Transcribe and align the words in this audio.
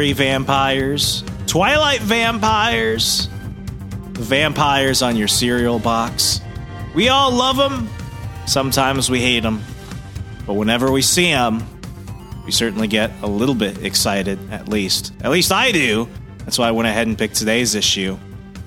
Gary 0.00 0.14
vampires, 0.14 1.22
Twilight 1.46 2.00
vampires, 2.00 3.28
vampires 4.12 5.02
on 5.02 5.14
your 5.14 5.28
cereal 5.28 5.78
box. 5.78 6.40
We 6.94 7.10
all 7.10 7.30
love 7.30 7.58
them. 7.58 7.86
Sometimes 8.46 9.10
we 9.10 9.20
hate 9.20 9.40
them. 9.40 9.62
But 10.46 10.54
whenever 10.54 10.90
we 10.90 11.02
see 11.02 11.30
them, 11.30 11.62
we 12.46 12.50
certainly 12.50 12.88
get 12.88 13.10
a 13.20 13.26
little 13.26 13.54
bit 13.54 13.84
excited, 13.84 14.38
at 14.50 14.70
least. 14.70 15.12
At 15.20 15.32
least 15.32 15.52
I 15.52 15.70
do. 15.70 16.08
That's 16.46 16.58
why 16.58 16.68
I 16.68 16.70
went 16.70 16.88
ahead 16.88 17.06
and 17.06 17.18
picked 17.18 17.34
today's 17.34 17.74
issue. 17.74 18.16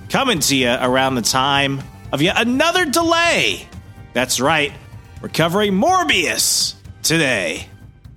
Coming 0.10 0.40
to 0.40 0.56
you 0.56 0.70
around 0.70 1.16
the 1.16 1.24
time 1.24 1.82
of 2.12 2.22
yet 2.22 2.40
another 2.40 2.86
delay. 2.86 3.68
That's 4.14 4.40
right, 4.40 4.72
we're 5.20 5.30
covering 5.30 5.74
Morbius 5.74 6.76
today. 7.02 7.70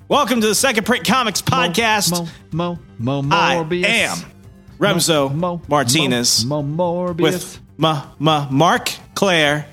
Welcome 0.09 0.41
to 0.41 0.47
the 0.47 0.55
Second 0.55 0.85
Print 0.87 1.05
Comics 1.05 1.43
podcast. 1.43 2.13
Mo, 2.53 2.79
Mo, 2.99 3.23
Mo, 3.23 3.37
I 3.37 3.57
Morbius. 3.57 3.85
am 3.87 4.17
Remso 4.79 5.35
Mo, 5.35 5.57
Mo, 5.57 5.63
Martinez 5.69 6.45
Mo, 6.45 6.63
Mo, 6.63 6.95
Morbius. 7.07 7.21
with 7.21 7.61
ma, 7.77 8.07
ma, 8.19 8.47
Marc 8.51 8.93
Claire, 9.15 9.67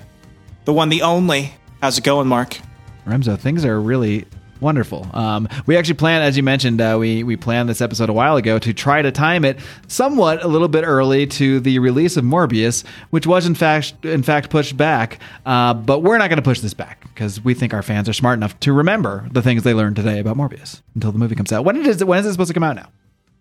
the 0.64 0.72
one, 0.72 0.88
the 0.88 1.02
only. 1.02 1.54
How's 1.80 1.98
it 1.98 2.04
going, 2.04 2.26
Marc? 2.26 2.58
Remso, 3.06 3.38
things 3.38 3.64
are 3.64 3.80
really 3.80 4.24
wonderful. 4.60 5.06
Um, 5.12 5.48
we 5.66 5.76
actually 5.76 5.94
planned, 5.94 6.24
as 6.24 6.36
you 6.36 6.42
mentioned, 6.42 6.80
uh, 6.80 6.96
we 6.98 7.22
we 7.22 7.36
planned 7.36 7.68
this 7.68 7.80
episode 7.80 8.08
a 8.08 8.12
while 8.14 8.36
ago 8.36 8.58
to 8.58 8.72
try 8.74 9.02
to 9.02 9.12
time 9.12 9.44
it 9.44 9.60
somewhat 9.86 10.42
a 10.42 10.48
little 10.48 10.68
bit 10.68 10.82
early 10.82 11.28
to 11.28 11.60
the 11.60 11.78
release 11.78 12.16
of 12.16 12.24
Morbius, 12.24 12.84
which 13.10 13.26
was 13.26 13.46
in 13.46 13.54
fact 13.54 14.04
in 14.04 14.24
fact 14.24 14.50
pushed 14.50 14.76
back. 14.76 15.20
Uh, 15.46 15.74
but 15.74 16.00
we're 16.00 16.18
not 16.18 16.28
going 16.28 16.38
to 16.38 16.42
push 16.42 16.58
this 16.60 16.74
back 16.74 17.03
because 17.14 17.42
we 17.42 17.54
think 17.54 17.72
our 17.72 17.82
fans 17.82 18.08
are 18.08 18.12
smart 18.12 18.38
enough 18.38 18.58
to 18.60 18.72
remember 18.72 19.28
the 19.32 19.42
things 19.42 19.62
they 19.62 19.74
learned 19.74 19.96
today 19.96 20.18
about 20.18 20.36
Morbius 20.36 20.82
until 20.94 21.12
the 21.12 21.18
movie 21.18 21.34
comes 21.36 21.52
out. 21.52 21.64
When 21.64 21.76
is 21.76 22.00
it? 22.00 22.06
When 22.06 22.18
is 22.18 22.26
it 22.26 22.32
supposed 22.32 22.48
to 22.48 22.54
come 22.54 22.62
out 22.64 22.76
now? 22.76 22.88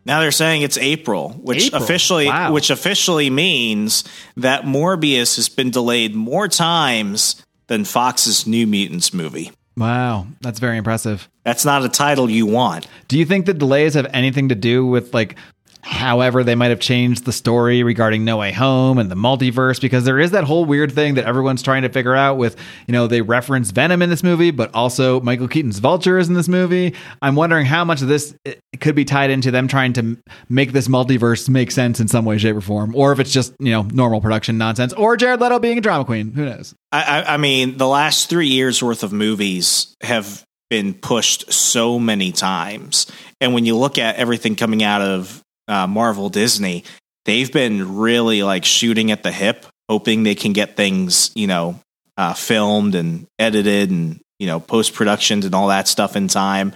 Now 0.05 0.19
they're 0.19 0.31
saying 0.31 0.63
it's 0.63 0.77
April, 0.77 1.29
which 1.41 1.67
April? 1.67 1.81
officially 1.83 2.27
Wow. 2.27 2.51
which 2.53 2.69
officially 2.69 3.29
means 3.29 4.03
that 4.37 4.63
Morbius 4.63 5.37
has 5.37 5.47
been 5.49 5.71
delayed 5.71 6.13
more 6.13 6.47
times 6.47 7.41
than 7.67 7.85
Fox's 7.85 8.45
New 8.45 8.67
Mutants 8.67 9.13
movie. 9.13 9.51
Wow, 9.75 10.27
that's 10.41 10.59
very 10.59 10.77
impressive. 10.77 11.27
That's 11.45 11.65
not 11.65 11.83
a 11.83 11.89
title 11.89 12.29
you 12.29 12.45
want. 12.45 12.85
Do 13.07 13.17
you 13.17 13.25
think 13.25 13.45
the 13.45 13.53
delays 13.55 13.95
have 13.95 14.05
anything 14.13 14.49
to 14.49 14.55
do 14.55 14.85
with 14.85 15.13
like 15.13 15.35
however 15.83 16.43
they 16.43 16.55
might 16.55 16.69
have 16.69 16.79
changed 16.79 17.25
the 17.25 17.31
story 17.31 17.83
regarding 17.83 18.23
No 18.23 18.37
Way 18.37 18.51
Home 18.53 18.97
and 18.97 19.11
the 19.11 19.15
multiverse? 19.15 19.79
Because 19.79 20.05
there 20.05 20.19
is 20.19 20.31
that 20.31 20.45
whole 20.45 20.65
weird 20.65 20.91
thing 20.91 21.15
that 21.15 21.25
everyone's 21.25 21.61
trying 21.61 21.81
to 21.83 21.89
figure 21.89 22.15
out 22.15 22.37
with, 22.37 22.55
you 22.87 22.93
know, 22.93 23.05
they 23.05 23.21
reference 23.21 23.71
Venom 23.71 24.01
in 24.01 24.09
this 24.09 24.23
movie, 24.23 24.51
but 24.51 24.73
also 24.73 25.19
Michael 25.21 25.47
Keaton's 25.47 25.79
Vulture 25.79 26.17
is 26.17 26.29
in 26.29 26.33
this 26.33 26.47
movie. 26.47 26.95
I'm 27.21 27.35
wondering 27.35 27.65
how 27.65 27.83
much 27.83 28.01
of 28.01 28.07
this 28.07 28.33
could 28.79 28.95
be 28.95 29.05
tied 29.05 29.29
into 29.29 29.51
them 29.51 29.67
trying 29.67 29.93
to 29.93 30.17
make 30.49 30.71
this 30.71 30.87
multiverse 30.87 31.49
make 31.49 31.69
sense 31.71 31.99
in 31.99 32.07
some 32.07 32.25
way, 32.25 32.37
shape, 32.37 32.55
or 32.55 32.61
form, 32.61 32.95
or 32.95 33.11
if 33.11 33.19
it's 33.19 33.31
just, 33.31 33.53
you 33.59 33.71
know, 33.71 33.83
normal 33.83 34.21
production 34.21 34.57
nonsense, 34.57 34.93
or 34.93 35.17
Jared 35.17 35.41
Leto 35.41 35.59
being 35.59 35.77
a 35.77 35.81
drama 35.81 36.05
queen. 36.05 36.31
Who 36.31 36.45
knows? 36.45 36.73
I, 36.91 37.23
I 37.23 37.37
mean, 37.37 37.77
the 37.77 37.87
last 37.87 38.29
three 38.29 38.47
years 38.47 38.81
worth 38.81 39.03
of 39.03 39.11
movies 39.11 39.95
have 40.01 40.43
been 40.69 40.93
pushed 40.93 41.51
so 41.51 41.99
many 41.99 42.31
times, 42.31 43.11
and 43.41 43.53
when 43.53 43.65
you 43.65 43.75
look 43.75 43.97
at 43.97 44.15
everything 44.15 44.55
coming 44.55 44.81
out 44.81 45.01
of 45.01 45.43
uh, 45.67 45.87
Marvel 45.87 46.29
Disney, 46.29 46.83
they've 47.25 47.51
been 47.51 47.97
really 47.97 48.43
like 48.43 48.65
shooting 48.65 49.11
at 49.11 49.23
the 49.23 49.31
hip, 49.31 49.65
hoping 49.89 50.23
they 50.23 50.35
can 50.35 50.53
get 50.53 50.75
things, 50.75 51.31
you 51.35 51.47
know, 51.47 51.79
uh, 52.17 52.33
filmed 52.33 52.95
and 52.95 53.27
edited 53.39 53.89
and 53.89 54.19
you 54.39 54.47
know 54.47 54.59
post 54.59 54.93
productions 54.93 55.45
and 55.45 55.55
all 55.55 55.67
that 55.69 55.87
stuff 55.87 56.15
in 56.15 56.27
time. 56.27 56.73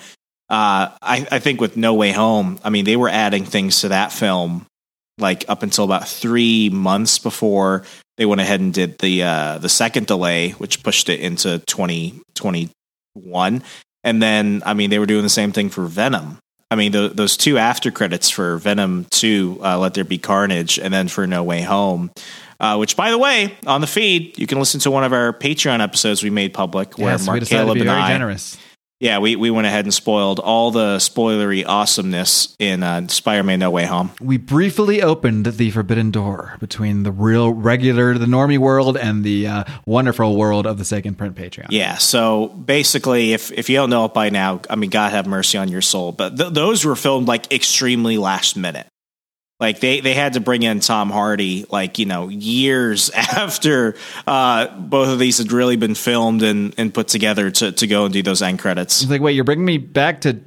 Uh, 0.49 0.95
I, 1.01 1.27
I 1.29 1.39
think 1.39 1.59
with 1.59 1.75
No 1.75 1.93
Way 1.93 2.11
Home, 2.11 2.59
I 2.63 2.69
mean, 2.69 2.85
they 2.85 2.95
were 2.95 3.09
adding 3.09 3.43
things 3.43 3.81
to 3.81 3.89
that 3.89 4.13
film 4.13 4.65
like 5.17 5.45
up 5.49 5.63
until 5.63 5.83
about 5.83 6.07
three 6.07 6.69
months 6.69 7.19
before 7.19 7.83
they 8.17 8.25
went 8.25 8.41
ahead 8.41 8.59
and 8.59 8.73
did 8.73 8.97
the 8.99 9.23
uh, 9.23 9.57
the 9.57 9.69
second 9.69 10.07
delay, 10.07 10.51
which 10.51 10.83
pushed 10.83 11.09
it 11.09 11.19
into 11.19 11.59
twenty 11.67 12.21
twenty 12.35 12.69
one. 13.13 13.63
And 14.03 14.21
then, 14.21 14.63
I 14.65 14.73
mean, 14.73 14.89
they 14.89 14.99
were 14.99 15.05
doing 15.05 15.23
the 15.23 15.29
same 15.29 15.51
thing 15.51 15.69
for 15.69 15.85
Venom. 15.85 16.39
I 16.69 16.75
mean, 16.75 16.91
tho- 16.91 17.07
those 17.09 17.37
two 17.37 17.57
after 17.57 17.91
credits 17.91 18.29
for 18.29 18.57
Venom 18.57 19.05
Two, 19.09 19.59
uh, 19.63 19.77
Let 19.79 19.93
There 19.93 20.03
Be 20.03 20.17
Carnage, 20.17 20.77
and 20.77 20.93
then 20.93 21.07
for 21.07 21.25
No 21.25 21.43
Way 21.43 21.61
Home. 21.61 22.11
Uh, 22.59 22.75
which, 22.75 22.97
by 22.97 23.11
the 23.11 23.17
way, 23.19 23.55
on 23.67 23.81
the 23.81 23.87
feed, 23.87 24.37
you 24.39 24.47
can 24.47 24.57
listen 24.57 24.79
to 24.79 24.89
one 24.89 25.03
of 25.03 25.13
our 25.13 25.31
Patreon 25.31 25.79
episodes 25.79 26.23
we 26.23 26.31
made 26.31 26.55
public, 26.55 26.97
where 26.97 27.11
yes, 27.11 27.25
Marc 27.25 27.43
Caleb 27.45 27.77
and 27.77 27.89
I, 27.89 28.07
generous. 28.09 28.57
Yeah, 28.99 29.19
we, 29.19 29.35
we 29.35 29.51
went 29.51 29.67
ahead 29.67 29.85
and 29.85 29.93
spoiled 29.93 30.39
all 30.39 30.71
the 30.71 30.97
spoilery 30.97 31.63
awesomeness 31.65 32.55
in 32.59 32.83
uh, 32.83 33.07
Spider-Man: 33.07 33.59
No 33.59 33.69
Way 33.69 33.85
Home. 33.85 34.11
we 34.19 34.37
briefly 34.37 35.01
opened 35.01 35.45
the 35.45 35.71
forbidden 35.71 36.11
door 36.11 36.55
between 36.59 37.03
the 37.03 37.11
real 37.11 37.53
regular 37.53 38.17
the 38.17 38.25
normie 38.25 38.57
world 38.57 38.97
and 38.97 39.23
the 39.23 39.47
uh, 39.47 39.63
wonderful 39.85 40.35
world 40.35 40.65
of 40.65 40.77
the 40.77 40.85
second 40.85 41.15
print 41.17 41.35
patreon 41.35 41.67
Yeah. 41.69 41.97
So 41.97 42.47
basically, 42.47 43.33
if 43.33 43.51
if 43.51 43.69
you 43.69 43.75
don't 43.77 43.89
know 43.89 44.05
it 44.05 44.13
by 44.13 44.29
now, 44.29 44.61
I 44.69 44.75
mean, 44.75 44.89
God 44.89 45.11
have 45.11 45.27
mercy 45.27 45.57
on 45.57 45.69
your 45.69 45.81
soul. 45.81 46.11
But 46.11 46.37
th- 46.37 46.53
those 46.53 46.85
were 46.85 46.95
filmed 46.95 47.27
like 47.27 47.51
extremely 47.53 48.17
last 48.17 48.57
minute. 48.57 48.87
Like 49.59 49.79
they 49.79 50.01
they 50.01 50.13
had 50.13 50.33
to 50.33 50.39
bring 50.39 50.61
in 50.63 50.79
Tom 50.81 51.09
Hardy 51.09 51.65
like 51.71 51.97
you 51.97 52.05
know 52.05 52.29
years 52.29 53.09
after 53.15 53.95
uh, 54.27 54.67
both 54.77 55.09
of 55.09 55.19
these 55.19 55.39
had 55.39 55.51
really 55.51 55.77
been 55.77 55.95
filmed 55.95 56.43
and, 56.43 56.75
and 56.77 56.93
put 56.93 57.07
together 57.07 57.49
to 57.51 57.71
to 57.71 57.87
go 57.87 58.05
and 58.05 58.13
do 58.13 58.21
those 58.21 58.41
end 58.41 58.59
credits. 58.59 59.01
He's 59.01 59.09
like 59.09 59.21
wait 59.21 59.33
you're 59.33 59.43
bringing 59.43 59.65
me 59.65 59.77
back 59.77 60.21
to, 60.21 60.39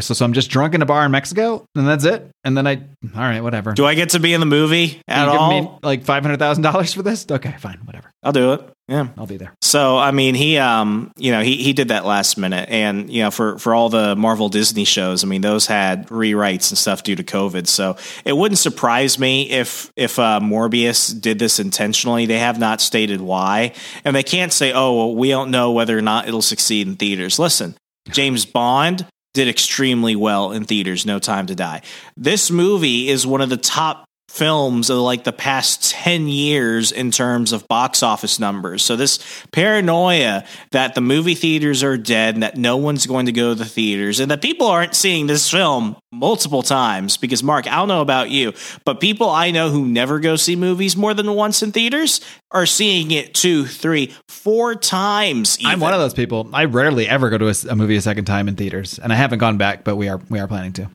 so, 0.00 0.14
so 0.14 0.24
i'm 0.24 0.32
just 0.32 0.50
drunk 0.50 0.72
in 0.72 0.82
a 0.82 0.86
bar 0.86 1.04
in 1.04 1.10
mexico 1.10 1.66
and 1.74 1.88
that's 1.88 2.04
it 2.04 2.30
and 2.44 2.56
then 2.56 2.64
i 2.64 2.76
all 2.76 3.22
right 3.22 3.40
whatever 3.40 3.72
Do 3.72 3.84
I 3.84 3.94
get 3.94 4.10
to 4.10 4.20
be 4.20 4.34
in 4.34 4.40
the 4.40 4.46
movie 4.46 5.02
at 5.08 5.24
you 5.24 5.30
all? 5.36 5.50
give 5.50 5.64
me 5.64 5.78
like 5.82 6.04
$500000 6.04 6.94
for 6.94 7.02
this 7.02 7.26
okay 7.28 7.56
fine 7.58 7.80
whatever 7.84 8.12
I'll 8.22 8.32
do 8.32 8.52
it. 8.52 8.72
Yeah. 8.92 9.08
i'll 9.16 9.26
be 9.26 9.38
there 9.38 9.54
So 9.62 9.96
I 9.96 10.10
mean, 10.10 10.34
he 10.34 10.58
um, 10.58 11.12
you 11.16 11.32
know, 11.32 11.40
he 11.42 11.56
he 11.56 11.72
did 11.72 11.88
that 11.88 12.04
last 12.04 12.36
minute, 12.36 12.68
and 12.68 13.08
you 13.08 13.22
know, 13.22 13.30
for 13.30 13.58
for 13.58 13.74
all 13.74 13.88
the 13.88 14.14
Marvel 14.16 14.50
Disney 14.50 14.84
shows, 14.84 15.24
I 15.24 15.26
mean, 15.26 15.40
those 15.40 15.66
had 15.66 16.08
rewrites 16.08 16.70
and 16.70 16.76
stuff 16.76 17.02
due 17.02 17.16
to 17.16 17.24
COVID. 17.24 17.66
So 17.66 17.96
it 18.26 18.36
wouldn't 18.36 18.58
surprise 18.58 19.18
me 19.18 19.48
if 19.50 19.90
if 19.96 20.18
uh, 20.18 20.40
Morbius 20.42 21.18
did 21.18 21.38
this 21.38 21.58
intentionally. 21.58 22.26
They 22.26 22.38
have 22.38 22.58
not 22.58 22.82
stated 22.82 23.20
why, 23.22 23.72
and 24.04 24.14
they 24.14 24.22
can't 24.22 24.52
say, 24.52 24.72
oh, 24.74 24.94
well, 24.96 25.14
we 25.14 25.30
don't 25.30 25.50
know 25.50 25.72
whether 25.72 25.96
or 25.96 26.02
not 26.02 26.28
it'll 26.28 26.42
succeed 26.42 26.86
in 26.86 26.96
theaters. 26.96 27.38
Listen, 27.38 27.74
James 28.10 28.44
Bond 28.44 29.06
did 29.32 29.48
extremely 29.48 30.16
well 30.16 30.52
in 30.52 30.64
theaters. 30.64 31.06
No 31.06 31.18
Time 31.18 31.46
to 31.46 31.54
Die. 31.54 31.80
This 32.16 32.50
movie 32.50 33.08
is 33.08 33.26
one 33.26 33.40
of 33.40 33.48
the 33.48 33.56
top 33.56 34.04
films 34.32 34.88
of 34.88 34.96
like 34.96 35.24
the 35.24 35.32
past 35.32 35.90
10 35.90 36.26
years 36.26 36.90
in 36.90 37.10
terms 37.10 37.52
of 37.52 37.68
box 37.68 38.02
office 38.02 38.38
numbers. 38.38 38.82
So 38.82 38.96
this 38.96 39.18
paranoia 39.52 40.44
that 40.70 40.94
the 40.94 41.02
movie 41.02 41.34
theaters 41.34 41.82
are 41.82 41.98
dead 41.98 42.34
and 42.34 42.42
that 42.42 42.56
no 42.56 42.78
one's 42.78 43.06
going 43.06 43.26
to 43.26 43.32
go 43.32 43.50
to 43.50 43.54
the 43.54 43.66
theaters 43.66 44.20
and 44.20 44.30
that 44.30 44.40
people 44.40 44.66
aren't 44.66 44.94
seeing 44.94 45.26
this 45.26 45.50
film 45.50 45.96
multiple 46.10 46.62
times 46.62 47.18
because 47.18 47.42
Marc, 47.42 47.66
I 47.66 47.76
don't 47.76 47.88
know 47.88 48.00
about 48.00 48.30
you, 48.30 48.54
but 48.86 49.00
people 49.00 49.28
I 49.28 49.50
know 49.50 49.68
who 49.68 49.84
never 49.84 50.18
go 50.18 50.36
see 50.36 50.56
movies 50.56 50.96
more 50.96 51.12
than 51.12 51.30
once 51.34 51.62
in 51.62 51.70
theaters 51.70 52.22
are 52.50 52.66
seeing 52.66 53.10
it 53.10 53.34
two, 53.34 53.66
three, 53.66 54.14
four 54.28 54.74
times. 54.74 55.58
i'm 55.64 55.78
one 55.78 55.94
of 55.94 56.00
those 56.00 56.14
people 56.14 56.48
i 56.52 56.64
rarely 56.64 57.08
ever 57.08 57.30
go 57.30 57.38
to 57.38 57.68
a 57.70 57.76
movie 57.76 57.94
a 57.96 58.00
second 58.00 58.24
time 58.24 58.48
in 58.48 58.56
theaters 58.56 58.98
and 58.98 59.12
i 59.12 59.16
haven't 59.16 59.38
gone 59.38 59.56
back 59.56 59.84
but 59.84 59.94
we 59.94 60.08
are 60.08 60.20
we 60.28 60.40
are 60.40 60.48
planning 60.48 60.72
to 60.72 60.88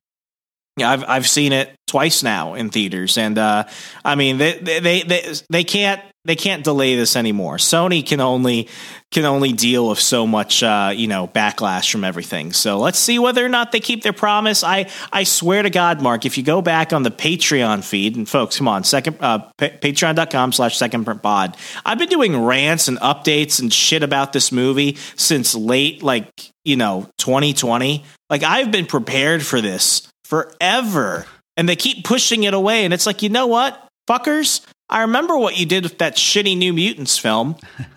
Yeah, 0.77 0.91
I've 0.91 1.03
I've 1.07 1.27
seen 1.27 1.53
it 1.53 1.73
twice 1.87 2.21
now 2.21 2.53
in 2.53 2.69
theaters, 2.69 3.17
and 3.17 3.37
uh, 3.37 3.65
I 4.05 4.13
mean 4.15 4.37
they, 4.37 4.59
they 4.59 5.01
they 5.01 5.33
they 5.49 5.63
can't 5.63 6.01
they 6.23 6.35
can't 6.35 6.63
delay 6.63 6.95
this 6.95 7.15
anymore. 7.15 7.55
Sony 7.55 8.05
can 8.05 8.19
only 8.19 8.67
can 9.11 9.25
only 9.25 9.53
deal 9.53 9.89
with 9.89 9.99
so 9.99 10.27
much 10.27 10.61
uh, 10.61 10.91
you 10.93 11.07
know 11.07 11.27
backlash 11.27 11.91
from 11.91 12.03
everything. 12.03 12.53
So 12.53 12.77
let's 12.77 12.99
see 12.99 13.17
whether 13.17 13.43
or 13.43 13.49
not 13.49 13.71
they 13.71 13.79
keep 13.79 14.03
their 14.03 14.13
promise. 14.13 14.63
I 14.63 14.87
I 15.11 15.23
swear 15.23 15.63
to 15.63 15.71
God, 15.71 15.99
Marc, 16.01 16.25
if 16.25 16.37
you 16.37 16.43
go 16.43 16.61
back 16.61 16.93
on 16.93 17.01
the 17.01 17.11
Patreon 17.11 17.83
feed 17.83 18.15
and 18.15 18.29
folks, 18.29 18.57
come 18.57 18.67
on, 18.67 18.83
second 18.83 19.17
uh, 19.19 19.39
pa- 19.57 19.77
patreon.com 19.81 20.51
slash 20.51 20.77
second 20.77 21.05
pod. 21.23 21.57
I've 21.85 21.97
been 21.97 22.09
doing 22.09 22.39
rants 22.39 22.87
and 22.87 22.99
updates 22.99 23.59
and 23.59 23.73
shit 23.73 24.03
about 24.03 24.31
this 24.31 24.51
movie 24.51 24.97
since 25.15 25.55
late 25.55 26.03
like 26.03 26.29
you 26.63 26.75
know 26.75 27.09
2020. 27.17 28.03
Like 28.29 28.43
I've 28.43 28.69
been 28.69 28.85
prepared 28.85 29.43
for 29.43 29.59
this 29.61 30.06
forever. 30.27 31.25
And 31.55 31.67
they 31.67 31.75
keep 31.75 32.03
pushing 32.05 32.43
it 32.43 32.53
away. 32.53 32.85
And 32.85 32.93
it's 32.93 33.05
like, 33.05 33.21
you 33.21 33.29
know 33.29 33.47
what, 33.47 33.87
fuckers? 34.09 34.61
I 34.89 35.01
remember 35.01 35.37
what 35.37 35.57
you 35.57 35.65
did 35.65 35.83
with 35.83 35.97
that 35.97 36.15
shitty 36.15 36.57
New 36.57 36.71
Mutants 36.71 37.17
film. 37.17 37.55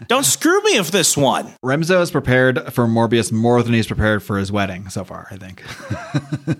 Don't 0.09 0.25
screw 0.37 0.61
me 0.62 0.79
with 0.79 0.91
this 0.91 1.17
one. 1.17 1.53
remso 1.65 2.00
is 2.00 2.11
prepared 2.11 2.73
for 2.73 2.87
morbius 2.87 3.31
more 3.31 3.62
than 3.62 3.75
he's 3.75 3.87
prepared 3.87 4.23
for 4.23 4.38
his 4.38 4.50
wedding 4.50 4.88
so 4.88 5.05
far 5.05 5.29
i 5.31 5.37
think 5.37 5.62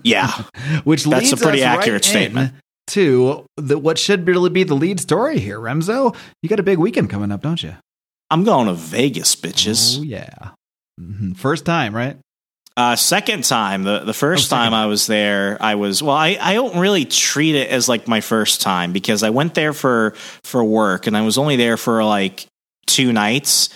Yeah. 0.03 0.31
which 0.85 1.03
That's 1.03 1.31
leads 1.31 1.33
a 1.33 1.37
pretty 1.37 1.63
us 1.63 1.67
right 1.67 1.79
accurate 1.79 2.05
in 2.05 2.09
statement. 2.09 2.53
to 2.87 3.45
the, 3.57 3.77
what 3.77 3.97
should 3.97 4.25
really 4.25 4.49
be 4.49 4.63
the 4.63 4.73
lead 4.75 5.01
story 5.01 5.37
here 5.39 5.59
remso 5.59 6.15
you 6.41 6.47
got 6.47 6.61
a 6.61 6.63
big 6.63 6.77
weekend 6.77 7.09
coming 7.09 7.31
up 7.31 7.41
don't 7.41 7.61
you 7.61 7.75
I'm 8.29 8.45
going 8.45 8.67
to 8.67 8.73
Vegas, 8.73 9.35
bitches. 9.35 9.99
oh 9.99 10.03
yeah 10.03 10.51
Mhm. 10.99 11.35
first 11.35 11.65
time 11.65 11.93
right 11.93 12.17
Uh, 12.77 12.95
second 12.95 13.43
time, 13.43 13.83
the 13.83 13.99
the 13.99 14.13
first 14.13 14.51
Oh, 14.51 14.55
time. 14.55 14.73
I 14.73 14.85
was 14.85 15.05
there, 15.05 15.57
I 15.59 15.75
was 15.75 16.01
well. 16.01 16.15
I, 16.15 16.37
I 16.39 16.53
don't 16.53 16.77
really 16.79 17.03
treat 17.03 17.55
it 17.55 17.69
as 17.69 17.89
like 17.89 18.07
my 18.07 18.21
first 18.21 18.61
time 18.61 18.93
because 18.93 19.23
I 19.23 19.29
went 19.29 19.55
there 19.55 19.73
for 19.73 20.11
for 20.43 20.63
work 20.63 21.05
and 21.05 21.17
I 21.17 21.21
was 21.21 21.37
only 21.37 21.57
there 21.57 21.75
for 21.75 22.03
like 22.03 22.47
two 22.87 23.11
nights, 23.11 23.69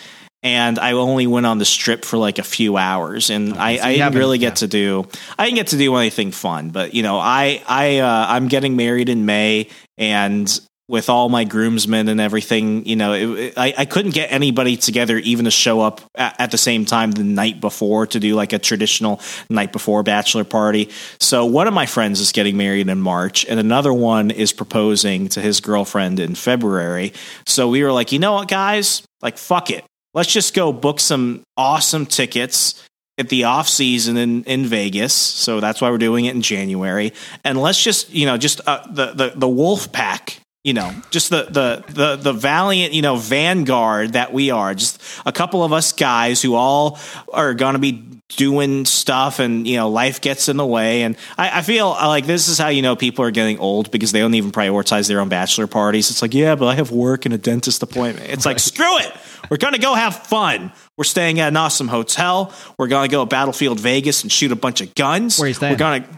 and 0.43 0.79
I 0.79 0.93
only 0.93 1.27
went 1.27 1.45
on 1.45 1.57
the 1.57 1.65
strip 1.65 2.05
for 2.05 2.17
like 2.17 2.39
a 2.39 2.43
few 2.43 2.77
hours, 2.77 3.29
and 3.29 3.55
I, 3.55 3.75
so 3.77 3.83
I 3.83 3.97
didn't 3.97 4.15
really 4.15 4.37
yeah. 4.37 4.49
get 4.49 4.55
to 4.57 4.67
do 4.67 5.05
I 5.37 5.43
didn't 5.45 5.57
get 5.57 5.67
to 5.67 5.77
do 5.77 5.93
anything 5.97 6.31
fun. 6.31 6.69
But 6.69 6.93
you 6.93 7.03
know, 7.03 7.19
I 7.19 7.61
I 7.67 7.97
uh, 7.97 8.25
I'm 8.29 8.47
getting 8.47 8.77
married 8.77 9.09
in 9.09 9.25
May, 9.25 9.67
and 9.97 10.47
with 10.87 11.09
all 11.09 11.29
my 11.29 11.43
groomsmen 11.43 12.07
and 12.09 12.21
everything, 12.21 12.85
you 12.85 12.95
know, 12.95 13.13
it, 13.13 13.53
I, 13.57 13.73
I 13.75 13.85
couldn't 13.85 14.13
get 14.13 14.31
anybody 14.31 14.77
together 14.77 15.17
even 15.17 15.45
to 15.45 15.51
show 15.51 15.81
up 15.81 16.01
at, 16.13 16.39
at 16.39 16.51
the 16.51 16.59
same 16.59 16.85
time 16.85 17.11
the 17.11 17.23
night 17.23 17.59
before 17.59 18.05
to 18.07 18.19
do 18.19 18.35
like 18.35 18.53
a 18.53 18.59
traditional 18.59 19.19
night 19.49 19.71
before 19.71 20.03
bachelor 20.03 20.43
party. 20.43 20.89
So 21.19 21.45
one 21.45 21.67
of 21.67 21.73
my 21.73 21.87
friends 21.87 22.19
is 22.19 22.31
getting 22.31 22.55
married 22.55 22.87
in 22.87 23.01
March, 23.01 23.45
and 23.45 23.59
another 23.59 23.91
one 23.93 24.29
is 24.29 24.53
proposing 24.53 25.27
to 25.29 25.41
his 25.41 25.59
girlfriend 25.59 26.19
in 26.19 26.35
February. 26.35 27.13
So 27.47 27.67
we 27.67 27.83
were 27.83 27.91
like, 27.91 28.11
you 28.11 28.19
know 28.19 28.33
what, 28.33 28.47
guys, 28.47 29.01
like 29.21 29.37
fuck 29.37 29.71
it, 29.71 29.83
let's 30.13 30.31
just 30.31 30.53
go 30.53 30.71
book 30.71 30.99
some 30.99 31.41
awesome 31.57 32.05
tickets 32.05 32.83
at 33.17 33.29
the 33.29 33.45
off 33.45 33.67
season 33.67 34.17
in, 34.17 34.43
in 34.43 34.65
Vegas. 34.65 35.13
So 35.13 35.61
that's 35.61 35.81
why 35.81 35.89
we're 35.89 35.97
doing 35.97 36.25
it 36.25 36.35
in 36.35 36.41
January. 36.41 37.13
And 37.43 37.59
let's 37.59 37.81
just, 37.81 38.09
you 38.09 38.25
know, 38.25 38.37
just 38.37 38.61
uh, 38.67 38.85
the, 38.91 39.13
the, 39.13 39.33
the 39.35 39.47
wolf 39.47 39.91
pack, 39.91 40.39
you 40.65 40.73
know, 40.73 40.91
just 41.11 41.29
the, 41.29 41.43
the, 41.43 41.93
the, 41.93 42.15
the 42.15 42.33
valiant, 42.33 42.91
you 42.91 43.03
know, 43.03 43.17
vanguard 43.17 44.13
that 44.13 44.33
we 44.33 44.49
are 44.49 44.73
just 44.73 44.99
a 45.23 45.31
couple 45.31 45.63
of 45.63 45.71
us 45.71 45.91
guys 45.91 46.41
who 46.41 46.55
all 46.55 46.97
are 47.31 47.53
going 47.53 47.73
to 47.73 47.79
be 47.79 47.91
doing 48.29 48.83
stuff 48.85 49.37
and, 49.37 49.67
you 49.67 49.77
know, 49.77 49.89
life 49.89 50.21
gets 50.21 50.49
in 50.49 50.57
the 50.57 50.65
way. 50.65 51.03
And 51.03 51.17
I, 51.37 51.59
I 51.59 51.61
feel 51.61 51.89
uh, 51.89 52.07
like 52.07 52.25
this 52.25 52.47
is 52.47 52.57
how, 52.57 52.69
you 52.69 52.81
know, 52.81 52.95
people 52.95 53.23
are 53.23 53.29
getting 53.29 53.59
old 53.59 53.91
because 53.91 54.11
they 54.11 54.21
don't 54.21 54.33
even 54.33 54.51
prioritize 54.51 55.07
their 55.07 55.19
own 55.19 55.29
bachelor 55.29 55.67
parties. 55.67 56.09
It's 56.09 56.23
like, 56.23 56.33
yeah, 56.33 56.55
but 56.55 56.65
I 56.65 56.73
have 56.73 56.89
work 56.89 57.25
and 57.25 57.35
a 57.35 57.37
dentist 57.37 57.83
appointment. 57.83 58.31
It's 58.31 58.47
like, 58.47 58.57
screw 58.57 58.97
it. 58.97 59.13
We're 59.51 59.57
going 59.57 59.73
to 59.73 59.79
go 59.79 59.93
have 59.93 60.15
fun. 60.15 60.71
We're 60.97 61.03
staying 61.03 61.39
at 61.41 61.49
an 61.49 61.57
awesome 61.57 61.89
hotel. 61.89 62.51
We're 62.79 62.87
going 62.87 63.07
to 63.07 63.11
go 63.11 63.23
to 63.23 63.29
Battlefield 63.29 63.79
Vegas 63.79 64.23
and 64.23 64.31
shoot 64.31 64.51
a 64.51 64.55
bunch 64.55 64.81
of 64.81 64.95
guns. 64.95 65.37
Where 65.37 65.47
you 65.47 65.53
staying? 65.53 65.73
We're 65.73 65.77
going 65.77 66.01
to 66.01 66.09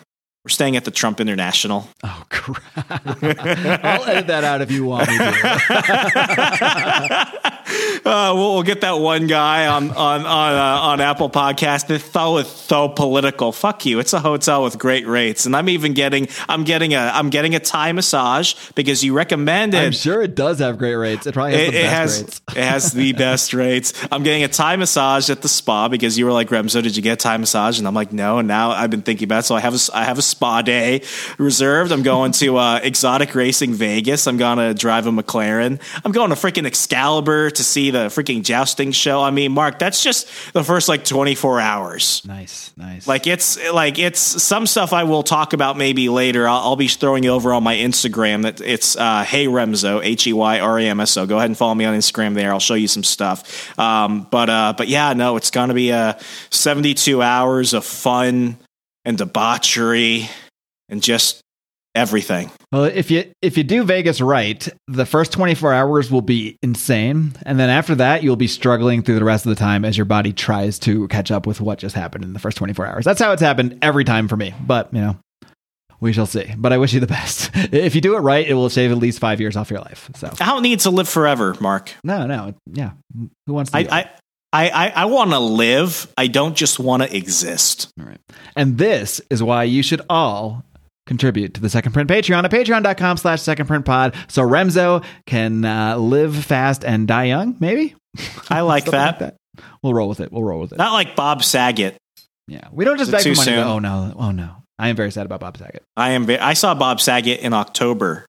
we're 0.48 0.52
staying 0.52 0.78
at 0.78 0.86
the 0.86 0.92
Trump 0.92 1.20
International. 1.20 1.90
Oh 2.06 2.24
crap! 2.30 2.64
I'll 3.84 4.06
edit 4.06 4.28
that 4.28 4.46
out 4.46 4.62
if 4.62 4.72
you 4.72 4.86
want 4.86 5.10
me 5.10 5.18
to. 5.18 5.28
Uh, 8.06 8.32
we'll, 8.34 8.54
we'll 8.54 8.64
get 8.64 8.80
that 8.82 8.94
one 9.00 9.28
guy 9.28 9.68
on 9.68 9.90
on 9.92 10.26
on, 10.26 10.54
uh, 10.54 10.82
on 10.88 11.02
Apple 11.02 11.30
Podcast. 11.30 11.90
It's 11.90 12.06
so 12.06 12.38
it's 12.38 12.50
so 12.50 12.88
political. 12.88 13.52
Fuck 13.52 13.86
you. 13.86 14.00
It's 14.00 14.14
a 14.14 14.20
hotel 14.22 14.64
with 14.64 14.80
great 14.80 15.06
rates, 15.06 15.46
and 15.46 15.54
I'm 15.54 15.68
even 15.68 15.94
getting 15.94 16.30
I'm 16.48 16.64
getting 16.64 16.94
a 16.94 17.00
I'm 17.14 17.30
getting 17.30 17.56
a 17.56 17.60
Thai 17.60 17.92
massage 17.92 18.56
because 18.76 19.04
you 19.04 19.14
recommended. 19.14 19.82
I'm 19.84 19.92
sure 19.92 20.22
it 20.22 20.34
does 20.36 20.60
have 20.60 20.78
great 20.78 20.96
rates. 20.96 21.28
It 21.28 21.34
probably 21.34 21.58
has 21.58 21.68
It, 21.68 21.72
the 21.74 21.82
best 21.82 21.92
has 21.92 22.22
rates. 22.22 22.42
it 22.56 22.64
has 22.64 22.92
the 22.94 23.14
best 23.26 23.54
rates. 23.54 24.08
I'm 24.10 24.24
getting 24.24 24.44
a 24.44 24.48
Thai 24.48 24.78
massage 24.78 25.30
at 25.30 25.42
the 25.42 25.50
spa 25.50 25.90
because 25.90 26.18
you 26.18 26.26
were 26.26 26.32
like 26.32 26.48
Remso, 26.48 26.82
did 26.82 26.96
you 26.96 27.04
get 27.04 27.14
a 27.14 27.18
Thai 27.18 27.36
massage? 27.36 27.78
And 27.80 27.88
I'm 27.90 27.94
like, 27.96 28.14
no. 28.14 28.38
And 28.38 28.48
now 28.48 28.72
I've 28.72 28.90
been 28.92 29.02
thinking 29.02 29.26
about 29.26 29.40
it. 29.40 29.48
So 29.48 29.56
I 29.56 29.60
have 29.60 29.76
a, 29.76 29.80
I 29.94 30.06
have 30.06 30.18
a 30.18 30.22
spa 30.38 30.62
day 30.62 31.02
reserved. 31.40 31.92
I'm 31.92 32.04
going 32.04 32.32
to 32.34 32.58
uh, 32.58 32.80
Exotic 32.84 33.34
Racing 33.34 33.74
Vegas. 33.74 34.28
I'm 34.28 34.38
going 34.38 34.60
to 34.60 34.76
drive 34.76 35.08
a 35.08 35.10
McLaren. 35.10 35.82
I'm 36.06 36.12
going 36.12 36.30
to 36.30 36.36
freaking 36.36 36.68
Excalibur 36.68 37.50
to 37.50 37.64
see 37.64 37.90
the 37.90 38.10
freaking 38.10 38.44
jousting 38.44 38.92
show. 38.92 39.20
I 39.20 39.32
mean, 39.32 39.52
Marc, 39.52 39.80
that's 39.80 40.04
just 40.04 40.28
the 40.54 40.64
first 40.64 40.90
like 40.90 41.04
24 41.06 41.60
hours. 41.60 42.22
Nice, 42.28 42.72
nice. 42.78 43.08
Like 43.08 43.26
it's 43.26 43.58
like 43.72 43.98
it's 43.98 44.20
some 44.20 44.68
stuff 44.68 44.94
I 44.94 45.06
will 45.06 45.24
talk 45.24 45.54
about 45.54 45.76
maybe 45.76 46.08
later. 46.08 46.48
I'll, 46.48 46.60
I'll 46.60 46.76
be 46.76 46.88
throwing 46.88 47.24
it 47.24 47.30
over 47.30 47.52
on 47.52 47.64
my 47.64 47.76
Instagram. 47.76 48.44
That 48.44 48.62
it's 48.62 48.96
uh, 48.96 49.24
Hey 49.24 49.48
Remso 49.48 50.00
H 50.04 50.28
E 50.28 50.34
Y 50.34 50.60
R 50.60 50.78
A 50.78 50.84
M 50.84 51.00
S 51.00 51.18
O. 51.18 51.26
Go 51.26 51.38
ahead 51.38 51.50
and 51.50 51.58
follow 51.58 51.74
me 51.74 51.86
on 51.86 51.98
Instagram 51.98 52.36
there. 52.36 52.52
I'll 52.54 52.60
show 52.60 52.76
you 52.76 52.88
some 52.88 53.04
stuff. 53.04 53.78
Um, 53.80 54.28
but 54.30 54.52
uh, 54.52 54.76
but 54.78 54.88
yeah, 54.88 55.14
no, 55.14 55.36
it's 55.36 55.50
gonna 55.50 55.74
be 55.74 55.92
uh, 55.92 56.14
72 56.52 57.24
hours 57.24 57.74
of 57.74 57.84
fun 57.84 58.58
and 59.08 59.18
debauchery 59.18 60.30
and 60.90 61.02
just 61.02 61.42
everything. 61.96 62.52
Well, 62.72 62.84
if 62.84 63.10
you 63.10 63.32
if 63.42 63.58
you 63.58 63.64
do 63.64 63.84
Vegas 63.84 64.20
right, 64.20 64.68
the 64.88 65.06
first 65.06 65.32
24 65.32 65.74
hours 65.74 66.12
will 66.12 66.22
be 66.22 66.58
insane, 66.62 67.32
and 67.44 67.58
then 67.58 67.70
after 67.70 67.96
that, 67.96 68.22
you'll 68.22 68.36
be 68.36 68.48
struggling 68.48 69.02
through 69.02 69.18
the 69.18 69.24
rest 69.24 69.46
of 69.46 69.50
the 69.50 69.56
time 69.56 69.86
as 69.86 69.98
your 69.98 70.06
body 70.06 70.34
tries 70.34 70.78
to 70.80 71.08
catch 71.08 71.32
up 71.32 71.48
with 71.48 71.62
what 71.62 71.80
just 71.80 71.96
happened 71.96 72.26
in 72.26 72.34
the 72.34 72.40
first 72.40 72.58
24 72.58 72.86
hours. 72.86 73.06
That's 73.06 73.22
how 73.22 73.32
it's 73.32 73.42
happened 73.42 73.80
every 73.82 74.04
time 74.04 74.28
for 74.28 74.36
me. 74.36 74.54
But 74.60 74.94
you 74.94 75.00
know, 75.00 75.18
we 76.02 76.12
shall 76.12 76.26
see. 76.26 76.54
But 76.58 76.74
I 76.74 76.78
wish 76.78 76.94
you 76.94 77.00
the 77.00 77.08
best. 77.18 77.50
If 77.56 77.96
you 77.96 78.02
do 78.02 78.18
it 78.18 78.20
right, 78.20 78.46
it 78.46 78.56
will 78.56 78.70
save 78.70 78.92
at 78.92 78.98
least 78.98 79.20
five 79.20 79.40
years 79.40 79.56
off 79.56 79.72
your 79.72 79.80
life. 79.80 80.10
So 80.18 80.30
I 80.42 80.48
don't 80.48 80.64
need 80.64 80.82
to 80.82 80.90
live 80.90 81.08
forever, 81.08 81.56
Marc. 81.62 81.94
no, 82.04 82.28
no, 82.28 82.54
yeah. 82.74 82.92
Who 83.46 83.54
wants 83.54 83.72
to? 83.72 83.78
I? 83.78 84.00
I 84.00 84.10
I, 84.54 84.70
I, 84.70 84.88
I 84.90 85.06
want 85.06 85.32
to 85.32 85.40
live. 85.40 86.12
I 86.18 86.28
don't 86.28 86.56
just 86.56 86.80
want 86.80 87.04
to 87.04 87.16
exist. 87.16 87.92
All 88.00 88.06
right. 88.06 88.20
And 88.56 88.78
this 88.78 89.20
is 89.30 89.44
why 89.44 89.64
you 89.64 89.84
should 89.84 90.02
all 90.10 90.64
contribute 91.06 91.54
to 91.56 91.62
the 91.62 91.70
Second 91.70 91.94
Print 91.94 92.10
Patreon 92.10 92.44
at 92.44 92.52
patreon.com 92.52 93.18
slash 93.18 93.42
second 93.42 93.68
print 93.68 93.86
pod 93.86 94.16
so 94.28 94.42
Remso 94.44 95.04
can 95.26 95.64
uh, 95.66 95.98
live 95.98 96.36
fast 96.36 96.84
and 96.84 97.08
die 97.08 97.26
young, 97.26 97.56
maybe? 97.60 97.96
I 98.50 98.62
like 98.62 98.86
that. 98.86 98.94
like 98.94 99.20
that. 99.20 99.36
We'll 99.82 99.94
roll 99.94 100.10
with 100.10 100.20
it. 100.20 100.32
We'll 100.32 100.44
roll 100.44 100.62
with 100.62 100.74
it. 100.74 100.78
Not 100.78 100.94
like 100.94 101.16
Bob 101.16 101.44
Saget. 101.44 101.98
Yeah. 102.48 102.68
We 102.72 102.86
don't 102.86 102.98
just 102.98 103.12
beg 103.12 103.22
for 103.22 103.30
money. 103.30 103.42
soon? 103.42 103.60
Oh, 103.60 103.80
no. 103.80 104.14
Oh, 104.18 104.32
no. 104.32 104.56
I 104.80 104.90
am 104.90 104.96
very 104.96 105.12
sad 105.12 105.26
about 105.26 105.40
Bob 105.40 105.58
Saget. 105.58 105.84
I 105.96 106.12
am. 106.12 106.30
I 106.30 106.54
saw 106.54 106.76
Bob 106.76 107.02
Saget 107.02 107.40
in 107.40 107.54
October. 107.54 108.26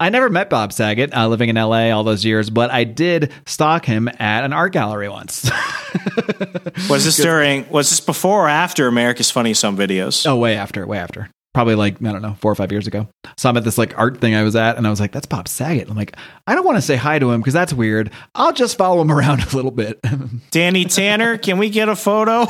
I 0.00 0.08
never 0.08 0.28
met 0.28 0.50
Bob 0.50 0.72
Saget 0.72 1.14
uh, 1.14 1.28
living 1.28 1.48
in 1.48 1.56
LA 1.56 1.90
all 1.90 2.02
those 2.02 2.24
years, 2.24 2.50
but 2.50 2.70
I 2.70 2.82
did 2.82 3.32
stalk 3.46 3.84
him 3.84 4.08
at 4.18 4.42
an 4.44 4.52
art 4.52 4.72
gallery 4.72 5.08
once. 5.08 5.48
Was 6.90 7.04
this 7.04 7.16
during? 7.16 7.68
Was 7.70 7.90
this 7.90 8.00
before 8.00 8.46
or 8.46 8.48
after 8.48 8.88
America's 8.88 9.30
Funniest 9.30 9.62
Home 9.62 9.76
Videos? 9.76 10.26
oh, 10.26 10.36
way 10.36 10.56
after, 10.56 10.84
way 10.86 10.98
after. 10.98 11.30
Probably 11.52 11.76
like, 11.76 12.02
I 12.04 12.10
don't 12.10 12.22
know, 12.22 12.34
four 12.40 12.50
or 12.50 12.56
five 12.56 12.72
years 12.72 12.88
ago. 12.88 13.06
Saw 13.36 13.50
him 13.50 13.56
at 13.58 13.62
this 13.62 13.78
like 13.78 13.96
art 13.96 14.20
thing 14.20 14.34
I 14.34 14.42
was 14.42 14.56
at, 14.56 14.76
and 14.76 14.84
I 14.84 14.90
was 14.90 14.98
like, 14.98 15.12
that's 15.12 15.26
Bob 15.26 15.46
Saget. 15.46 15.88
I'm 15.88 15.96
like, 15.96 16.16
I 16.48 16.56
don't 16.56 16.64
want 16.64 16.78
to 16.78 16.82
say 16.82 16.96
hi 16.96 17.20
to 17.20 17.30
him 17.30 17.40
because 17.40 17.54
that's 17.54 17.72
weird. 17.72 18.10
I'll 18.34 18.52
just 18.52 18.76
follow 18.76 19.00
him 19.00 19.12
around 19.12 19.44
a 19.44 19.54
little 19.54 19.70
bit. 19.70 20.00
Danny 20.50 20.86
Tanner, 20.86 21.38
can 21.38 21.58
we 21.58 21.70
get 21.70 21.88
a 21.88 21.94
photo? 21.94 22.42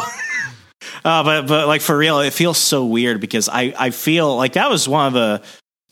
uh, 1.05 1.23
but 1.23 1.43
but 1.47 1.67
like 1.67 1.83
for 1.83 1.99
real, 1.99 2.21
it 2.21 2.33
feels 2.33 2.57
so 2.57 2.87
weird 2.87 3.21
because 3.21 3.51
I 3.51 3.75
I 3.79 3.91
feel 3.91 4.35
like 4.35 4.55
that 4.55 4.71
was 4.71 4.89
one 4.89 5.09
of 5.09 5.13
the 5.13 5.43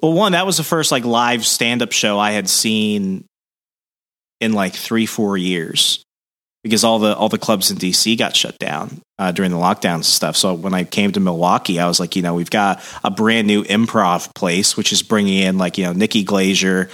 well 0.03 0.13
one 0.13 0.33
that 0.33 0.47
was 0.47 0.57
the 0.57 0.65
first 0.65 0.93
like 0.93 1.05
live 1.05 1.47
stand 1.47 1.83
up 1.83 1.93
show 1.93 2.19
I 2.19 2.33
had 2.33 2.49
seen 2.49 3.25
in 4.41 4.53
like 4.53 4.75
three 4.75 5.07
four 5.07 5.37
years 5.37 6.03
because 6.63 6.85
all 6.85 6.99
the 6.99 7.17
all 7.17 7.29
the 7.29 7.39
clubs 7.39 7.71
in 7.71 7.79
DC 7.79 8.19
got 8.19 8.37
shut 8.37 8.59
down 8.59 9.01
uh, 9.19 9.33
during 9.33 9.51
the 9.51 9.57
lockdowns 9.57 9.95
and 9.95 10.05
stuff. 10.05 10.37
So 10.37 10.55
when 10.55 10.75
I 10.75 10.85
came 10.85 11.13
to 11.13 11.21
Milwaukee, 11.21 11.81
I 11.81 11.87
was 11.87 11.99
like, 11.99 12.15
you 12.17 12.23
know, 12.23 12.35
we've 12.35 12.51
got 12.51 12.83
a 13.03 13.11
brand 13.11 13.47
new 13.47 13.65
improv 13.65 14.33
place, 14.35 14.77
which 14.77 14.93
is 14.93 15.03
bringing 15.03 15.39
in 15.39 15.59
like 15.59 15.79
you 15.79 15.85
know 15.85 15.93
Nikki 15.93 16.23
Glaser, 16.23 16.89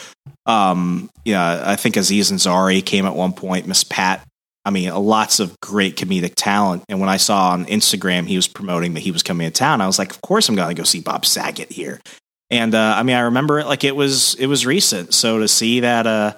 um, 0.48 1.10
yeah, 1.24 1.62
I 1.64 1.76
think 1.76 1.96
Aziz 1.96 2.32
Ansari 2.32 2.84
came 2.84 3.04
at 3.04 3.14
one 3.14 3.34
point, 3.34 3.66
Miss 3.66 3.84
Pat. 3.84 4.26
I 4.64 4.70
mean, 4.70 4.92
lots 4.92 5.40
of 5.40 5.58
great 5.60 5.96
comedic 5.96 6.34
talent. 6.36 6.84
And 6.88 7.00
when 7.00 7.08
I 7.08 7.18
saw 7.18 7.50
on 7.50 7.66
Instagram 7.66 8.26
he 8.26 8.36
was 8.36 8.48
promoting 8.48 8.94
that 8.94 9.00
he 9.00 9.12
was 9.12 9.22
coming 9.22 9.46
to 9.46 9.52
town, 9.52 9.80
I 9.80 9.86
was 9.86 9.98
like, 9.98 10.10
of 10.10 10.20
course 10.20 10.48
I'm 10.48 10.56
going 10.56 10.68
to 10.68 10.74
go 10.74 10.84
see 10.84 11.00
Bob 11.00 11.24
Saget 11.24 11.70
here. 11.70 12.00
And 12.50 12.74
uh, 12.74 12.94
I 12.96 13.02
mean, 13.02 13.16
I 13.16 13.20
remember 13.20 13.58
it 13.58 13.66
like 13.66 13.84
it 13.84 13.94
was 13.94 14.34
it 14.36 14.46
was 14.46 14.64
recent. 14.64 15.12
So 15.14 15.38
to 15.40 15.48
see 15.48 15.80
that, 15.80 16.06
uh, 16.06 16.34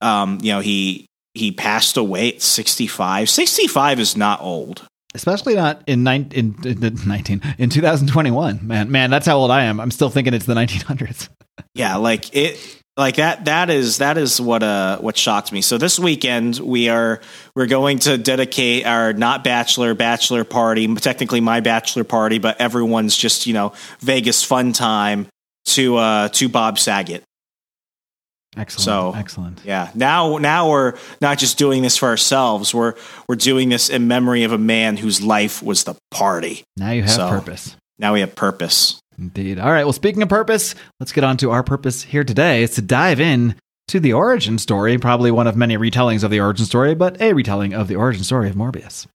um, 0.00 0.38
you 0.40 0.52
know, 0.52 0.60
he 0.60 1.06
he 1.34 1.52
passed 1.52 1.96
away 1.96 2.34
at 2.34 2.42
65. 2.42 3.28
65 3.28 4.00
is 4.00 4.16
not 4.16 4.40
old. 4.40 4.86
Especially 5.14 5.54
not 5.54 5.82
in, 5.86 6.04
nine, 6.04 6.28
in, 6.32 6.56
in, 6.64 6.82
in 6.82 6.96
19 7.06 7.42
in 7.58 7.68
2021. 7.68 8.66
Man, 8.66 8.90
man, 8.90 9.10
that's 9.10 9.26
how 9.26 9.36
old 9.36 9.50
I 9.50 9.64
am. 9.64 9.78
I'm 9.78 9.90
still 9.90 10.08
thinking 10.08 10.32
it's 10.32 10.46
the 10.46 10.54
1900s. 10.54 11.28
Yeah, 11.74 11.96
like 11.96 12.34
it 12.34 12.58
like 12.96 13.16
that 13.16 13.44
that 13.44 13.68
is 13.68 13.98
that 13.98 14.16
is 14.16 14.40
what 14.40 14.62
uh 14.62 14.98
what 14.98 15.18
shocked 15.18 15.52
me. 15.52 15.60
So 15.60 15.76
this 15.76 15.98
weekend 15.98 16.58
we 16.58 16.88
are 16.88 17.20
we're 17.54 17.66
going 17.66 17.98
to 18.00 18.16
dedicate 18.16 18.86
our 18.86 19.12
not 19.12 19.44
bachelor 19.44 19.94
bachelor 19.94 20.44
party, 20.44 20.92
technically 20.94 21.42
my 21.42 21.60
bachelor 21.60 22.04
party, 22.04 22.38
but 22.38 22.58
everyone's 22.58 23.16
just, 23.16 23.46
you 23.46 23.52
know, 23.52 23.74
Vegas 24.00 24.42
fun 24.42 24.72
time 24.72 25.28
to 25.66 25.96
uh 25.96 26.28
to 26.28 26.48
Bob 26.48 26.78
Saget. 26.78 27.22
Excellent. 28.56 28.84
So- 28.84 29.14
excellent. 29.18 29.60
Yeah. 29.64 29.90
Now 29.94 30.36
now 30.36 30.70
we're 30.70 30.94
not 31.20 31.38
just 31.38 31.56
doing 31.58 31.82
this 31.82 31.96
for 31.96 32.08
ourselves. 32.08 32.74
We're 32.74 32.94
we're 33.28 33.36
doing 33.36 33.70
this 33.70 33.88
in 33.88 34.08
memory 34.08 34.42
of 34.44 34.52
a 34.52 34.58
man 34.58 34.96
whose 34.98 35.22
life 35.22 35.62
was 35.62 35.84
the 35.84 35.94
party. 36.10 36.64
Now 36.76 36.90
you 36.90 37.02
have 37.02 37.10
So- 37.10 37.28
purpose. 37.30 37.76
Now 37.98 38.12
we 38.12 38.20
have 38.20 38.34
purpose. 38.34 38.98
Indeed. 39.18 39.58
All 39.58 39.70
right. 39.70 39.84
Well, 39.84 39.92
speaking 39.92 40.22
of 40.22 40.28
purpose, 40.28 40.74
let's 40.98 41.12
get 41.12 41.22
on 41.22 41.36
to 41.38 41.50
our 41.50 41.62
purpose 41.62 42.02
here 42.02 42.24
today. 42.24 42.62
Is 42.62 42.72
to 42.72 42.82
dive 42.82 43.20
in 43.20 43.54
to 43.88 44.00
the 44.00 44.12
origin 44.14 44.58
story, 44.58 44.98
probably 44.98 45.30
one 45.30 45.46
of 45.46 45.54
many 45.56 45.76
retellings 45.76 46.24
of 46.24 46.30
the 46.30 46.40
origin 46.40 46.64
story, 46.66 46.94
but 46.94 47.20
a 47.20 47.32
retelling 47.34 47.74
of 47.74 47.88
the 47.88 47.94
origin 47.96 48.24
story 48.24 48.48
of 48.48 48.56
Morbius. 48.56 49.06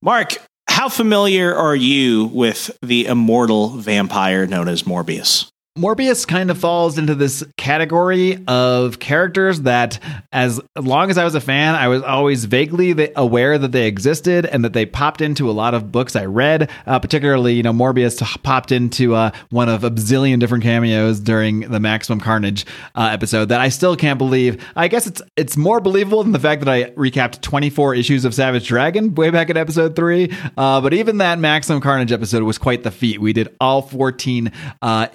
Mark, 0.00 0.36
how 0.68 0.88
familiar 0.88 1.54
are 1.54 1.76
you 1.76 2.26
with 2.26 2.76
the 2.82 3.06
immortal 3.06 3.68
vampire 3.70 4.46
known 4.46 4.68
as 4.68 4.84
Morbius? 4.84 5.48
Morbius 5.78 6.28
kind 6.28 6.50
of 6.50 6.58
falls 6.58 6.98
into 6.98 7.14
this 7.14 7.42
category 7.56 8.44
of 8.46 8.98
characters 8.98 9.62
that, 9.62 9.98
as 10.30 10.60
long 10.78 11.08
as 11.08 11.16
I 11.16 11.24
was 11.24 11.34
a 11.34 11.40
fan, 11.40 11.74
I 11.74 11.88
was 11.88 12.02
always 12.02 12.44
vaguely 12.44 13.10
aware 13.16 13.56
that 13.56 13.72
they 13.72 13.86
existed 13.86 14.44
and 14.44 14.66
that 14.66 14.74
they 14.74 14.84
popped 14.84 15.22
into 15.22 15.48
a 15.48 15.52
lot 15.52 15.72
of 15.72 15.90
books 15.90 16.14
I 16.14 16.26
read. 16.26 16.68
Uh, 16.86 16.98
particularly, 16.98 17.54
you 17.54 17.62
know, 17.62 17.72
Morbius 17.72 18.20
popped 18.42 18.70
into 18.70 19.14
uh, 19.14 19.30
one 19.48 19.70
of 19.70 19.82
a 19.82 19.90
bazillion 19.90 20.38
different 20.38 20.62
cameos 20.62 21.20
during 21.20 21.60
the 21.60 21.80
Maximum 21.80 22.20
Carnage 22.20 22.66
uh, 22.94 23.08
episode 23.10 23.46
that 23.46 23.62
I 23.62 23.70
still 23.70 23.96
can't 23.96 24.18
believe. 24.18 24.62
I 24.76 24.88
guess 24.88 25.06
it's 25.06 25.22
it's 25.38 25.56
more 25.56 25.80
believable 25.80 26.22
than 26.22 26.32
the 26.32 26.38
fact 26.38 26.62
that 26.62 26.70
I 26.70 26.90
recapped 26.90 27.40
24 27.40 27.94
issues 27.94 28.26
of 28.26 28.34
Savage 28.34 28.68
Dragon 28.68 29.14
way 29.14 29.30
back 29.30 29.48
in 29.48 29.56
episode 29.56 29.96
three. 29.96 30.36
Uh, 30.54 30.82
but 30.82 30.92
even 30.92 31.16
that 31.16 31.38
Maximum 31.38 31.80
Carnage 31.80 32.12
episode 32.12 32.42
was 32.42 32.58
quite 32.58 32.82
the 32.82 32.90
feat. 32.90 33.22
We 33.22 33.32
did 33.32 33.56
all 33.58 33.80
14 33.80 34.52
uh, 34.82 35.06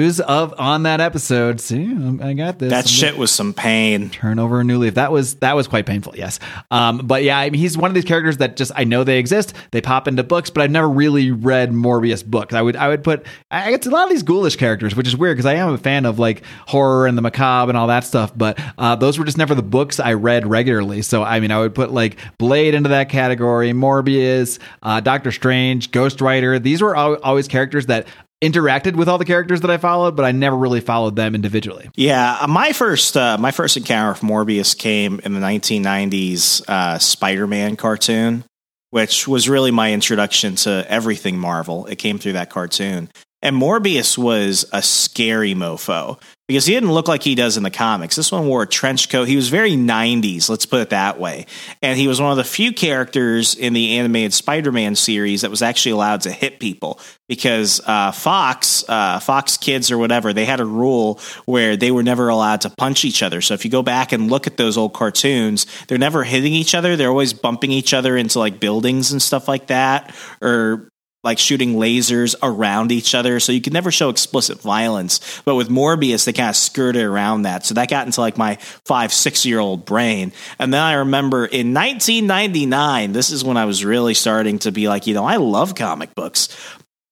issues 0.00 0.20
of 0.20 0.54
on 0.58 0.84
that 0.84 1.00
episode. 1.00 1.60
See, 1.60 1.84
I 2.22 2.32
got 2.34 2.58
this. 2.58 2.70
That 2.70 2.88
shit 2.88 3.16
was 3.16 3.30
some 3.30 3.52
pain. 3.52 4.10
Turn 4.10 4.38
over 4.38 4.60
a 4.60 4.64
new 4.64 4.78
leaf. 4.78 4.94
That 4.94 5.12
was 5.12 5.36
that 5.36 5.54
was 5.54 5.68
quite 5.68 5.86
painful. 5.86 6.14
Yes, 6.16 6.38
um, 6.70 6.98
but 6.98 7.22
yeah, 7.22 7.38
I 7.38 7.50
mean, 7.50 7.60
he's 7.60 7.76
one 7.76 7.90
of 7.90 7.94
these 7.94 8.04
characters 8.04 8.38
that 8.38 8.56
just 8.56 8.72
I 8.74 8.84
know 8.84 9.04
they 9.04 9.18
exist. 9.18 9.54
They 9.70 9.80
pop 9.80 10.08
into 10.08 10.22
books, 10.22 10.50
but 10.50 10.62
I've 10.62 10.70
never 10.70 10.88
really 10.88 11.30
read 11.30 11.70
Morbius 11.70 12.24
books. 12.24 12.54
I 12.54 12.62
would 12.62 12.76
I 12.76 12.88
would 12.88 13.04
put 13.04 13.26
I 13.50 13.70
get 13.70 13.86
a 13.86 13.90
lot 13.90 14.04
of 14.04 14.10
these 14.10 14.22
ghoulish 14.22 14.56
characters, 14.56 14.96
which 14.96 15.06
is 15.06 15.16
weird 15.16 15.36
because 15.36 15.46
I 15.46 15.54
am 15.54 15.72
a 15.72 15.78
fan 15.78 16.06
of 16.06 16.18
like 16.18 16.42
horror 16.66 17.06
and 17.06 17.16
the 17.16 17.22
macabre 17.22 17.70
and 17.70 17.76
all 17.76 17.88
that 17.88 18.04
stuff. 18.04 18.32
But 18.36 18.58
uh, 18.78 18.96
those 18.96 19.18
were 19.18 19.24
just 19.24 19.38
never 19.38 19.54
the 19.54 19.62
books 19.62 20.00
I 20.00 20.14
read 20.14 20.46
regularly. 20.46 21.02
So 21.02 21.22
I 21.22 21.40
mean, 21.40 21.50
I 21.50 21.58
would 21.58 21.74
put 21.74 21.92
like 21.92 22.18
Blade 22.38 22.74
into 22.74 22.90
that 22.90 23.08
category, 23.08 23.72
Morbius, 23.72 24.58
uh, 24.82 25.00
Doctor 25.00 25.32
Strange, 25.32 25.90
Ghost 25.90 26.20
Rider. 26.20 26.58
These 26.58 26.82
were 26.82 26.96
always 26.96 27.48
characters 27.48 27.86
that 27.86 28.06
interacted 28.40 28.96
with 28.96 29.08
all 29.08 29.18
the 29.18 29.24
characters 29.24 29.60
that 29.60 29.70
I 29.70 29.76
followed, 29.76 30.16
but 30.16 30.24
I 30.24 30.32
never 30.32 30.56
really 30.56 30.80
followed 30.80 31.16
them 31.16 31.34
individually. 31.34 31.90
Yeah, 31.94 32.38
uh, 32.40 32.46
my 32.46 32.72
first 32.72 33.16
uh, 33.16 33.36
my 33.38 33.50
first 33.50 33.76
encounter 33.76 34.12
with 34.12 34.20
Morbius 34.20 34.76
came 34.76 35.20
in 35.24 35.34
the 35.34 35.40
1990s 35.40 36.68
uh, 36.68 36.98
Spider-Man 36.98 37.76
cartoon, 37.76 38.44
which 38.90 39.28
was 39.28 39.48
really 39.48 39.70
my 39.70 39.92
introduction 39.92 40.56
to 40.56 40.84
everything 40.88 41.38
Marvel. 41.38 41.86
It 41.86 41.96
came 41.96 42.18
through 42.18 42.32
that 42.32 42.50
cartoon. 42.50 43.10
And 43.42 43.56
Morbius 43.56 44.18
was 44.18 44.66
a 44.72 44.82
scary 44.82 45.54
mofo 45.54 46.20
because 46.46 46.66
he 46.66 46.74
didn't 46.74 46.92
look 46.92 47.06
like 47.06 47.22
he 47.22 47.34
does 47.36 47.56
in 47.56 47.62
the 47.62 47.70
comics. 47.70 48.16
This 48.16 48.32
one 48.32 48.46
wore 48.46 48.62
a 48.62 48.66
trench 48.66 49.08
coat. 49.08 49.28
He 49.28 49.36
was 49.36 49.48
very 49.48 49.72
90s, 49.72 50.48
let's 50.50 50.66
put 50.66 50.80
it 50.80 50.90
that 50.90 51.18
way. 51.18 51.46
And 51.80 51.96
he 51.96 52.08
was 52.08 52.20
one 52.20 52.32
of 52.32 52.36
the 52.36 52.44
few 52.44 52.72
characters 52.72 53.54
in 53.54 53.72
the 53.72 53.98
animated 53.98 54.34
Spider 54.34 54.72
Man 54.72 54.96
series 54.96 55.42
that 55.42 55.50
was 55.50 55.62
actually 55.62 55.92
allowed 55.92 56.22
to 56.22 56.32
hit 56.32 56.58
people 56.58 56.98
because 57.28 57.80
uh, 57.86 58.10
Fox, 58.10 58.84
uh, 58.88 59.20
Fox 59.20 59.56
Kids 59.56 59.90
or 59.90 59.96
whatever, 59.96 60.32
they 60.32 60.44
had 60.44 60.60
a 60.60 60.64
rule 60.64 61.20
where 61.46 61.76
they 61.76 61.92
were 61.92 62.02
never 62.02 62.28
allowed 62.28 62.62
to 62.62 62.70
punch 62.70 63.04
each 63.04 63.22
other. 63.22 63.40
So 63.40 63.54
if 63.54 63.64
you 63.64 63.70
go 63.70 63.82
back 63.82 64.12
and 64.12 64.28
look 64.28 64.48
at 64.48 64.56
those 64.56 64.76
old 64.76 64.92
cartoons, 64.92 65.66
they're 65.86 65.98
never 65.98 66.24
hitting 66.24 66.52
each 66.52 66.74
other. 66.74 66.96
They're 66.96 67.08
always 67.08 67.32
bumping 67.32 67.70
each 67.70 67.94
other 67.94 68.16
into 68.16 68.38
like 68.40 68.60
buildings 68.60 69.12
and 69.12 69.22
stuff 69.22 69.46
like 69.46 69.68
that 69.68 70.14
or 70.42 70.89
like 71.22 71.38
shooting 71.38 71.74
lasers 71.74 72.34
around 72.42 72.92
each 72.92 73.14
other. 73.14 73.40
So 73.40 73.52
you 73.52 73.60
could 73.60 73.72
never 73.72 73.90
show 73.90 74.08
explicit 74.08 74.60
violence. 74.60 75.42
But 75.44 75.54
with 75.54 75.68
Morbius, 75.68 76.24
they 76.24 76.32
kind 76.32 76.48
of 76.48 76.56
skirted 76.56 77.02
around 77.02 77.42
that. 77.42 77.64
So 77.66 77.74
that 77.74 77.90
got 77.90 78.06
into 78.06 78.20
like 78.20 78.38
my 78.38 78.56
five, 78.84 79.12
six 79.12 79.44
year 79.44 79.58
old 79.58 79.84
brain. 79.84 80.32
And 80.58 80.72
then 80.72 80.80
I 80.80 80.94
remember 80.94 81.44
in 81.44 81.74
1999, 81.74 83.12
this 83.12 83.30
is 83.30 83.44
when 83.44 83.56
I 83.56 83.66
was 83.66 83.84
really 83.84 84.14
starting 84.14 84.58
to 84.60 84.72
be 84.72 84.88
like, 84.88 85.06
you 85.06 85.14
know, 85.14 85.24
I 85.24 85.36
love 85.36 85.74
comic 85.74 86.14
books. 86.14 86.48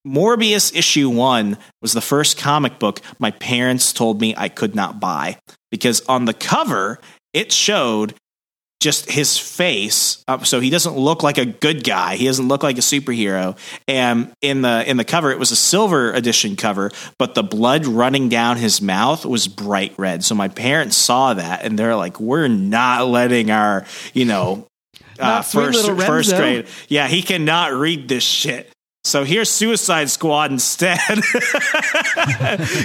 Morbius 0.07 0.75
issue 0.75 1.11
one 1.11 1.59
was 1.83 1.93
the 1.93 2.01
first 2.01 2.39
comic 2.39 2.79
book 2.79 3.01
my 3.19 3.31
parents 3.33 3.93
told 3.93 4.21
me 4.21 4.35
I 4.37 4.49
could 4.49 4.75
not 4.75 5.01
buy 5.01 5.39
because 5.71 6.01
on 6.03 6.25
the 6.25 6.33
cover, 6.33 6.99
it 7.35 7.53
showed 7.53 8.15
just 8.81 9.11
his 9.11 9.37
face 9.37 10.23
uh, 10.29 10.43
so 10.45 10.61
he 10.61 10.71
doesn't 10.71 10.97
look 10.97 11.23
like 11.23 11.39
a 11.39 11.45
good 11.45 11.83
guy. 11.83 12.17
He 12.17 12.27
doesn't 12.27 12.47
look 12.47 12.63
like 12.63 12.79
a 12.79 12.81
superhero. 12.81 13.59
And 13.89 14.33
in 14.41 14.63
the 14.63 14.89
in 14.89 14.97
the 14.97 15.05
cover 15.05 15.31
it 15.31 15.39
was 15.39 15.51
a 15.51 15.57
silver 15.57 16.13
edition 16.13 16.57
cover 16.57 16.91
but 17.19 17.35
the 17.35 17.43
blood 17.43 17.87
running 17.87 18.29
down 18.29 18.57
his 18.57 18.81
mouth 18.81 19.25
was 19.27 19.49
bright 19.49 19.95
red. 19.97 20.25
So 20.25 20.35
my 20.35 20.49
parents 20.49 20.97
saw 20.97 21.35
that 21.35 21.65
and 21.65 21.79
they're 21.79 21.97
like 21.97 22.21
we're 22.21 22.49
not 22.49 23.07
letting 23.09 23.51
our 23.51 23.85
you 24.15 24.25
know 24.25 24.67
uh, 25.19 25.43
first 25.43 25.85
first 25.87 26.37
grade. 26.37 26.69
Yeah 26.89 27.09
he 27.09 27.23
cannot 27.23 27.73
read 27.73 28.09
this 28.09 28.23
shit 28.23 28.71
so 29.05 29.25
here's 29.25 29.51
Suicide 29.51 30.11
Squad 30.11 30.51
instead. 30.51 30.99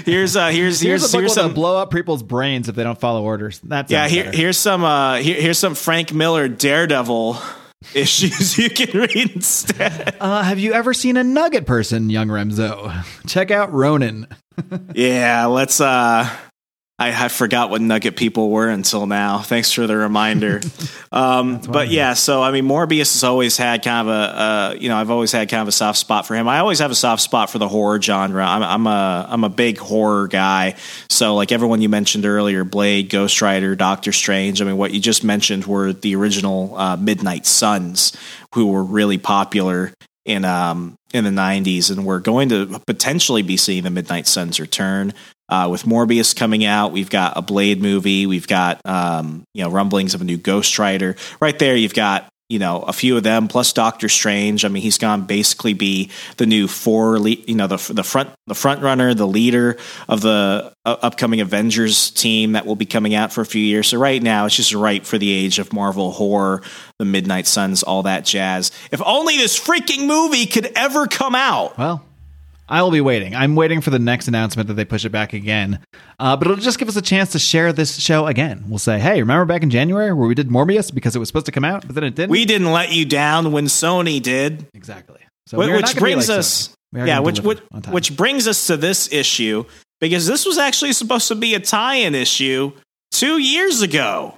here's 0.05 0.35
uh 0.35 0.49
here's 0.49 0.79
here's 0.79 0.81
here's, 0.81 1.11
here's 1.11 1.33
some 1.33 1.53
blow 1.53 1.77
up 1.77 1.91
people's 1.91 2.23
brains 2.23 2.69
if 2.69 2.75
they 2.75 2.83
don't 2.83 2.99
follow 2.99 3.23
orders. 3.23 3.59
That's 3.63 3.91
yeah. 3.91 4.07
Here, 4.07 4.31
here's 4.31 4.57
some 4.57 4.83
uh 4.83 5.15
here, 5.17 5.39
here's 5.39 5.59
some 5.59 5.75
Frank 5.75 6.13
Miller 6.13 6.47
Daredevil 6.47 7.37
issues 7.93 8.57
you 8.57 8.69
can 8.69 8.97
read 8.97 9.31
instead. 9.35 10.15
Uh, 10.19 10.43
have 10.43 10.59
you 10.59 10.73
ever 10.73 10.93
seen 10.93 11.17
a 11.17 11.23
nugget 11.23 11.65
person, 11.65 12.09
young 12.09 12.27
Remso? 12.29 13.05
Check 13.27 13.51
out 13.51 13.73
Ronin. 13.73 14.27
yeah, 14.93 15.45
let's 15.47 15.81
uh 15.81 16.29
I, 17.03 17.25
I 17.25 17.27
forgot 17.27 17.69
what 17.69 17.81
Nugget 17.81 18.15
people 18.15 18.49
were 18.49 18.69
until 18.69 19.05
now. 19.05 19.39
Thanks 19.39 19.73
for 19.73 19.85
the 19.87 19.97
reminder. 19.97 20.61
um, 21.11 21.59
but 21.59 21.89
yeah, 21.89 22.13
so 22.13 22.41
I 22.41 22.51
mean, 22.51 22.65
Morbius 22.65 23.13
has 23.13 23.23
always 23.23 23.57
had 23.57 23.83
kind 23.83 24.07
of 24.07 24.13
a, 24.13 24.17
uh, 24.17 24.75
you 24.79 24.87
know, 24.87 24.95
I've 24.95 25.11
always 25.11 25.31
had 25.31 25.49
kind 25.49 25.61
of 25.61 25.67
a 25.67 25.73
soft 25.73 25.99
spot 25.99 26.25
for 26.25 26.35
him. 26.35 26.47
I 26.47 26.59
always 26.59 26.79
have 26.79 26.91
a 26.91 26.95
soft 26.95 27.21
spot 27.21 27.49
for 27.49 27.57
the 27.57 27.67
horror 27.67 28.01
genre. 28.01 28.45
I'm, 28.45 28.63
I'm 28.63 28.87
a, 28.87 29.27
I'm 29.29 29.43
a 29.43 29.49
big 29.49 29.77
horror 29.77 30.27
guy. 30.27 30.75
So 31.09 31.35
like 31.35 31.51
everyone 31.51 31.81
you 31.81 31.89
mentioned 31.89 32.25
earlier, 32.25 32.63
Blade, 32.63 33.09
Ghost 33.09 33.41
Rider, 33.41 33.75
Doctor 33.75 34.13
Strange. 34.13 34.61
I 34.61 34.65
mean, 34.65 34.77
what 34.77 34.93
you 34.93 35.01
just 35.01 35.25
mentioned 35.25 35.65
were 35.65 35.91
the 35.91 36.15
original 36.15 36.77
uh, 36.77 36.95
Midnight 36.95 37.45
Suns, 37.45 38.13
who 38.53 38.67
were 38.67 38.83
really 38.83 39.17
popular 39.17 39.93
in 40.25 40.45
um 40.45 40.95
in 41.13 41.25
the 41.25 41.29
90s 41.29 41.91
and 41.91 42.05
we're 42.05 42.19
going 42.19 42.49
to 42.49 42.79
potentially 42.87 43.41
be 43.41 43.57
seeing 43.57 43.83
the 43.83 43.89
midnight 43.89 44.25
suns 44.25 44.59
return 44.59 45.13
uh, 45.53 45.67
with 45.67 45.83
Morbius 45.83 46.35
coming 46.35 46.65
out, 46.65 46.91
we've 46.91 47.11
got 47.11 47.37
a 47.37 47.41
Blade 47.43 47.79
movie. 47.79 48.25
We've 48.25 48.47
got 48.47 48.81
um, 48.85 49.43
you 49.53 49.63
know 49.63 49.69
rumblings 49.69 50.15
of 50.15 50.21
a 50.21 50.23
new 50.23 50.37
Ghost 50.37 50.79
Rider. 50.79 51.15
Right 51.39 51.57
there, 51.59 51.75
you've 51.75 51.93
got 51.93 52.27
you 52.49 52.57
know 52.57 52.81
a 52.81 52.91
few 52.91 53.17
of 53.17 53.23
them 53.23 53.47
plus 53.47 53.71
Doctor 53.71 54.09
Strange. 54.09 54.65
I 54.65 54.69
mean, 54.69 54.81
he's 54.81 54.97
gone 54.97 55.27
basically 55.27 55.73
be 55.73 56.09
the 56.37 56.47
new 56.47 56.67
four, 56.67 57.19
you 57.19 57.53
know, 57.53 57.67
the 57.67 57.93
the 57.93 58.03
front 58.03 58.31
the 58.47 58.55
front 58.55 58.81
runner, 58.81 59.13
the 59.13 59.27
leader 59.27 59.77
of 60.09 60.21
the 60.21 60.73
uh, 60.85 60.95
upcoming 61.03 61.39
Avengers 61.39 62.09
team 62.09 62.53
that 62.53 62.65
will 62.65 62.75
be 62.75 62.87
coming 62.87 63.13
out 63.13 63.31
for 63.31 63.41
a 63.41 63.45
few 63.45 63.61
years. 63.61 63.89
So 63.89 63.99
right 63.99 64.23
now, 64.23 64.47
it's 64.47 64.55
just 64.55 64.73
right 64.73 65.05
for 65.05 65.19
the 65.19 65.31
age 65.31 65.59
of 65.59 65.71
Marvel 65.71 66.09
horror, 66.09 66.63
the 66.97 67.05
Midnight 67.05 67.45
Suns, 67.45 67.83
all 67.83 68.01
that 68.03 68.25
jazz. 68.25 68.71
If 68.91 69.03
only 69.05 69.37
this 69.37 69.59
freaking 69.59 70.07
movie 70.07 70.47
could 70.47 70.71
ever 70.75 71.05
come 71.05 71.35
out. 71.35 71.77
Well, 71.77 72.03
I 72.67 72.81
will 72.81 72.91
be 72.91 73.01
waiting. 73.01 73.35
I'm 73.35 73.55
waiting 73.55 73.81
for 73.81 73.89
the 73.89 73.99
next 73.99 74.27
announcement 74.27 74.67
that 74.67 74.75
they 74.75 74.85
push 74.85 75.03
it 75.03 75.09
back 75.09 75.33
again. 75.33 75.79
Uh, 76.19 76.37
but 76.37 76.47
it'll 76.47 76.57
just 76.57 76.79
give 76.79 76.87
us 76.87 76.95
a 76.95 77.01
chance 77.01 77.31
to 77.33 77.39
share 77.39 77.73
this 77.73 77.99
show 77.99 78.27
again. 78.27 78.63
We'll 78.67 78.79
say, 78.79 78.99
hey, 78.99 79.19
remember 79.19 79.45
back 79.45 79.63
in 79.63 79.69
January 79.69 80.13
where 80.13 80.27
we 80.27 80.35
did 80.35 80.49
Morbius 80.49 80.93
because 80.93 81.15
it 81.15 81.19
was 81.19 81.27
supposed 81.27 81.45
to 81.47 81.51
come 81.51 81.65
out, 81.65 81.85
but 81.85 81.95
then 81.95 82.05
it 82.05 82.15
didn't? 82.15 82.29
We 82.29 82.45
didn't 82.45 82.71
let 82.71 82.91
you 82.91 83.05
down 83.05 83.51
when 83.51 83.65
Sony 83.65 84.21
did. 84.21 84.65
Exactly. 84.73 85.19
So 85.47 85.57
which 85.57 85.95
brings 85.97 86.29
like 86.29 86.39
us, 86.39 86.73
yeah, 86.93 87.19
which 87.19 87.41
which, 87.41 87.59
which 87.89 88.15
brings 88.15 88.47
us 88.47 88.67
to 88.67 88.77
this 88.77 89.11
issue 89.11 89.65
because 89.99 90.25
this 90.25 90.45
was 90.45 90.57
actually 90.57 90.93
supposed 90.93 91.27
to 91.27 91.35
be 91.35 91.53
a 91.53 91.59
tie-in 91.59 92.15
issue 92.15 92.71
two 93.11 93.39
years 93.39 93.81
ago. 93.81 94.35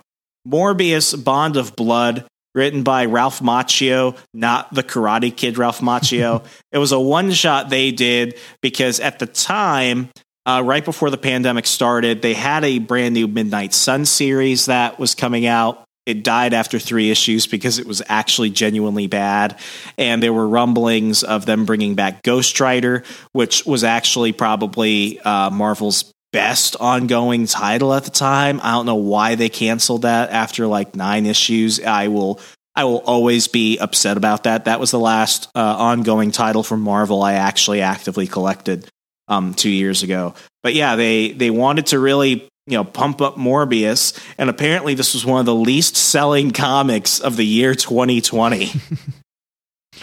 Morbius 0.47 1.23
Bond 1.23 1.57
of 1.57 1.75
Blood 1.75 2.25
written 2.55 2.81
by 2.81 3.05
Ralph 3.05 3.41
Macchio, 3.41 4.17
not 4.33 4.73
the 4.73 4.81
Karate 4.81 5.35
Kid 5.35 5.57
Ralph 5.57 5.81
Macchio. 5.81 6.43
it 6.71 6.79
was 6.79 6.93
a 6.93 6.99
one 6.99 7.31
shot 7.31 7.69
they 7.69 7.91
did 7.91 8.39
because 8.61 8.99
at 8.99 9.19
the 9.19 9.27
time, 9.27 10.09
uh, 10.47 10.61
right 10.65 10.85
before 10.85 11.09
the 11.09 11.17
pandemic 11.17 11.67
started, 11.67 12.21
they 12.21 12.33
had 12.33 12.63
a 12.63 12.79
brand 12.79 13.13
new 13.13 13.27
Midnight 13.27 13.73
Sun 13.73 14.05
series 14.05 14.67
that 14.67 14.97
was 14.97 15.13
coming 15.13 15.45
out. 15.45 15.83
It 16.05 16.23
died 16.23 16.53
after 16.53 16.77
three 16.77 17.09
issues 17.09 17.47
because 17.47 17.79
it 17.79 17.87
was 17.87 18.01
actually 18.07 18.51
genuinely 18.51 19.07
bad. 19.07 19.59
And 19.97 20.21
there 20.21 20.33
were 20.33 20.47
rumblings 20.47 21.23
of 21.23 21.47
them 21.47 21.65
bringing 21.65 21.95
back 21.95 22.21
Ghost 22.21 22.59
Rider, 22.59 23.03
which 23.31 23.65
was 23.65 23.83
actually 23.83 24.31
probably 24.31 25.19
uh, 25.21 25.49
Marvel's 25.49 26.13
best 26.35 26.75
ongoing 26.81 27.47
title 27.47 27.93
at 27.93 28.03
the 28.03 28.11
time. 28.11 28.59
I 28.61 28.71
don't 28.71 28.85
know 28.85 28.95
why 28.95 29.35
they 29.35 29.47
canceled 29.47 30.01
that 30.01 30.31
after 30.31 30.67
like 30.67 30.93
nine 30.93 31.25
issues. 31.25 31.79
I 31.79 32.09
will 32.09 32.41
I 32.75 32.83
will 32.83 32.97
always 33.05 33.47
be 33.47 33.77
upset 33.77 34.17
about 34.17 34.43
that. 34.43 34.65
That 34.65 34.81
was 34.81 34.91
the 34.91 34.99
last 34.99 35.47
uh, 35.55 35.59
ongoing 35.59 36.31
title 36.31 36.61
from 36.61 36.81
Marvel 36.81 37.23
I 37.23 37.35
actually 37.35 37.81
actively 37.81 38.27
collected 38.27 38.85
um, 39.29 39.53
two 39.53 39.69
years 39.69 40.03
ago. 40.03 40.35
But 40.61 40.73
yeah, 40.73 40.97
they 40.97 41.31
they 41.31 41.51
wanted 41.51 41.85
to 41.87 41.99
really 41.99 42.49
you 42.67 42.77
know 42.77 42.83
pump 42.83 43.21
up 43.21 43.37
Morbius, 43.37 44.21
and 44.37 44.49
apparently 44.49 44.93
this 44.93 45.13
was 45.13 45.25
one 45.25 45.39
of 45.39 45.45
the 45.45 45.55
least 45.55 45.95
selling 45.95 46.51
comics 46.51 47.21
of 47.21 47.37
the 47.37 47.45
year 47.45 47.75
2020. 47.75 48.71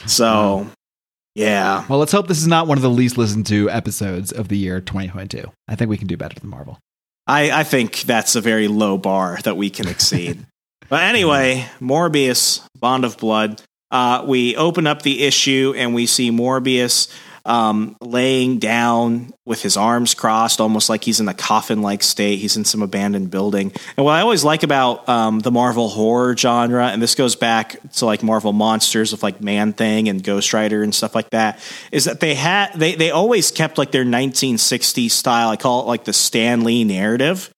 So, 0.07 0.67
yeah. 1.35 1.85
Well, 1.89 1.99
let's 1.99 2.13
hope 2.13 2.29
this 2.29 2.39
is 2.39 2.47
not 2.47 2.67
one 2.67 2.79
of 2.79 2.83
the 2.83 2.91
least 2.91 3.17
listened 3.19 3.47
to 3.47 3.71
episodes 3.71 4.33
of 4.33 4.49
the 4.49 4.57
year 4.57 4.81
2022. 4.81 5.51
I 5.69 5.75
think 5.75 5.91
we 5.91 5.97
can 5.97 6.07
do 6.09 6.17
better 6.17 6.39
than 6.39 6.51
Marvel. 6.51 6.79
I, 7.27 7.51
I 7.61 7.65
think 7.65 8.01
that's 8.01 8.35
a 8.35 8.41
very 8.41 8.69
low 8.69 8.99
bar 8.99 9.39
that 9.45 9.57
we 9.57 9.71
can 9.71 9.89
exceed. 9.89 10.45
but 10.89 11.03
anyway, 11.03 11.67
Morbius, 11.81 12.67
Bond 12.79 13.05
of 13.05 13.17
Blood. 13.17 13.63
Uh, 13.91 14.25
we 14.27 14.57
open 14.57 14.87
up 14.87 15.03
the 15.03 15.23
issue 15.23 15.75
and 15.77 15.95
we 15.95 16.07
see 16.07 16.31
Morbius 16.31 17.13
um, 17.45 17.97
laying 18.01 18.59
down 18.59 19.33
with 19.45 19.63
his 19.63 19.77
arms 19.77 20.15
crossed, 20.15 20.61
almost 20.61 20.89
like 20.89 21.03
he's 21.03 21.21
in 21.21 21.29
a 21.29 21.35
coffin 21.35 21.83
like 21.83 22.03
state. 22.03 22.39
He's 22.39 22.57
in 22.57 22.65
some 22.65 22.83
abandoned 22.83 23.31
building. 23.31 23.73
And 23.97 24.05
what 24.05 24.13
I 24.13 24.21
always 24.21 24.45
like 24.45 24.63
about 24.63 25.09
um, 25.09 25.41
the 25.41 25.51
Marvel 25.51 25.89
horror 25.89 26.37
genre, 26.37 26.87
and 26.87 27.03
this 27.03 27.15
goes 27.15 27.35
back 27.35 27.77
to 27.95 28.07
like 28.07 28.23
Marvel 28.23 28.53
monsters 28.53 29.13
with 29.13 29.23
like 29.23 29.41
Man 29.41 29.73
Thing 29.73 30.09
and 30.09 30.23
Ghost 30.23 30.53
Rider 30.53 30.83
and 30.83 30.95
stuff 30.95 31.15
like 31.15 31.31
that, 31.31 31.59
is 31.91 32.05
that 32.05 32.21
they 32.21 32.35
had 32.35 32.73
they 32.75 32.95
they 32.95 33.11
always 33.11 33.51
kept 33.51 33.79
like 33.79 33.91
their 33.91 34.05
1960s 34.05 35.11
style. 35.11 35.49
I 35.49 35.57
call 35.57 35.83
it 35.83 35.87
like 35.87 36.05
the 36.05 36.13
Stan 36.13 36.65
Lee 36.65 36.85
narrative, 36.85 37.51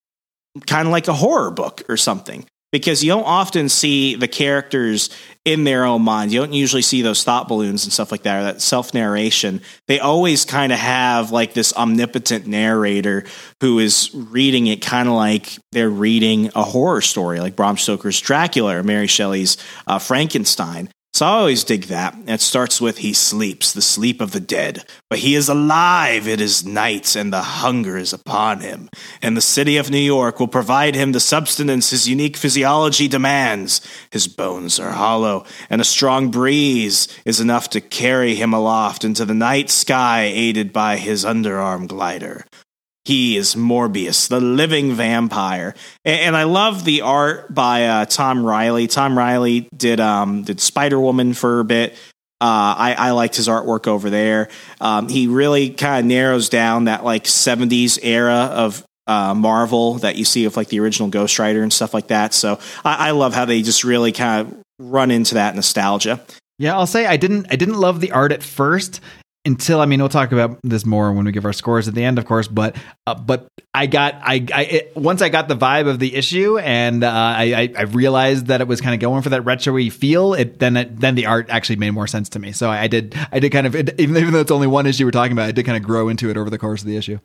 kind 0.67 0.89
of 0.89 0.93
like 0.93 1.09
a 1.09 1.15
horror 1.15 1.51
book 1.51 1.83
or 1.89 1.97
something 1.97 2.47
because 2.75 3.05
you 3.05 3.11
don't 3.11 3.23
often 3.23 3.69
see 3.69 4.17
the 4.17 4.27
characters 4.27 5.09
in 5.45 5.63
their 5.63 5.85
own 5.85 6.03
minds. 6.03 6.35
You 6.35 6.41
don't 6.41 6.53
usually 6.53 6.83
see 6.83 7.03
those 7.03 7.23
thought 7.23 7.47
balloons 7.47 7.85
and 7.85 7.93
stuff 7.93 8.11
like 8.11 8.25
that, 8.25 8.41
or 8.41 8.43
that 8.43 8.61
self 8.61 8.93
narration. 8.93 9.61
They 9.87 10.01
always 10.01 10.45
kind 10.45 10.73
of 10.73 10.81
have 10.81 11.31
like 11.31 11.55
this 11.55 11.73
omnipotent 11.75 12.49
narrator 12.49 13.27
who 13.61 13.79
is 13.79 14.11
reading 14.13 14.67
it 14.67 14.83
kind 14.83 15.09
of 15.09 15.15
like 15.15 15.57
they're 15.71 15.89
reading 15.89 16.51
a 16.57 16.65
horror 16.65 17.01
story, 17.01 17.39
like 17.39 17.55
Bram 17.55 17.77
Stoker's 17.77 18.21
Dracula 18.21 18.79
or 18.79 18.83
Mary 18.83 19.07
Shelley's 19.07 19.57
uh, 19.87 20.01
Frankenstein. 20.01 20.91
So 21.15 21.27
I 21.27 21.29
always 21.29 21.63
dig 21.63 21.85
that. 21.85 22.17
It 22.27 22.41
starts 22.41 22.81
with 22.81 22.99
He 22.99 23.13
sleeps, 23.13 23.73
the 23.73 23.81
sleep 23.81 24.21
of 24.21 24.33
the 24.33 24.41
dead, 24.41 24.85
but 25.09 25.21
he 25.21 25.37
is 25.37 25.49
alive. 25.49 26.27
It 26.27 26.41
is 26.41 26.67
night, 26.67 27.15
and 27.15 27.33
the 27.33 27.41
hunger 27.41 27.97
is 27.97 28.13
upon 28.13 28.63
him. 28.63 28.91
And 29.23 29.37
the 29.37 29.41
city 29.41 29.77
of 29.77 29.93
New 29.93 29.97
York 29.97 30.41
will 30.41 30.49
provide 30.49 30.97
him 30.97 31.13
the 31.13 31.21
substance 31.21 31.91
his 31.91 32.09
unique 32.09 32.37
physiology 32.37 33.07
demands. 33.07 33.81
His 34.11 34.27
bones 34.27 34.81
are 34.81 34.91
hollow, 34.91 35.47
and 35.71 35.81
a 35.81 35.85
strong 35.85 36.33
breeze 36.33 37.07
is 37.25 37.39
enough 37.39 37.71
to 37.71 37.81
carry 37.81 38.35
him 38.35 38.53
aloft 38.53 39.05
into 39.05 39.25
the 39.25 39.35
night 39.35 39.71
sky, 39.71 40.23
aided 40.23 40.73
by 40.73 40.97
his 40.97 41.25
underarm 41.25 41.87
glider. 41.87 42.45
He 43.05 43.37
is 43.37 43.55
Morbius, 43.55 44.29
the 44.29 44.41
living 44.41 44.95
vampire, 44.95 45.75
and, 46.07 46.35
I 46.35 46.45
love 46.45 46.85
the 46.85 47.03
art 47.03 47.53
by 47.53 47.87
uh, 47.87 48.05
Tom 48.07 48.47
Reilly. 48.47 48.87
Tom 48.87 49.19
Reilly 49.19 49.69
did 49.77 50.01
um, 50.01 50.43
did 50.43 50.59
Spider 50.59 50.99
Woman 50.99 51.35
for 51.35 51.61
a 51.61 51.65
bit. 51.65 51.93
Uh, 52.41 52.75
I, 52.77 52.97
I, 52.99 53.11
liked 53.11 53.37
his 53.37 53.47
artwork 53.47 53.87
over 53.87 54.11
there. 54.11 54.49
Um, 54.81 55.09
he 55.09 55.27
really 55.27 55.71
kind 55.71 56.01
of 56.01 56.07
narrows 56.07 56.49
down 56.49 56.85
that 56.85 57.05
like 57.05 57.25
'70s 57.25 57.99
era 58.03 58.51
of 58.53 58.85
uh, 59.07 59.35
Marvel 59.35 59.95
that 59.95 60.17
you 60.17 60.25
see 60.25 60.47
of 60.47 60.57
like 60.57 60.69
the 60.69 60.81
original 60.81 61.09
Ghost 61.09 61.39
Rider 61.39 61.63
and 61.63 61.73
stuff 61.73 61.93
like 61.93 62.09
that. 62.09 62.33
So 62.33 62.59
I, 62.85 63.09
I 63.09 63.11
love 63.11 63.35
how 63.35 63.45
they 63.45 63.61
just 63.63 63.85
really 63.85 64.13
kind 64.13 64.47
of 64.47 64.57
run 64.79 65.11
into 65.11 65.35
that 65.35 65.55
nostalgia. 65.55 66.23
Yeah, 66.59 66.75
I'll 66.75 66.87
say 66.87 67.05
I 67.07 67.17
didn't 67.17 67.49
I 67.51 67.57
didn't 67.57 67.77
love 67.77 68.01
the 68.01 68.13
art 68.13 68.33
at 68.33 68.43
first 68.43 69.01
until 69.45 69.81
I 69.81 69.87
mean 69.87 70.01
we'll 70.01 70.09
talk 70.09 70.33
about 70.33 70.59
this 70.63 70.87
more 70.87 71.13
when 71.13 71.25
we 71.25 71.33
give 71.33 71.45
our 71.45 71.53
scores 71.53 71.89
at 71.89 71.95
the 71.95 72.03
end, 72.03 72.19
of 72.19 72.27
course. 72.27 72.49
But 72.49 72.77
uh, 73.07 73.15
but 73.15 73.49
I 73.75 73.87
got 73.87 74.15
I, 74.23 74.47
I 74.53 74.63
it, 74.65 74.97
once 74.97 75.23
I 75.23 75.29
got 75.29 75.49
the 75.49 75.57
vibe 75.57 75.89
of 75.89 75.99
the 75.99 76.15
issue 76.15 76.59
and 76.59 77.05
uh, 77.05 77.11
I, 77.11 77.73
I 77.77 77.83
realized 77.83 78.47
that 78.47 78.61
it 78.61 78.69
was 78.69 78.81
kind 78.81 78.95
of 78.95 79.01
going 79.01 79.23
for 79.23 79.31
that 79.31 79.43
retro 79.43 79.75
feel. 79.91 80.35
It 80.35 80.59
then 80.59 80.77
it, 80.77 81.01
then 81.01 81.15
the 81.15 81.27
art 81.27 81.49
actually 81.51 81.77
made 81.77 81.91
more 81.91 82.07
sense 82.07 82.29
to 82.31 82.39
me. 82.39 82.53
So 82.53 82.71
I 82.71 82.87
did 82.87 83.15
I 83.33 83.39
did 83.39 83.51
kind 83.51 83.67
of 83.67 83.75
it, 83.75 83.99
even 84.01 84.17
even 84.17 84.33
though 84.33 84.41
it's 84.41 84.51
only 84.51 84.67
one 84.67 84.87
issue 84.87 85.05
we're 85.05 85.11
talking 85.11 85.33
about, 85.33 85.49
I 85.49 85.53
did 85.53 85.67
kind 85.67 85.77
of 85.77 85.83
grow 85.83 86.09
into 86.09 86.31
it 86.31 86.37
over 86.37 86.51
the 86.51 86.59
course 86.59 86.83
of 86.83 86.87
the 86.87 86.97
issue. 86.97 87.19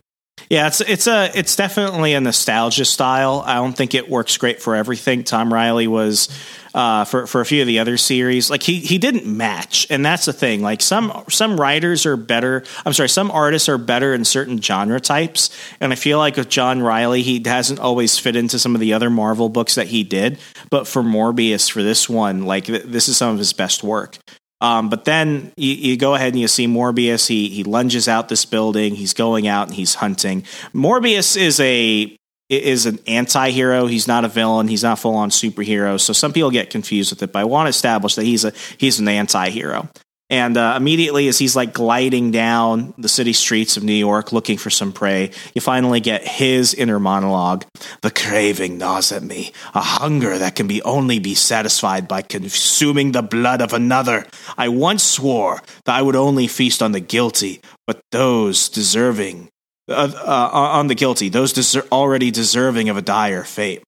Yeah, 0.48 0.66
it's 0.66 0.80
it's 0.80 1.06
a 1.06 1.30
it's 1.34 1.54
definitely 1.56 2.14
a 2.14 2.20
nostalgia 2.20 2.84
style. 2.84 3.42
I 3.44 3.54
don't 3.56 3.76
think 3.76 3.94
it 3.94 4.08
works 4.08 4.36
great 4.36 4.60
for 4.60 4.74
everything. 4.74 5.24
Tom 5.24 5.52
Reilly 5.52 5.86
was 5.86 6.28
uh, 6.74 7.04
for 7.04 7.26
for 7.26 7.40
a 7.40 7.46
few 7.46 7.60
of 7.60 7.66
the 7.66 7.78
other 7.78 7.96
series. 7.96 8.50
Like 8.50 8.62
he 8.62 8.80
he 8.80 8.98
didn't 8.98 9.26
match, 9.26 9.86
and 9.90 10.04
that's 10.04 10.24
the 10.24 10.32
thing. 10.32 10.62
Like 10.62 10.80
some 10.80 11.24
some 11.28 11.60
writers 11.60 12.06
are 12.06 12.16
better. 12.16 12.64
I'm 12.84 12.92
sorry, 12.92 13.08
some 13.08 13.30
artists 13.30 13.68
are 13.68 13.78
better 13.78 14.14
in 14.14 14.24
certain 14.24 14.60
genre 14.60 15.00
types, 15.00 15.50
and 15.80 15.92
I 15.92 15.96
feel 15.96 16.18
like 16.18 16.36
with 16.36 16.48
John 16.48 16.82
Riley, 16.82 17.22
he 17.22 17.42
hasn't 17.44 17.80
always 17.80 18.18
fit 18.18 18.36
into 18.36 18.58
some 18.58 18.74
of 18.74 18.80
the 18.80 18.92
other 18.92 19.10
Marvel 19.10 19.48
books 19.48 19.74
that 19.74 19.88
he 19.88 20.04
did. 20.04 20.38
But 20.70 20.86
for 20.86 21.02
Morbius, 21.02 21.70
for 21.70 21.82
this 21.82 22.08
one, 22.08 22.44
like 22.44 22.64
th- 22.64 22.84
this 22.84 23.08
is 23.08 23.16
some 23.16 23.32
of 23.32 23.38
his 23.38 23.52
best 23.52 23.82
work. 23.82 24.18
Um, 24.60 24.90
but 24.90 25.04
then 25.04 25.52
you, 25.56 25.72
you, 25.72 25.96
go 25.96 26.14
ahead 26.14 26.34
and 26.34 26.40
you 26.40 26.48
see 26.48 26.66
Morbius. 26.66 27.26
He 27.26 27.48
he 27.48 27.64
lunges 27.64 28.08
out 28.08 28.28
this 28.28 28.44
building. 28.44 28.94
He's 28.94 29.14
going 29.14 29.48
out 29.48 29.68
and 29.68 29.76
he's 29.76 29.94
hunting. 29.94 30.42
Morbius 30.74 31.36
is 31.36 31.58
a 31.60 32.14
is 32.50 32.84
an 32.84 32.98
anti-hero. 33.06 33.86
He's 33.86 34.08
not 34.08 34.24
a 34.24 34.28
villain. 34.28 34.68
He's 34.68 34.82
not 34.82 34.98
full 34.98 35.14
on 35.14 35.30
superhero. 35.30 36.00
So 36.00 36.12
some 36.12 36.32
people 36.32 36.50
get 36.50 36.68
confused 36.68 37.12
with 37.12 37.22
it. 37.22 37.32
But 37.32 37.38
I 37.38 37.44
want 37.44 37.66
to 37.66 37.70
establish 37.70 38.16
that 38.16 38.24
he's 38.24 38.44
a 38.44 38.52
he's 38.76 38.98
an 39.00 39.08
anti-hero. 39.08 39.88
And 40.30 40.56
uh, 40.56 40.74
immediately, 40.76 41.26
as 41.26 41.38
he's 41.38 41.56
like 41.56 41.74
gliding 41.74 42.30
down 42.30 42.94
the 42.96 43.08
city 43.08 43.32
streets 43.32 43.76
of 43.76 43.82
New 43.82 43.92
York 43.92 44.32
looking 44.32 44.58
for 44.58 44.70
some 44.70 44.92
prey, 44.92 45.32
you 45.54 45.60
finally 45.60 45.98
get 45.98 46.26
his 46.26 46.72
inner 46.72 47.00
monologue. 47.00 47.64
The 48.02 48.12
craving 48.12 48.78
gnaws 48.78 49.10
at 49.10 49.24
me, 49.24 49.52
a 49.74 49.80
hunger 49.80 50.38
that 50.38 50.54
can 50.54 50.68
be 50.68 50.80
only 50.82 51.18
be 51.18 51.34
satisfied 51.34 52.06
by 52.06 52.22
consuming 52.22 53.10
the 53.10 53.22
blood 53.22 53.60
of 53.60 53.72
another. 53.72 54.24
I 54.56 54.68
once 54.68 55.02
swore 55.02 55.62
that 55.84 55.96
I 55.96 56.02
would 56.02 56.16
only 56.16 56.46
feast 56.46 56.80
on 56.80 56.92
the 56.92 57.00
guilty, 57.00 57.60
but 57.86 58.00
those 58.12 58.68
deserving 58.68 59.48
uh, 59.88 60.12
uh, 60.14 60.50
on 60.52 60.86
the 60.86 60.94
guilty, 60.94 61.28
those 61.28 61.52
deser- 61.52 61.88
already 61.90 62.30
deserving 62.30 62.88
of 62.88 62.96
a 62.96 63.02
dire 63.02 63.42
fate. 63.42 63.82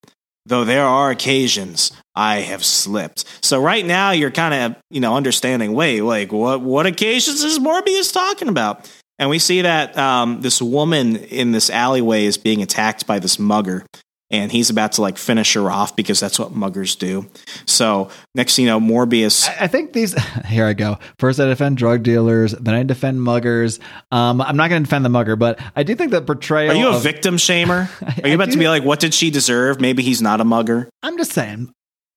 Though 0.44 0.64
there 0.64 0.85
are 0.85 1.12
occasions 1.12 1.92
I 2.14 2.40
have 2.40 2.64
slipped. 2.64 3.25
So 3.44 3.61
right 3.61 3.85
now 3.85 4.11
you're 4.11 4.31
kind 4.31 4.55
of 4.55 4.83
you 4.90 5.01
know 5.01 5.16
understanding. 5.16 5.72
Wait, 5.72 6.03
like 6.03 6.33
what 6.33 6.61
what 6.61 6.87
occasions 6.87 7.42
is 7.42 7.59
Morbius 7.59 8.12
talking 8.12 8.48
about? 8.48 8.90
And 9.18 9.31
we 9.31 9.38
see 9.38 9.62
that 9.62 9.96
um, 9.96 10.40
this 10.40 10.61
woman 10.61 11.16
in 11.16 11.53
this 11.53 11.70
alleyway 11.70 12.25
is 12.25 12.38
being 12.38 12.62
attacked 12.62 13.07
by 13.07 13.18
this 13.18 13.38
mugger, 13.38 13.85
and 14.31 14.51
he's 14.51 14.70
about 14.70 14.92
to 14.92 15.03
like 15.03 15.16
finish 15.16 15.53
her 15.55 15.70
off 15.70 15.94
because 15.94 16.18
that's 16.18 16.38
what 16.38 16.53
muggers 16.53 16.96
do. 16.96 17.29
So 17.66 18.09
next, 18.35 18.59
you 18.59 18.66
know, 18.66 18.81
Morbius. 18.81 19.48
I, 19.48 19.64
I 19.64 19.66
think 19.68 19.92
these. 19.92 20.14
Here 20.46 20.66
I 20.66 20.72
go. 20.72 20.98
First, 21.18 21.38
I 21.38 21.44
defend 21.44 21.77
drug 21.77 22.03
dealers, 22.03 22.53
then 22.53 22.75
I 22.75 22.83
defend 22.83 23.20
muggers. 23.20 23.79
Um, 24.11 24.40
I'm 24.40 24.57
not 24.57 24.70
going 24.70 24.83
to 24.83 24.87
defend 24.87 25.05
the 25.05 25.11
mugger, 25.11 25.37
but 25.37 25.61
I 25.77 25.83
do 25.83 25.94
think 25.94 26.11
that 26.12 26.27
portrayal. 26.27 26.72
Are 26.72 26.75
you 26.75 26.88
a 26.88 26.96
of, 26.96 27.03
victim 27.03 27.37
shamer? 27.37 27.88
Are 28.25 28.29
you 28.29 28.35
about 28.35 28.51
to 28.51 28.59
be 28.59 28.68
like, 28.68 28.83
what 28.83 28.98
did 28.98 29.14
she 29.14 29.31
deserve? 29.31 29.81
Maybe 29.81 30.03
he's 30.03 30.20
not 30.20 30.40
a 30.40 30.44
mugger. 30.44 30.88
I'm 31.03 31.16
just 31.16 31.33
saying 31.33 31.72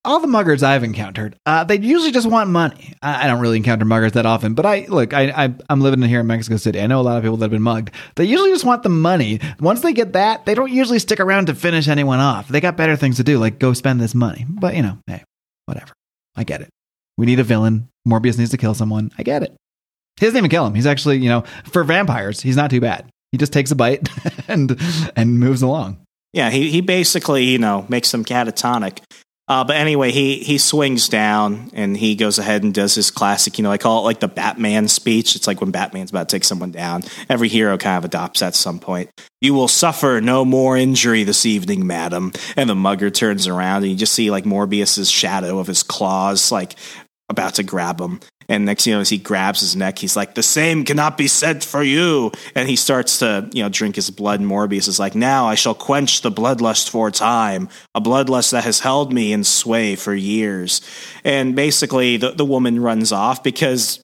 all 0.06 0.20
the 0.20 0.28
muggers 0.28 0.64
I've 0.64 0.84
encountered, 0.84 1.36
uh, 1.46 1.64
they 1.64 1.80
usually 1.80 2.12
just 2.12 2.28
want 2.28 2.50
money. 2.50 2.94
I, 3.02 3.26
I, 3.26 3.28
don't 3.28 3.40
really 3.40 3.58
encounter 3.58 3.86
muggers 3.86 4.14
that 4.14 4.26
often, 4.26 4.54
but 4.54 4.66
I 4.66 4.86
look, 4.88 5.14
I, 5.14 5.46
I 5.46 5.54
am 5.70 5.82
living 5.82 6.02
here 6.04 6.22
in 6.22 6.28
Mexico 6.28 6.58
City. 6.58 6.80
I 6.80 6.88
know 6.88 7.00
a 7.00 7.04
lot 7.04 7.18
of 7.18 7.24
people 7.24 7.38
that 7.38 7.46
have 7.46 7.52
been 7.52 7.62
mugged. 7.62 7.92
They 8.16 8.26
usually 8.26 8.52
just 8.52 8.66
want 8.66 8.84
the 8.84 8.90
money. 8.90 9.40
Once 9.60 9.82
they 9.82 9.94
get 9.94 10.14
that, 10.14 10.46
they 10.46 10.54
don't 10.54 10.72
usually 10.72 11.00
stick 11.00 11.20
around 11.20 11.48
to 11.48 11.56
finish 11.56 11.88
anyone 11.88 12.20
off. 12.20 12.48
They 12.48 12.62
got 12.62 12.78
better 12.78 12.96
things 12.96 13.18
to 13.18 13.24
do, 13.24 13.40
like 13.40 13.60
go 13.60 13.74
spend 13.74 14.00
this 14.00 14.16
money. 14.16 14.46
But 14.48 14.76
you 14.76 14.82
know, 14.82 14.98
hey, 15.08 15.24
whatever. 15.66 15.94
I 16.36 16.44
get 16.44 16.62
it. 16.62 16.70
We 17.18 17.26
need 17.26 17.40
a 17.40 17.44
villain. 17.44 17.90
Morbius 18.08 18.38
needs 18.38 18.52
to 18.52 18.58
kill 18.58 18.74
someone. 18.74 19.12
I 19.18 19.24
get 19.24 19.44
it. 19.44 19.56
He 20.18 20.26
doesn't 20.26 20.38
even 20.38 20.50
kill 20.50 20.66
him. 20.66 20.76
He's 20.76 20.86
actually, 20.86 21.18
you 21.18 21.30
know, 21.30 21.44
for 21.66 21.84
vampires, 21.84 22.42
he's 22.42 22.56
not 22.56 22.70
too 22.70 22.80
bad. 22.80 23.10
He 23.32 23.38
just 23.38 23.52
takes 23.52 23.72
a 23.72 23.76
bite 23.76 24.08
and 24.48 24.80
and 25.16 25.40
moves 25.40 25.62
along. 25.62 26.00
Yeah, 26.34 26.50
he 26.50 26.70
he 26.70 26.82
basically, 26.82 27.46
you 27.46 27.58
know, 27.58 27.86
makes 27.90 28.12
them 28.12 28.24
catatonic. 28.24 29.00
Uh, 29.48 29.64
but 29.64 29.76
anyway, 29.76 30.12
he 30.12 30.40
he 30.40 30.58
swings 30.58 31.08
down 31.08 31.70
and 31.74 31.96
he 31.96 32.16
goes 32.16 32.40
ahead 32.40 32.64
and 32.64 32.74
does 32.74 32.96
his 32.96 33.12
classic. 33.12 33.58
You 33.58 33.64
know, 33.64 33.72
I 33.72 33.78
call 33.78 34.00
it 34.00 34.06
like 34.06 34.20
the 34.20 34.28
Batman 34.28 34.88
speech. 34.88 35.36
It's 35.36 35.46
like 35.46 35.62
when 35.62 35.70
Batman's 35.70 36.10
about 36.10 36.30
to 36.30 36.36
take 36.36 36.44
someone 36.44 36.72
down. 36.72 37.04
Every 37.30 37.48
hero 37.48 37.78
kind 37.78 37.98
of 37.98 38.06
adopts 38.06 38.42
at 38.42 38.56
some 38.56 38.80
point. 38.80 39.12
You 39.42 39.54
will 39.54 39.68
suffer 39.68 40.20
no 40.20 40.46
more 40.46 40.76
injury 40.76 41.24
this 41.24 41.46
evening, 41.46 41.86
madam. 41.86 42.32
And 42.58 42.68
the 42.68 42.76
mugger 42.76 43.12
turns 43.12 43.48
around 43.48 43.84
and 43.84 43.92
you 43.92 43.98
just 43.98 44.14
see 44.14 44.32
like 44.32 44.46
Morbius's 44.46 45.12
shadow 45.12 45.60
of 45.60 45.68
his 45.68 45.84
claws, 45.84 46.52
like 46.52 46.76
about 47.30 47.56
to 47.56 47.64
grab 47.64 48.02
him. 48.02 48.22
And 48.48 48.66
next, 48.66 48.86
you 48.86 48.94
know, 48.94 49.00
as 49.00 49.10
he 49.10 49.18
grabs 49.18 49.60
his 49.60 49.76
neck, 49.76 50.00
he's 50.00 50.16
like, 50.16 50.36
"The 50.36 50.44
same 50.44 50.86
cannot 50.86 51.18
be 51.18 51.28
said 51.28 51.64
for 51.64 51.84
you." 51.84 52.32
And 52.54 52.70
he 52.70 52.76
starts 52.76 53.20
to, 53.20 53.50
you 53.54 53.64
know, 53.64 53.70
drink 53.70 53.96
his 53.96 54.10
blood. 54.10 54.40
And 54.40 54.50
Morbius 54.50 54.88
is 54.88 55.00
like, 55.00 55.16
"Now 55.16 55.48
I 55.48 55.56
shall 55.56 55.74
quench 55.74 56.22
the 56.22 56.32
bloodlust 56.32 56.90
for 56.90 57.12
time, 57.12 57.70
a 57.94 58.02
bloodlust 58.02 58.52
that 58.52 58.64
has 58.64 58.80
held 58.80 59.12
me 59.14 59.34
in 59.34 59.44
sway 59.44 59.96
for 59.96 60.14
years." 60.14 60.82
And 61.24 61.56
basically, 61.56 62.18
the 62.18 62.32
the 62.32 62.46
woman 62.46 62.80
runs 62.80 63.12
off 63.12 63.44
because 63.44 64.00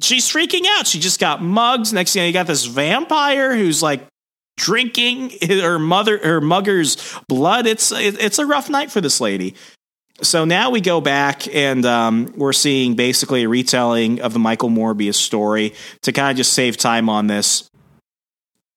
she's 0.00 0.30
freaking 0.30 0.66
out. 0.76 0.86
She 0.86 0.98
just 0.98 1.20
got 1.20 1.42
mugs. 1.42 1.92
Next 1.92 2.12
thing 2.12 2.20
you, 2.20 2.24
know, 2.24 2.26
you 2.28 2.32
got 2.34 2.46
this 2.46 2.64
vampire 2.64 3.54
who's 3.56 3.82
like 3.82 4.06
drinking 4.56 5.32
her 5.42 5.78
mother 5.78 6.18
her 6.18 6.40
mugger's 6.40 6.96
blood. 7.28 7.66
It's 7.66 7.92
it's 7.92 8.38
a 8.38 8.46
rough 8.46 8.70
night 8.70 8.90
for 8.90 9.00
this 9.00 9.20
lady. 9.20 9.54
So 10.22 10.44
now 10.44 10.70
we 10.70 10.80
go 10.80 11.00
back 11.00 11.52
and 11.54 11.84
um, 11.84 12.32
we're 12.36 12.52
seeing 12.52 12.94
basically 12.94 13.44
a 13.44 13.48
retelling 13.48 14.20
of 14.20 14.32
the 14.32 14.38
Michael 14.38 14.70
Morbius 14.70 15.14
story 15.14 15.74
to 16.02 16.12
kind 16.12 16.30
of 16.30 16.36
just 16.36 16.52
save 16.52 16.76
time 16.76 17.08
on 17.08 17.26
this. 17.26 17.68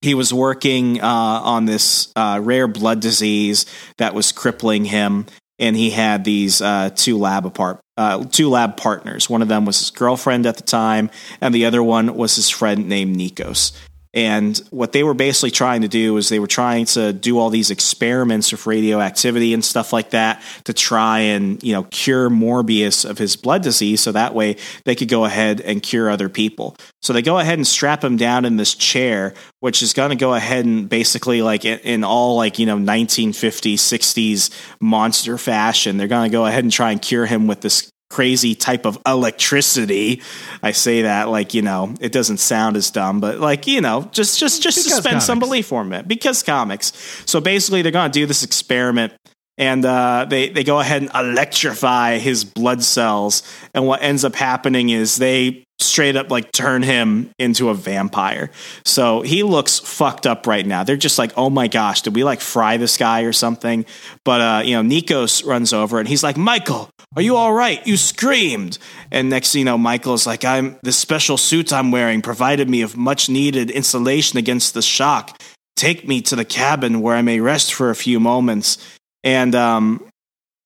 He 0.02 0.14
was 0.14 0.34
working 0.34 1.02
uh, 1.02 1.06
on 1.06 1.66
this 1.66 2.12
uh, 2.16 2.40
rare 2.42 2.68
blood 2.68 3.02
disease 3.02 3.66
that 3.98 4.14
was 4.14 4.32
crippling 4.32 4.86
him, 4.86 5.26
and 5.58 5.76
he 5.76 5.90
had 5.90 6.24
these 6.24 6.62
uh, 6.62 6.90
two 6.96 7.18
lab 7.18 7.46
apart, 7.46 7.82
uh, 7.98 8.24
two 8.26 8.50
lab 8.50 8.78
partners. 8.78 9.30
One 9.30 9.42
of 9.42 9.50
them 9.50 9.66
was 9.66 9.80
his 9.80 9.90
girlfriend 9.90 10.46
at 10.46 10.56
the 10.56 10.64
time, 10.64 11.10
and 11.42 11.54
the 11.54 11.66
other 11.66 11.84
one 11.84 12.16
was 12.16 12.36
his 12.36 12.50
friend 12.50 12.88
named 12.88 13.18
Nikos. 13.18 13.74
And 14.14 14.58
what 14.72 14.92
they 14.92 15.04
were 15.04 15.14
basically 15.14 15.52
trying 15.52 15.84
to 15.84 15.88
do 15.88 16.18
is 16.18 16.30
they 16.30 16.40
were 16.40 16.48
trying 16.48 16.86
to 16.86 17.14
do 17.14 17.38
all 17.38 17.52
these 17.52 17.70
experiments 17.70 18.52
with 18.52 18.66
radioactivity 18.66 19.54
and 19.54 19.64
stuff 19.64 19.94
like 19.94 20.12
that 20.12 20.42
to 20.64 20.74
try 20.74 21.20
and, 21.20 21.62
you 21.64 21.74
know, 21.74 21.84
cure 21.84 22.28
Morbius 22.30 23.08
of 23.08 23.20
his 23.20 23.36
blood 23.36 23.62
disease 23.62 24.02
so 24.02 24.12
that 24.12 24.34
way 24.34 24.56
they 24.84 24.96
could 24.96 25.10
go 25.10 25.26
ahead 25.26 25.62
and 25.62 25.84
cure 25.84 26.10
other 26.10 26.28
people. 26.28 26.76
So 27.04 27.14
they 27.14 27.22
go 27.22 27.38
ahead 27.38 27.60
and 27.60 27.68
strap 27.68 28.04
him 28.04 28.18
down 28.18 28.46
in 28.46 28.58
this 28.58 28.74
chair, 28.74 29.36
which 29.60 29.84
is 29.84 29.94
going 29.94 30.10
to 30.10 30.16
go 30.16 30.34
ahead 30.34 30.66
and 30.66 30.90
basically 30.90 31.44
like 31.44 31.64
in 31.64 32.04
all 32.04 32.36
like, 32.36 32.58
you 32.58 32.66
know, 32.66 32.78
1950s, 32.78 33.76
60s 33.76 34.50
monster 34.82 35.38
fashion, 35.38 35.98
they're 35.98 36.08
going 36.08 36.30
to 36.30 36.36
go 36.36 36.48
ahead 36.48 36.64
and 36.64 36.74
try 36.74 36.92
and 36.92 37.00
cure 37.00 37.28
him 37.28 37.46
with 37.46 37.62
this 37.62 37.92
crazy 38.10 38.56
type 38.56 38.86
of 38.86 38.98
electricity. 39.06 40.22
I 40.64 40.72
say 40.72 41.04
that 41.04 41.30
like, 41.30 41.54
you 41.54 41.62
know, 41.62 41.94
it 42.00 42.12
doesn't 42.12 42.38
sound 42.38 42.76
as 42.76 42.90
dumb, 42.92 43.20
but 43.20 43.40
like, 43.40 43.68
you 43.68 43.82
know, 43.82 44.10
just 44.12 44.40
just 44.40 44.62
just 44.62 44.78
Because 44.78 44.94
suspend 44.96 45.24
some 45.24 45.40
belief 45.40 45.68
for 45.68 45.82
a 45.82 45.86
minute 45.86 46.08
because 46.08 46.44
comics. 46.44 46.92
So 47.26 47.40
basically 47.40 47.82
they're 47.82 47.92
going 47.92 48.12
to 48.12 48.20
do 48.20 48.26
this 48.26 48.44
experiment 48.44 49.14
and 49.60 49.86
uh, 49.86 50.26
they 50.28 50.50
they 50.50 50.64
go 50.64 50.80
ahead 50.80 51.04
and 51.04 51.12
electrify 51.14 52.18
his 52.18 52.44
blood 52.46 52.82
cells 52.82 53.44
and 53.76 53.86
what 53.86 54.02
ends 54.02 54.26
up 54.26 54.34
happening 54.34 54.90
is 54.90 55.18
they 55.18 55.66
straight 55.80 56.16
up 56.16 56.30
like 56.30 56.52
turn 56.52 56.82
him 56.82 57.32
into 57.40 57.70
a 57.70 57.74
vampire. 57.74 58.52
So 58.86 59.22
he 59.22 59.44
looks 59.44 59.80
fucked 59.80 60.28
up 60.28 60.46
right 60.46 60.66
now. 60.66 60.84
They're 60.84 60.98
just 60.98 61.18
like, 61.20 61.32
"Oh 61.38 61.50
my 61.50 61.68
gosh, 61.68 62.02
did 62.02 62.16
we 62.16 62.24
like 62.24 62.42
fry 62.42 62.78
this 62.78 62.98
guy 62.98 63.22
or 63.22 63.34
something?" 63.34 63.86
But 64.26 64.42
uh, 64.42 64.62
you 64.64 64.82
know, 64.82 64.84
Nikos 64.84 65.46
runs 65.46 65.74
over 65.74 66.00
and 66.00 66.08
he's 66.08 66.24
like, 66.24 66.38
"Michael, 66.38 66.90
are 67.16 67.22
you 67.22 67.36
all 67.36 67.54
right? 67.54 67.86
You 67.86 67.98
screamed." 67.98 68.78
And 69.12 69.30
next 69.30 69.52
thing 69.52 69.60
you 69.60 69.66
know, 69.66 69.78
Michael's 69.78 70.26
like, 70.26 70.46
"I'm 70.46 70.78
this 70.84 70.98
special 70.98 71.38
suit 71.38 71.74
I'm 71.74 71.92
wearing 71.92 72.22
provided 72.22 72.70
me 72.70 72.82
of 72.82 72.98
much 72.98 73.30
needed 73.30 73.70
insulation 73.72 74.38
against 74.38 74.74
the 74.74 74.82
shock. 74.82 75.42
Take 75.76 76.06
me 76.08 76.22
to 76.24 76.36
the 76.36 76.46
cabin 76.46 77.00
where 77.00 77.16
I 77.16 77.22
may 77.22 77.40
rest 77.40 77.74
for 77.74 77.90
a 77.90 77.96
few 77.96 78.20
moments." 78.20 78.78
And 79.24 79.56
um, 79.56 80.08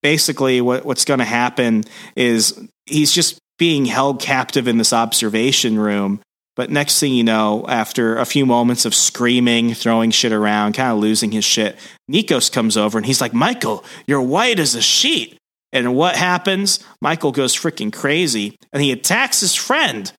basically, 0.01 0.61
what, 0.61 0.85
what's 0.85 1.05
going 1.05 1.19
to 1.19 1.25
happen 1.25 1.83
is 2.15 2.59
he's 2.85 3.11
just 3.11 3.39
being 3.57 3.85
held 3.85 4.19
captive 4.19 4.67
in 4.67 4.77
this 4.77 4.93
observation 4.93 5.79
room. 5.79 6.21
But 6.55 6.69
next 6.69 6.99
thing 6.99 7.13
you 7.13 7.23
know, 7.23 7.65
after 7.67 8.17
a 8.17 8.25
few 8.25 8.45
moments 8.45 8.85
of 8.85 8.93
screaming, 8.93 9.73
throwing 9.73 10.11
shit 10.11 10.31
around, 10.31 10.73
kind 10.73 10.91
of 10.91 10.99
losing 10.99 11.31
his 11.31 11.45
shit, 11.45 11.77
Nikos 12.11 12.51
comes 12.51 12.77
over 12.77 12.97
and 12.97 13.05
he's 13.07 13.21
like, 13.21 13.33
Michael, 13.33 13.83
you're 14.05 14.21
white 14.21 14.59
as 14.59 14.75
a 14.75 14.81
sheet. 14.81 15.37
And 15.71 15.95
what 15.95 16.15
happens? 16.15 16.79
Michael 17.01 17.31
goes 17.31 17.55
freaking 17.55 17.91
crazy 17.91 18.55
and 18.71 18.83
he 18.83 18.91
attacks 18.91 19.39
his 19.39 19.55
friend, 19.55 20.13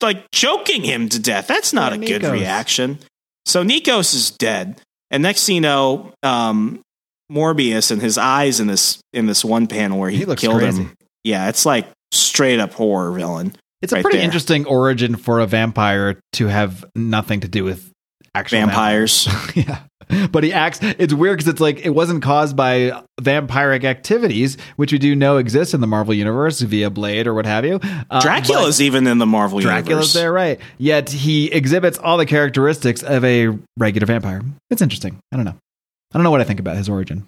like 0.00 0.24
choking 0.32 0.84
him 0.84 1.08
to 1.08 1.18
death. 1.18 1.48
That's 1.48 1.72
not 1.72 1.92
Poor 1.92 2.02
a 2.02 2.06
good 2.06 2.22
reaction. 2.22 3.00
So 3.44 3.64
Nikos 3.64 4.14
is 4.14 4.30
dead. 4.30 4.80
And 5.10 5.22
next 5.24 5.46
thing 5.46 5.56
you 5.56 5.60
know, 5.60 6.12
um, 6.22 6.80
Morbius 7.34 7.90
and 7.90 8.00
his 8.00 8.16
eyes 8.18 8.60
in 8.60 8.66
this 8.68 8.98
in 9.12 9.26
this 9.26 9.44
one 9.44 9.66
panel 9.66 9.98
where 9.98 10.10
he, 10.10 10.18
He 10.18 10.34
killed 10.36 10.60
crazy. 10.60 10.84
him. 10.84 10.94
Yeah, 11.24 11.48
it's 11.48 11.66
like 11.66 11.86
straight 12.12 12.60
up 12.60 12.72
horror 12.74 13.12
villain. 13.12 13.54
It's 13.82 13.92
a 13.92 13.96
Right 13.96 14.02
pretty 14.02 14.18
there. 14.18 14.24
interesting 14.24 14.66
origin 14.66 15.16
for 15.16 15.40
a 15.40 15.46
vampire 15.46 16.18
to 16.34 16.46
have 16.46 16.84
nothing 16.94 17.40
to 17.40 17.48
do 17.48 17.64
with 17.64 17.90
actual 18.34 18.58
Vampires. 18.60 19.28
yeah. 19.54 19.80
But 20.30 20.44
he 20.44 20.52
acts, 20.52 20.80
it's 20.82 21.14
weird 21.14 21.38
because 21.38 21.48
it's 21.50 21.60
like 21.60 21.84
it 21.84 21.90
wasn't 21.90 22.22
caused 22.22 22.54
by 22.56 23.02
vampiric 23.20 23.84
activities, 23.84 24.58
which 24.76 24.92
we 24.92 24.98
do 24.98 25.16
know 25.16 25.38
exist 25.38 25.72
in 25.72 25.80
the 25.80 25.86
Marvel 25.86 26.12
Universe 26.12 26.60
via 26.60 26.90
Blade 26.90 27.26
or 27.26 27.32
what 27.32 27.46
have 27.46 27.64
you. 27.64 27.80
Uh, 28.10 28.20
Dracula's 28.20 28.82
even 28.82 29.06
in 29.06 29.16
the 29.18 29.24
Marvel 29.26 29.60
Dracula's 29.60 29.88
universe. 29.88 30.12
Dracula's 30.12 30.12
there, 30.12 30.32
right? 30.32 30.60
Yet 30.78 31.08
he 31.10 31.50
exhibits 31.50 31.96
all 31.98 32.18
the 32.18 32.26
characteristics 32.26 33.02
of 33.02 33.24
a 33.24 33.58
regular 33.78 34.06
vampire. 34.06 34.42
It's 34.70 34.82
interesting. 34.82 35.18
I 35.32 35.36
don't 35.36 35.46
know. 35.46 35.56
I 36.14 36.18
don't 36.18 36.22
know 36.22 36.30
what 36.30 36.40
I 36.40 36.44
think 36.44 36.60
about 36.60 36.76
his 36.76 36.88
origin. 36.88 37.26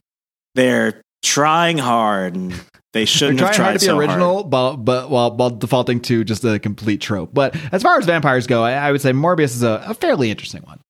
They're 0.54 1.02
trying 1.24 1.78
hard 1.78 2.36
and 2.36 2.54
they 2.92 3.04
shouldn't 3.04 3.40
have 3.40 3.54
tried 3.54 3.64
hard 3.64 3.80
to 3.80 3.80
be 3.80 3.86
so 3.86 3.98
original, 3.98 4.44
but, 4.44 4.76
but 4.76 5.10
while, 5.10 5.36
while 5.36 5.50
defaulting 5.50 6.00
to 6.02 6.24
just 6.24 6.44
a 6.44 6.58
complete 6.58 7.00
trope. 7.00 7.34
But 7.34 7.56
as 7.72 7.82
far 7.82 7.98
as 7.98 8.06
vampires 8.06 8.46
go, 8.46 8.62
I, 8.62 8.72
I 8.72 8.92
would 8.92 9.00
say 9.00 9.10
Morbius 9.10 9.46
is 9.46 9.62
a, 9.62 9.84
a 9.88 9.94
fairly 9.94 10.30
interesting 10.30 10.62
one. 10.62 10.80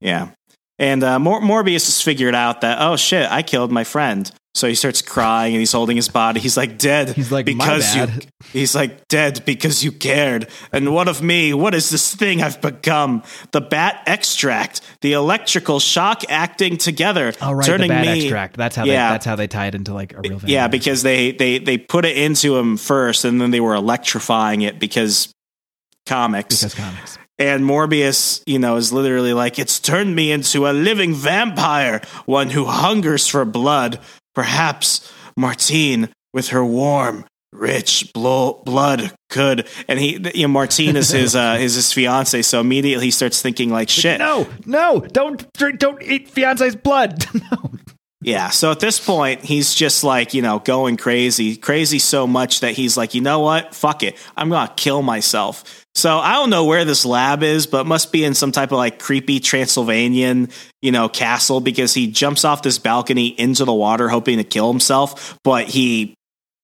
Yeah. 0.00 0.30
And 0.78 1.04
uh, 1.04 1.18
Mor- 1.18 1.42
Morbius 1.42 1.84
has 1.84 2.00
figured 2.02 2.34
out 2.34 2.62
that, 2.62 2.78
oh 2.80 2.96
shit, 2.96 3.30
I 3.30 3.42
killed 3.42 3.70
my 3.70 3.84
friend. 3.84 4.28
So 4.54 4.68
he 4.68 4.74
starts 4.74 5.00
crying 5.00 5.54
and 5.54 5.60
he's 5.60 5.72
holding 5.72 5.96
his 5.96 6.10
body. 6.10 6.38
He's 6.38 6.58
like 6.58 6.76
dead. 6.76 7.08
He's 7.08 7.32
like, 7.32 7.46
"My 7.46 7.52
because 7.54 7.96
you. 7.96 8.06
He's 8.52 8.74
like 8.74 9.08
dead 9.08 9.44
because 9.46 9.82
you 9.82 9.92
cared. 9.92 10.46
And 10.72 10.92
what 10.92 11.08
of 11.08 11.22
me? 11.22 11.54
What 11.54 11.74
is 11.74 11.88
this 11.88 12.14
thing 12.14 12.42
I've 12.42 12.60
become? 12.60 13.22
The 13.52 13.62
bat 13.62 14.02
extract, 14.06 14.82
the 15.00 15.14
electrical 15.14 15.80
shock 15.80 16.22
acting 16.28 16.76
together, 16.76 17.32
Oh, 17.40 17.52
right, 17.52 17.64
turning 17.64 17.88
the 17.88 17.94
bad 17.94 18.06
me. 18.06 18.20
extract. 18.24 18.58
That's 18.58 18.76
how 18.76 18.84
Yeah. 18.84 19.08
they 19.08 19.14
that's 19.14 19.24
how 19.24 19.36
they 19.36 19.46
tie 19.46 19.68
it 19.68 19.74
into 19.74 19.94
like 19.94 20.12
a 20.12 20.20
real 20.20 20.32
vampire. 20.38 20.50
Yeah, 20.50 20.68
because 20.68 21.02
they 21.02 21.32
they 21.32 21.58
they 21.58 21.78
put 21.78 22.04
it 22.04 22.18
into 22.18 22.58
him 22.58 22.76
first, 22.76 23.24
and 23.24 23.40
then 23.40 23.52
they 23.52 23.60
were 23.60 23.74
electrifying 23.74 24.60
it 24.60 24.78
because 24.78 25.32
comics. 26.06 26.56
because 26.60 26.74
comics. 26.74 27.18
And 27.38 27.64
Morbius, 27.64 28.42
you 28.46 28.58
know, 28.58 28.76
is 28.76 28.92
literally 28.92 29.32
like, 29.32 29.58
it's 29.58 29.80
turned 29.80 30.14
me 30.14 30.30
into 30.30 30.66
a 30.68 30.72
living 30.72 31.14
vampire, 31.14 32.02
one 32.26 32.50
who 32.50 32.66
hungers 32.66 33.26
for 33.26 33.44
blood. 33.44 33.98
Perhaps 34.34 35.12
Martine, 35.36 36.08
with 36.32 36.48
her 36.48 36.64
warm, 36.64 37.26
rich 37.52 38.12
blo- 38.12 38.62
blood, 38.64 39.12
could. 39.30 39.68
And 39.88 39.98
he, 39.98 40.18
you 40.34 40.42
know, 40.42 40.48
Martine 40.48 40.96
is 40.96 41.10
his 41.10 41.36
uh, 41.36 41.58
is 41.60 41.74
his 41.74 41.92
fiance, 41.92 42.42
so 42.42 42.60
immediately 42.60 43.06
he 43.06 43.10
starts 43.10 43.42
thinking 43.42 43.70
like, 43.70 43.88
shit. 43.88 44.18
No, 44.18 44.48
no, 44.66 45.00
don't 45.00 45.50
drink, 45.54 45.78
don't 45.78 46.02
eat 46.02 46.28
fiance's 46.28 46.76
blood. 46.76 47.24
no. 47.34 47.72
Yeah. 48.22 48.50
So 48.50 48.70
at 48.70 48.80
this 48.80 49.04
point, 49.04 49.42
he's 49.42 49.74
just 49.74 50.04
like, 50.04 50.32
you 50.32 50.42
know, 50.42 50.60
going 50.60 50.96
crazy, 50.96 51.56
crazy 51.56 51.98
so 51.98 52.26
much 52.26 52.60
that 52.60 52.72
he's 52.72 52.96
like, 52.96 53.14
you 53.14 53.20
know 53.20 53.40
what? 53.40 53.74
Fuck 53.74 54.02
it. 54.04 54.16
I'm 54.36 54.48
going 54.48 54.68
to 54.68 54.74
kill 54.74 55.02
myself. 55.02 55.81
So 55.94 56.18
I 56.18 56.34
don't 56.34 56.50
know 56.50 56.64
where 56.64 56.84
this 56.84 57.04
lab 57.04 57.42
is, 57.42 57.66
but 57.66 57.86
must 57.86 58.12
be 58.12 58.24
in 58.24 58.34
some 58.34 58.50
type 58.50 58.72
of 58.72 58.78
like 58.78 58.98
creepy 58.98 59.40
Transylvanian, 59.40 60.48
you 60.80 60.90
know, 60.90 61.08
castle 61.08 61.60
because 61.60 61.92
he 61.92 62.10
jumps 62.10 62.44
off 62.44 62.62
this 62.62 62.78
balcony 62.78 63.28
into 63.28 63.64
the 63.64 63.74
water 63.74 64.08
hoping 64.08 64.38
to 64.38 64.44
kill 64.44 64.70
himself, 64.70 65.38
but 65.44 65.68
he, 65.68 66.14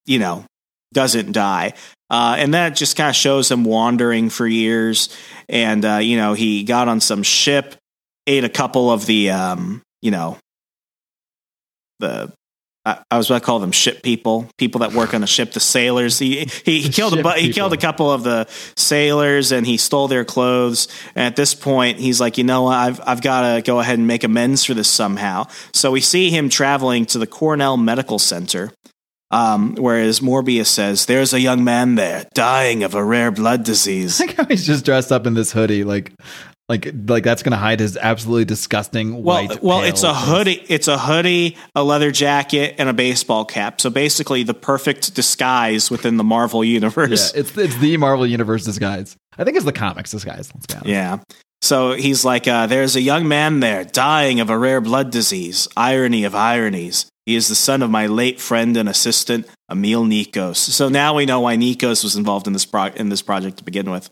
you 0.05 0.17
know, 0.17 0.45
doesn't 0.93 1.31
die. 1.31 1.73
Uh, 2.09 2.37
and 2.39 2.55
that 2.55 2.75
just 2.75 2.97
kind 2.97 3.09
of 3.09 3.15
shows 3.15 3.51
him 3.51 3.63
wandering 3.63 4.31
for 4.31 4.47
years. 4.47 5.15
And, 5.47 5.85
uh, 5.85 5.97
you 5.97 6.17
know, 6.17 6.33
he 6.33 6.63
got 6.63 6.87
on 6.87 6.99
some 6.99 7.21
ship, 7.21 7.75
ate 8.25 8.43
a 8.43 8.49
couple 8.49 8.89
of 8.89 9.05
the, 9.05 9.29
um, 9.29 9.83
you 10.01 10.09
know, 10.09 10.37
the 11.99 12.33
I, 12.89 13.03
I 13.11 13.17
was 13.17 13.29
about 13.29 13.39
to 13.39 13.45
call 13.45 13.59
them 13.59 13.71
ship 13.71 14.01
people, 14.01 14.49
people 14.57 14.79
that 14.79 14.93
work 14.93 15.13
on 15.13 15.21
the 15.21 15.27
ship, 15.27 15.51
the 15.51 15.59
sailors. 15.59 16.17
He 16.17 16.45
he, 16.65 16.81
he 16.81 16.89
killed 16.89 17.17
a 17.17 17.21
bu- 17.21 17.37
he 17.37 17.53
killed 17.53 17.73
a 17.73 17.77
couple 17.77 18.11
of 18.11 18.23
the 18.23 18.47
sailors 18.75 19.51
and 19.51 19.65
he 19.65 19.77
stole 19.77 20.07
their 20.07 20.25
clothes. 20.25 20.87
And 21.15 21.25
at 21.25 21.35
this 21.35 21.53
point, 21.53 21.99
he's 21.99 22.19
like, 22.19 22.37
you 22.37 22.43
know, 22.43 22.63
what? 22.63 22.75
I've 22.75 23.01
I've 23.05 23.21
got 23.21 23.55
to 23.55 23.61
go 23.61 23.79
ahead 23.79 23.97
and 23.99 24.07
make 24.07 24.23
amends 24.23 24.65
for 24.65 24.73
this 24.73 24.89
somehow. 24.89 25.47
So 25.73 25.91
we 25.91 26.01
see 26.01 26.29
him 26.29 26.49
traveling 26.49 27.05
to 27.07 27.19
the 27.19 27.27
Cornell 27.27 27.77
Medical 27.77 28.19
Center. 28.19 28.71
Um, 29.31 29.75
whereas 29.75 30.21
Morbius 30.21 30.65
says, 30.65 31.05
"There's 31.05 31.33
a 31.33 31.39
young 31.39 31.63
man 31.63 31.93
there 31.93 32.25
dying 32.33 32.83
of 32.83 32.95
a 32.95 33.03
rare 33.03 33.29
blood 33.29 33.63
disease." 33.63 34.19
I 34.19 34.25
like 34.27 34.35
how 34.35 34.45
he's 34.45 34.65
just 34.65 34.83
dressed 34.83 35.11
up 35.11 35.27
in 35.27 35.35
this 35.35 35.51
hoodie, 35.51 35.83
like, 35.83 36.11
like, 36.69 36.93
like 37.07 37.23
that's 37.23 37.43
gonna 37.43 37.57
hide 37.57 37.79
his 37.79 37.97
absolutely 37.97 38.45
disgusting 38.45 39.23
Well, 39.23 39.47
white. 39.47 39.61
well, 39.63 39.81
it's 39.81 40.03
a 40.03 40.13
face. 40.13 40.23
hoodie. 40.27 40.63
It's 40.69 40.87
a 40.87 40.97
hoodie, 40.97 41.57
a 41.75 41.83
leather 41.83 42.11
jacket, 42.11 42.75
and 42.77 42.87
a 42.87 42.93
baseball 42.93 43.43
cap. 43.43 43.81
So 43.81 43.89
basically, 43.89 44.43
the 44.43 44.53
perfect 44.53 45.13
disguise 45.15 45.89
within 45.91 46.17
the 46.17 46.23
Marvel 46.23 46.63
Yeah, 46.63 46.73
universe. 46.73 47.33
it's 47.33 47.57
it's 47.57 47.77
the 47.77 47.97
Marvel 47.97 48.25
Universe 48.27 48.63
disguise. 48.63 49.15
I 49.37 49.43
think 49.43 49.57
it's 49.57 49.65
the 49.65 49.73
comics 49.73 50.11
disguise. 50.11 50.49
Let's 50.53 50.65
be 50.67 50.73
honest. 50.75 50.87
Yeah. 50.87 51.17
So 51.61 51.91
he's 51.93 52.23
like, 52.23 52.47
uh, 52.47 52.67
"There's 52.67 52.95
a 52.95 53.01
young 53.01 53.27
man 53.27 53.59
there 53.59 53.83
dying 53.83 54.39
of 54.39 54.49
a 54.49 54.57
rare 54.57 54.79
blood 54.79 55.11
disease. 55.11 55.67
Irony 55.75 56.23
of 56.23 56.33
ironies. 56.35 57.07
He 57.25 57.35
is 57.35 57.47
the 57.47 57.55
son 57.55 57.81
of 57.81 57.89
my 57.91 58.07
late 58.07 58.39
friend 58.39 58.75
and 58.77 58.87
assistant, 58.89 59.45
Emil 59.69 60.03
Nikos. 60.05 60.55
So 60.55 60.87
now 60.89 61.13
we 61.15 61.25
know 61.25 61.41
why 61.41 61.57
Nikos 61.57 62.03
was 62.03 62.15
involved 62.15 62.47
in 62.47 62.53
this 62.53 62.65
pro- 62.65 62.85
in 62.95 63.09
this 63.09 63.21
project 63.21 63.57
to 63.57 63.63
begin 63.63 63.91
with. 63.91 64.09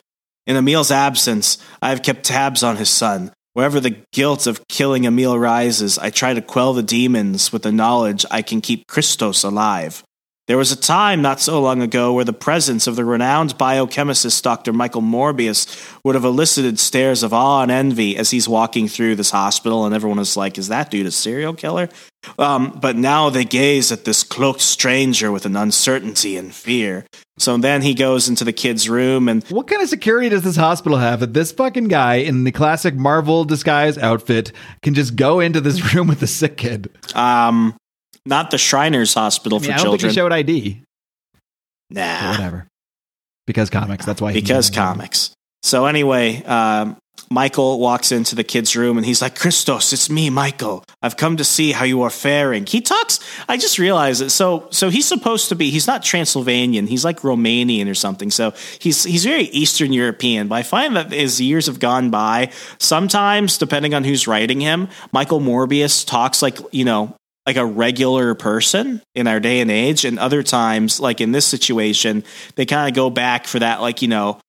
In 0.47 0.55
Emil's 0.55 0.91
absence, 0.91 1.57
I 1.81 1.89
have 1.89 2.01
kept 2.01 2.23
tabs 2.23 2.63
on 2.63 2.77
his 2.77 2.89
son. 2.89 3.33
Wherever 3.53 3.81
the 3.81 4.01
guilt 4.13 4.47
of 4.47 4.65
killing 4.69 5.05
Emil 5.05 5.37
rises, 5.37 5.99
I 5.99 6.09
try 6.09 6.33
to 6.33 6.41
quell 6.41 6.73
the 6.73 6.81
demons 6.81 7.51
with 7.51 7.63
the 7.63 7.71
knowledge 7.71 8.25
I 8.31 8.41
can 8.41 8.61
keep 8.61 8.87
Christos 8.87 9.43
alive. 9.43 10.03
There 10.47 10.57
was 10.57 10.71
a 10.71 10.77
time 10.77 11.21
not 11.21 11.41
so 11.41 11.61
long 11.61 11.81
ago 11.81 12.13
where 12.13 12.23
the 12.23 12.31
presence 12.31 12.87
of 12.87 12.95
the 12.95 13.03
renowned 13.03 13.57
biochemist 13.57 14.41
Dr. 14.41 14.71
Michael 14.71 15.01
Morbius 15.01 15.67
would 16.05 16.15
have 16.15 16.23
elicited 16.23 16.79
stares 16.79 17.21
of 17.21 17.33
awe 17.33 17.63
and 17.63 17.69
envy 17.69 18.15
as 18.15 18.31
he's 18.31 18.47
walking 18.47 18.87
through 18.87 19.17
this 19.17 19.31
hospital, 19.31 19.85
and 19.85 19.93
everyone 19.93 20.19
was 20.19 20.37
like, 20.37 20.57
Is 20.57 20.69
that 20.69 20.89
dude 20.89 21.05
a 21.05 21.11
serial 21.11 21.53
killer? 21.53 21.89
Um, 22.39 22.79
but 22.81 22.95
now 22.95 23.29
they 23.29 23.43
gaze 23.43 23.91
at 23.91 24.05
this 24.05 24.23
cloaked 24.23 24.61
stranger 24.61 25.33
with 25.33 25.45
an 25.45 25.57
uncertainty 25.57 26.37
and 26.37 26.55
fear. 26.55 27.05
So 27.37 27.57
then 27.57 27.81
he 27.81 27.93
goes 27.93 28.29
into 28.29 28.45
the 28.45 28.53
kid's 28.53 28.87
room 28.87 29.27
and. 29.27 29.43
What 29.49 29.67
kind 29.67 29.81
of 29.81 29.89
security 29.89 30.29
does 30.29 30.43
this 30.43 30.55
hospital 30.55 30.97
have 30.97 31.19
that 31.19 31.33
this 31.33 31.51
fucking 31.51 31.89
guy 31.89 32.15
in 32.15 32.45
the 32.45 32.53
classic 32.53 32.95
Marvel 32.95 33.43
disguise 33.43 33.97
outfit 33.97 34.53
can 34.81 34.93
just 34.93 35.17
go 35.17 35.41
into 35.41 35.59
this 35.59 35.93
room 35.93 36.07
with 36.07 36.21
the 36.21 36.27
sick 36.27 36.55
kid? 36.55 36.89
Um, 37.15 37.75
not 38.27 38.51
the 38.51 38.57
Shriners 38.57 39.13
Hospital 39.13 39.57
I 39.57 39.61
mean, 39.61 39.67
for 39.69 39.73
I 39.73 39.77
don't 39.77 39.83
children. 39.85 39.99
think 39.99 40.11
he 40.11 40.15
showed 40.15 40.31
ID. 40.31 40.83
Nah, 41.89 42.31
whatever. 42.31 42.67
Because 43.45 43.69
comics. 43.69 44.05
That's 44.05 44.21
why. 44.21 44.33
because 44.33 44.69
comics. 44.69 45.31
So 45.63 45.85
anyway, 45.85 46.43
um, 46.43 46.97
Michael 47.29 47.79
walks 47.79 48.11
into 48.11 48.35
the 48.35 48.43
kid's 48.43 48.75
room 48.75 48.97
and 48.97 49.05
he's 49.05 49.21
like, 49.21 49.37
"Christos, 49.37 49.91
it's 49.91 50.09
me, 50.09 50.29
Michael. 50.29 50.83
I've 51.01 51.17
come 51.17 51.37
to 51.37 51.43
see 51.43 51.71
how 51.71 51.83
you 51.83 52.03
are 52.03 52.09
faring." 52.09 52.65
He 52.65 52.79
talks. 52.79 53.19
I 53.49 53.57
just 53.57 53.79
realized 53.79 54.21
it. 54.21 54.29
So, 54.29 54.67
so 54.69 54.89
he's 54.89 55.05
supposed 55.05 55.49
to 55.49 55.55
be. 55.55 55.69
He's 55.69 55.87
not 55.87 56.03
Transylvanian. 56.03 56.87
He's 56.87 57.03
like 57.03 57.21
Romanian 57.21 57.89
or 57.89 57.95
something. 57.95 58.31
So 58.31 58.53
he's 58.79 59.03
he's 59.03 59.25
very 59.25 59.43
Eastern 59.43 59.91
European. 59.91 60.47
But 60.47 60.55
I 60.55 60.63
find 60.63 60.95
that 60.95 61.11
as 61.11 61.41
years 61.41 61.65
have 61.65 61.79
gone 61.79 62.11
by, 62.11 62.51
sometimes 62.79 63.57
depending 63.57 63.93
on 63.93 64.03
who's 64.03 64.27
writing 64.27 64.61
him, 64.61 64.87
Michael 65.11 65.41
Morbius 65.41 66.05
talks 66.05 66.41
like 66.41 66.59
you 66.71 66.85
know 66.85 67.16
like 67.47 67.55
a 67.55 67.65
regular 67.65 68.35
person 68.35 69.01
in 69.15 69.25
our 69.25 69.39
day 69.39 69.61
and 69.61 69.71
age 69.71 70.03
and 70.03 70.19
other 70.19 70.43
times 70.43 70.99
like 70.99 71.21
in 71.21 71.31
this 71.31 71.47
situation 71.47 72.23
they 72.55 72.65
kind 72.65 72.89
of 72.89 72.95
go 72.95 73.09
back 73.09 73.47
for 73.47 73.59
that 73.59 73.81
like 73.81 74.01
you 74.01 74.07
know 74.09 74.39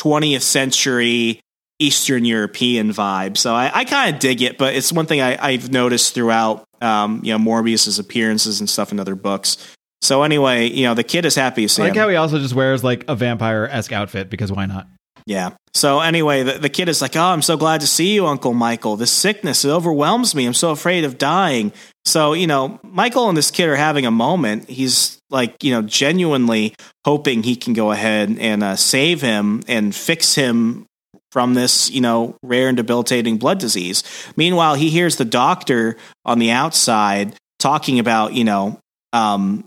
20th 0.00 0.40
century 0.40 1.40
eastern 1.78 2.24
european 2.24 2.90
vibe 2.90 3.36
so 3.36 3.54
i, 3.54 3.70
I 3.72 3.84
kind 3.84 4.14
of 4.14 4.20
dig 4.20 4.40
it 4.40 4.56
but 4.56 4.74
it's 4.74 4.90
one 4.90 5.04
thing 5.04 5.20
I, 5.20 5.36
i've 5.46 5.70
noticed 5.70 6.14
throughout 6.14 6.64
um, 6.80 7.20
you 7.22 7.32
know 7.32 7.38
morbius's 7.38 7.98
appearances 7.98 8.60
and 8.60 8.68
stuff 8.68 8.90
in 8.90 8.98
other 8.98 9.14
books 9.14 9.58
so 10.00 10.22
anyway 10.22 10.68
you 10.68 10.84
know 10.84 10.94
the 10.94 11.04
kid 11.04 11.24
is 11.24 11.34
happy 11.34 11.62
to 11.62 11.68
see 11.68 11.82
I 11.82 11.86
like 11.86 11.94
him. 11.94 12.00
how 12.00 12.08
he 12.08 12.16
also 12.16 12.38
just 12.38 12.54
wears 12.54 12.82
like 12.82 13.04
a 13.08 13.14
vampire 13.14 13.68
esque 13.70 13.92
outfit 13.92 14.30
because 14.30 14.50
why 14.50 14.66
not? 14.66 14.86
Yeah. 15.26 15.50
So 15.74 16.00
anyway, 16.00 16.44
the, 16.44 16.52
the 16.52 16.68
kid 16.68 16.88
is 16.88 17.02
like, 17.02 17.16
"Oh, 17.16 17.20
I'm 17.20 17.42
so 17.42 17.56
glad 17.56 17.80
to 17.80 17.86
see 17.86 18.14
you, 18.14 18.26
Uncle 18.26 18.54
Michael. 18.54 18.96
This 18.96 19.10
sickness 19.10 19.64
it 19.64 19.70
overwhelms 19.70 20.34
me. 20.34 20.46
I'm 20.46 20.54
so 20.54 20.70
afraid 20.70 21.04
of 21.04 21.18
dying." 21.18 21.72
So 22.04 22.32
you 22.32 22.46
know, 22.46 22.80
Michael 22.82 23.28
and 23.28 23.36
this 23.36 23.50
kid 23.50 23.68
are 23.68 23.76
having 23.76 24.06
a 24.06 24.10
moment. 24.10 24.70
He's 24.70 25.18
like, 25.28 25.62
you 25.62 25.72
know, 25.72 25.82
genuinely 25.82 26.74
hoping 27.04 27.42
he 27.42 27.56
can 27.56 27.72
go 27.72 27.90
ahead 27.90 28.36
and 28.38 28.62
uh, 28.62 28.76
save 28.76 29.20
him 29.20 29.62
and 29.66 29.94
fix 29.94 30.36
him 30.36 30.86
from 31.32 31.54
this, 31.54 31.90
you 31.90 32.00
know, 32.00 32.36
rare 32.42 32.68
and 32.68 32.76
debilitating 32.76 33.36
blood 33.36 33.58
disease. 33.58 34.04
Meanwhile, 34.36 34.76
he 34.76 34.88
hears 34.88 35.16
the 35.16 35.24
doctor 35.24 35.96
on 36.24 36.38
the 36.38 36.52
outside 36.52 37.34
talking 37.58 37.98
about, 37.98 38.32
you 38.32 38.44
know, 38.44 38.78
um, 39.12 39.64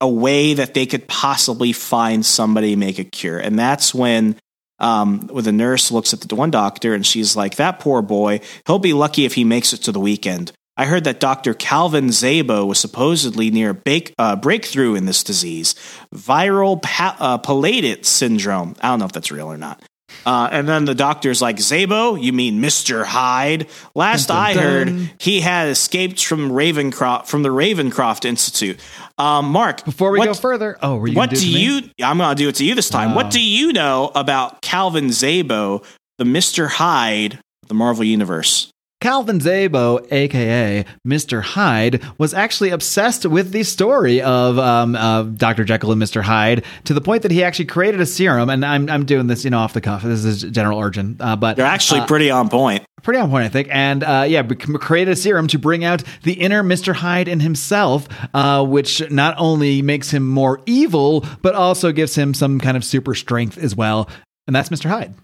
a 0.00 0.08
way 0.08 0.54
that 0.54 0.74
they 0.74 0.86
could 0.86 1.06
possibly 1.06 1.72
find 1.72 2.26
somebody 2.26 2.74
make 2.74 2.98
a 2.98 3.04
cure, 3.04 3.38
and 3.38 3.58
that's 3.58 3.94
when 3.94 4.36
um, 4.80 5.28
where 5.28 5.42
the 5.42 5.52
nurse 5.52 5.90
looks 5.90 6.12
at 6.12 6.20
the 6.20 6.34
one 6.34 6.50
doctor 6.50 6.94
and 6.94 7.04
she's 7.06 7.36
like, 7.36 7.56
"That 7.56 7.78
poor 7.80 8.02
boy. 8.02 8.40
He'll 8.66 8.78
be 8.78 8.92
lucky 8.92 9.24
if 9.24 9.34
he 9.34 9.44
makes 9.44 9.72
it 9.72 9.78
to 9.84 9.92
the 9.92 10.00
weekend." 10.00 10.52
I 10.76 10.86
heard 10.86 11.04
that 11.04 11.20
Dr. 11.20 11.52
Calvin 11.52 12.06
Zabo 12.06 12.66
was 12.66 12.78
supposedly 12.78 13.50
near 13.50 13.70
a 13.70 13.74
bake, 13.74 14.14
uh, 14.18 14.36
breakthrough 14.36 14.94
in 14.94 15.04
this 15.04 15.22
disease, 15.22 15.74
viral 16.14 16.80
pa- 16.80 17.16
uh, 17.20 18.02
syndrome. 18.02 18.74
I 18.80 18.88
don't 18.88 18.98
know 19.00 19.04
if 19.04 19.12
that's 19.12 19.30
real 19.30 19.48
or 19.52 19.58
not. 19.58 19.82
Uh, 20.26 20.48
and 20.50 20.68
then 20.68 20.84
the 20.84 20.94
doctor's 20.94 21.40
like, 21.40 21.56
Zabo, 21.56 22.20
you 22.20 22.32
mean 22.32 22.60
Mr. 22.62 23.04
Hyde? 23.04 23.68
Last 23.94 24.26
Dun, 24.28 24.36
dun, 24.36 24.44
I 24.44 24.54
dun. 24.54 24.62
heard, 24.62 25.10
he 25.18 25.40
had 25.40 25.68
escaped 25.68 26.24
from 26.24 26.50
Ravencroft 26.50 27.26
from 27.26 27.42
the 27.42 27.48
Ravencroft 27.48 28.24
Institute. 28.24 28.78
Um, 29.20 29.50
Marc, 29.50 29.84
Before 29.84 30.10
we 30.10 30.18
what- 30.18 30.26
go 30.26 30.34
further, 30.34 30.78
oh, 30.82 30.96
were 30.96 31.06
you? 31.08 31.14
what 31.14 31.30
do 31.30 31.36
me? 31.36 31.42
you? 31.42 31.90
I'm 32.02 32.18
going 32.18 32.34
to 32.36 32.42
do 32.42 32.48
it 32.48 32.54
to 32.56 32.64
you 32.64 32.74
this 32.74 32.88
time. 32.88 33.12
Oh. 33.12 33.16
What 33.16 33.30
do 33.30 33.40
you 33.40 33.72
know 33.72 34.10
about 34.14 34.62
Calvin 34.62 35.06
Zabo, 35.08 35.84
the 36.18 36.24
Mister 36.24 36.68
Hyde, 36.68 37.34
of 37.62 37.68
the 37.68 37.74
Marvel 37.74 38.04
Universe? 38.04 38.70
Calvin 39.00 39.38
Zabo, 39.38 40.06
aka 40.12 40.84
Mr. 41.06 41.42
Hyde, 41.42 42.02
was 42.18 42.34
actually 42.34 42.68
obsessed 42.70 43.24
with 43.24 43.50
the 43.50 43.62
story 43.62 44.20
of 44.20 44.58
um, 44.58 44.94
uh, 44.94 45.22
Dr. 45.22 45.64
Jekyll 45.64 45.92
and 45.92 46.00
Mr. 46.02 46.22
Hyde 46.22 46.64
to 46.84 46.92
the 46.92 47.00
point 47.00 47.22
that 47.22 47.30
he 47.30 47.42
actually 47.42 47.64
created 47.64 48.00
a 48.00 48.06
serum. 48.06 48.50
And 48.50 48.64
I'm, 48.64 48.90
I'm 48.90 49.06
doing 49.06 49.26
this, 49.26 49.42
you 49.42 49.50
know, 49.50 49.58
off 49.58 49.72
the 49.72 49.80
cuff. 49.80 50.02
This 50.02 50.24
is 50.24 50.42
general 50.42 50.78
origin, 50.78 51.16
uh, 51.18 51.36
but 51.36 51.56
They're 51.56 51.64
actually 51.64 52.00
uh, 52.00 52.06
pretty 52.06 52.30
on 52.30 52.50
point. 52.50 52.84
pretty 53.02 53.18
on 53.20 53.30
point, 53.30 53.46
I 53.46 53.48
think. 53.48 53.68
And 53.70 54.04
uh, 54.04 54.26
yeah, 54.28 54.42
created 54.42 55.12
a 55.12 55.16
serum 55.16 55.46
to 55.48 55.58
bring 55.58 55.82
out 55.82 56.02
the 56.22 56.34
inner 56.34 56.62
Mr. 56.62 56.94
Hyde 56.94 57.26
in 57.28 57.40
himself, 57.40 58.06
uh, 58.34 58.62
which 58.66 59.10
not 59.10 59.34
only 59.38 59.80
makes 59.80 60.10
him 60.10 60.28
more 60.28 60.60
evil, 60.66 61.24
but 61.40 61.54
also 61.54 61.90
gives 61.90 62.14
him 62.14 62.34
some 62.34 62.60
kind 62.60 62.76
of 62.76 62.84
super 62.84 63.14
strength 63.14 63.56
as 63.56 63.74
well. 63.74 64.10
And 64.46 64.54
that's 64.54 64.68
Mr. 64.68 64.90
Hyde. 64.90 65.14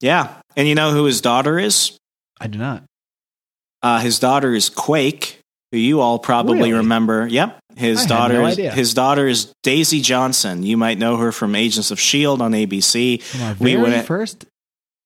Yeah, 0.00 0.32
and 0.56 0.68
you 0.68 0.76
know 0.76 0.92
who 0.92 1.04
his 1.06 1.20
daughter 1.20 1.58
is? 1.58 1.96
I 2.40 2.46
do 2.46 2.58
not. 2.58 2.84
Uh, 3.82 4.00
his 4.00 4.18
daughter 4.18 4.54
is 4.54 4.68
Quake, 4.68 5.40
who 5.72 5.78
you 5.78 6.00
all 6.00 6.18
probably 6.18 6.58
Really? 6.58 6.72
remember. 6.74 7.26
Yep, 7.28 7.58
his 7.76 8.02
I 8.02 8.06
daughter. 8.06 8.34
no 8.42 8.46
is, 8.46 8.56
his 8.56 8.94
daughter 8.94 9.26
is 9.28 9.52
Daisy 9.62 10.00
Johnson. 10.00 10.62
You 10.62 10.76
might 10.76 10.98
know 10.98 11.16
her 11.16 11.30
from 11.32 11.54
Agents 11.54 11.90
of 11.90 12.00
Shield 12.00 12.42
on 12.42 12.52
ABC. 12.52 13.22
Our 13.42 13.54
We 13.60 13.76
went- 13.76 14.06
first 14.06 14.46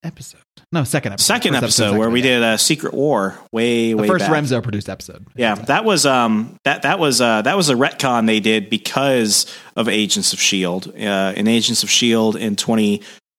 episode. 0.03 0.41
No, 0.75 0.85
second 0.85 1.13
episode. 1.13 1.27
Second 1.35 1.55
episode 1.57 1.83
second 1.85 1.99
where 1.99 2.09
we 2.09 2.21
yeah. 2.21 2.41
did 2.41 2.43
a 2.43 2.57
Secret 2.59 2.95
War 2.95 3.39
way 3.53 3.89
the 3.93 3.95
way 3.99 4.09
first 4.09 4.25
back. 4.27 4.43
Remso 4.43 4.63
produced 4.63 4.89
episode. 4.89 5.27
Yeah, 5.37 5.55
that 5.55 5.85
was 5.85 6.07
um 6.07 6.57
that 6.65 6.81
that 6.83 6.99
was 6.99 7.21
uh 7.21 7.43
that 7.43 7.59
was 7.59 7.69
a 7.69 7.75
retcon 7.75 8.27
they 8.27 8.41
did 8.41 8.71
because 8.71 9.45
of 9.77 9.87
Agents 9.91 10.33
of 10.33 10.41
Shield. 10.41 10.89
Uh, 10.99 11.35
in 11.37 11.47
Agents 11.47 11.83
of 11.83 11.91
Shield 11.91 12.37
in 12.37 12.57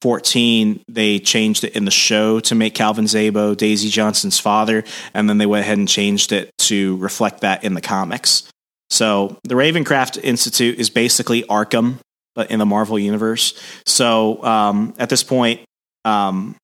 2014, 0.04 0.84
they 0.90 1.18
changed 1.18 1.64
it 1.64 1.76
in 1.78 1.86
the 1.86 1.92
show 1.92 2.42
to 2.42 2.56
make 2.56 2.76
Calvin 2.76 3.06
Zabo 3.06 3.56
Daisy 3.56 3.88
Johnson's 3.88 4.38
father, 4.38 4.84
and 5.14 5.30
then 5.30 5.38
they 5.38 5.46
went 5.46 5.64
ahead 5.64 5.78
and 5.78 5.88
changed 5.88 6.34
it 6.34 6.52
to 6.58 6.98
reflect 6.98 7.42
that 7.42 7.64
in 7.64 7.74
the 7.74 7.80
comics. 7.80 8.44
So 8.90 9.38
the 9.46 9.56
Ravencroft 9.56 10.22
Institute 10.22 10.78
is 10.78 10.90
basically 10.90 11.44
Arkham, 11.44 12.00
but 12.36 12.52
in 12.52 12.60
the 12.60 12.66
Marvel 12.66 13.00
universe. 13.00 13.60
So 13.86 14.44
um, 14.44 14.94
at 15.00 15.10
this 15.10 15.24
point, 15.24 15.62
um, 16.04 16.58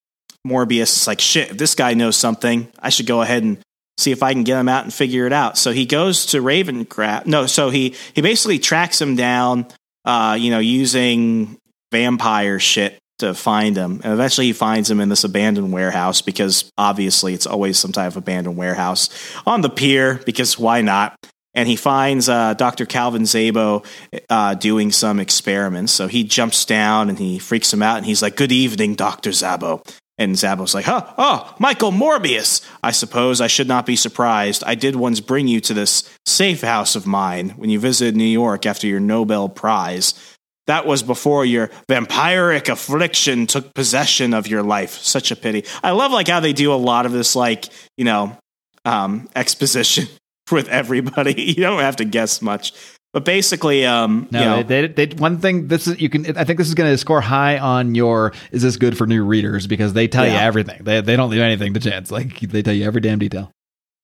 Morbius 0.45 0.97
is 0.97 1.07
like, 1.07 1.21
shit, 1.21 1.51
if 1.51 1.57
this 1.57 1.75
guy 1.75 1.93
knows 1.93 2.17
something, 2.17 2.67
I 2.77 2.89
should 2.89 3.07
go 3.07 3.21
ahead 3.21 3.43
and 3.43 3.57
see 3.97 4.11
if 4.11 4.21
I 4.21 4.33
can 4.33 4.43
get 4.43 4.59
him 4.59 4.67
out 4.67 4.83
and 4.83 4.93
figure 4.93 5.25
it 5.25 5.33
out. 5.33 5.57
So 5.57 5.71
he 5.71 5.85
goes 5.85 6.27
to 6.27 6.41
Ravencroft. 6.41 7.25
No, 7.25 7.45
so 7.45 7.69
he 7.69 7.95
he 8.13 8.21
basically 8.21 8.59
tracks 8.59 9.01
him 9.01 9.15
down, 9.15 9.65
uh, 10.03 10.37
you 10.39 10.51
know, 10.51 10.59
using 10.59 11.57
vampire 11.91 12.59
shit 12.59 12.98
to 13.19 13.33
find 13.33 13.77
him. 13.77 14.01
And 14.03 14.13
eventually 14.13 14.47
he 14.47 14.53
finds 14.53 14.89
him 14.89 14.99
in 14.99 15.09
this 15.09 15.23
abandoned 15.23 15.71
warehouse 15.71 16.21
because 16.21 16.71
obviously 16.77 17.33
it's 17.33 17.47
always 17.47 17.77
some 17.77 17.91
type 17.91 18.07
of 18.07 18.17
abandoned 18.17 18.57
warehouse 18.57 19.09
on 19.45 19.61
the 19.61 19.69
pier 19.69 20.21
because 20.25 20.57
why 20.57 20.81
not? 20.81 21.15
And 21.53 21.67
he 21.67 21.75
finds 21.75 22.29
uh, 22.29 22.53
Dr. 22.53 22.85
Calvin 22.85 23.23
Zabo 23.23 23.85
uh, 24.29 24.53
doing 24.55 24.91
some 24.91 25.19
experiments. 25.19 25.91
So 25.91 26.07
he 26.07 26.23
jumps 26.23 26.63
down 26.65 27.09
and 27.09 27.17
he 27.17 27.39
freaks 27.39 27.73
him 27.73 27.81
out 27.81 27.97
and 27.97 28.05
he's 28.05 28.21
like, 28.21 28.35
Good 28.35 28.51
evening, 28.51 28.95
Dr. 28.95 29.31
Zabo. 29.31 29.81
And 30.19 30.35
Zabo's 30.35 30.75
like, 30.75 30.83
huh, 30.83 31.05
oh, 31.17 31.55
Michael 31.59 31.93
Morbius. 31.93 32.61
I 32.83 32.91
suppose 32.91 33.39
I 33.39 33.47
should 33.47 33.69
not 33.69 33.85
be 33.85 33.95
surprised. 33.95 34.65
I 34.65 34.75
did 34.75 34.97
once 34.97 35.21
bring 35.21 35.47
you 35.47 35.61
to 35.61 35.73
this 35.73 36.13
safe 36.25 36.59
house 36.59 36.97
of 36.97 37.07
mine 37.07 37.51
when 37.51 37.69
you 37.69 37.79
visited 37.79 38.17
New 38.17 38.25
York 38.25 38.65
after 38.65 38.85
your 38.85 38.99
Nobel 38.99 39.47
Prize. 39.47 40.13
That 40.69 40.85
was 40.85 41.01
before 41.01 41.45
your 41.45 41.71
vampiric 41.87 42.69
affliction 42.69 43.47
took 43.47 43.73
possession 43.73 44.35
of 44.35 44.45
your 44.45 44.61
life. 44.61 44.99
Such 44.99 45.31
a 45.31 45.35
pity. 45.35 45.65
I 45.81 45.91
love 45.91 46.11
like 46.11 46.27
how 46.27 46.41
they 46.41 46.53
do 46.53 46.71
a 46.71 46.75
lot 46.75 47.07
of 47.07 47.11
this, 47.11 47.35
like, 47.35 47.65
you 47.97 48.05
know, 48.05 48.37
um, 48.85 49.27
exposition 49.35 50.07
with 50.51 50.69
everybody. 50.69 51.33
You 51.49 51.63
don't 51.63 51.79
have 51.79 51.95
to 51.95 52.05
guess 52.05 52.39
much. 52.43 52.73
But 53.13 53.25
basically, 53.25 53.83
um, 53.83 54.27
No, 54.29 54.39
you 54.39 54.45
know, 54.45 54.61
they, 54.61 54.85
they, 54.85 55.05
they, 55.07 55.15
one 55.15 55.39
thing 55.39 55.69
this 55.69 55.87
is 55.87 55.99
you 55.99 56.07
can. 56.07 56.37
I 56.37 56.43
think 56.43 56.59
this 56.59 56.67
is 56.67 56.75
going 56.75 56.91
to 56.91 56.97
score 56.99 57.21
high 57.21 57.57
on 57.57 57.95
your. 57.95 58.33
Is 58.51 58.61
this 58.61 58.77
good 58.77 58.95
for 58.95 59.07
new 59.07 59.25
readers? 59.25 59.65
Because 59.65 59.93
they 59.93 60.07
tell 60.07 60.27
you 60.27 60.33
everything. 60.33 60.83
They 60.83 61.01
they 61.01 61.15
don't 61.15 61.31
leave 61.31 61.41
anything 61.41 61.73
to 61.73 61.79
chance. 61.79 62.11
Like 62.11 62.39
they 62.41 62.61
tell 62.61 62.75
you 62.75 62.85
every 62.85 63.01
damn 63.01 63.17
detail. 63.17 63.49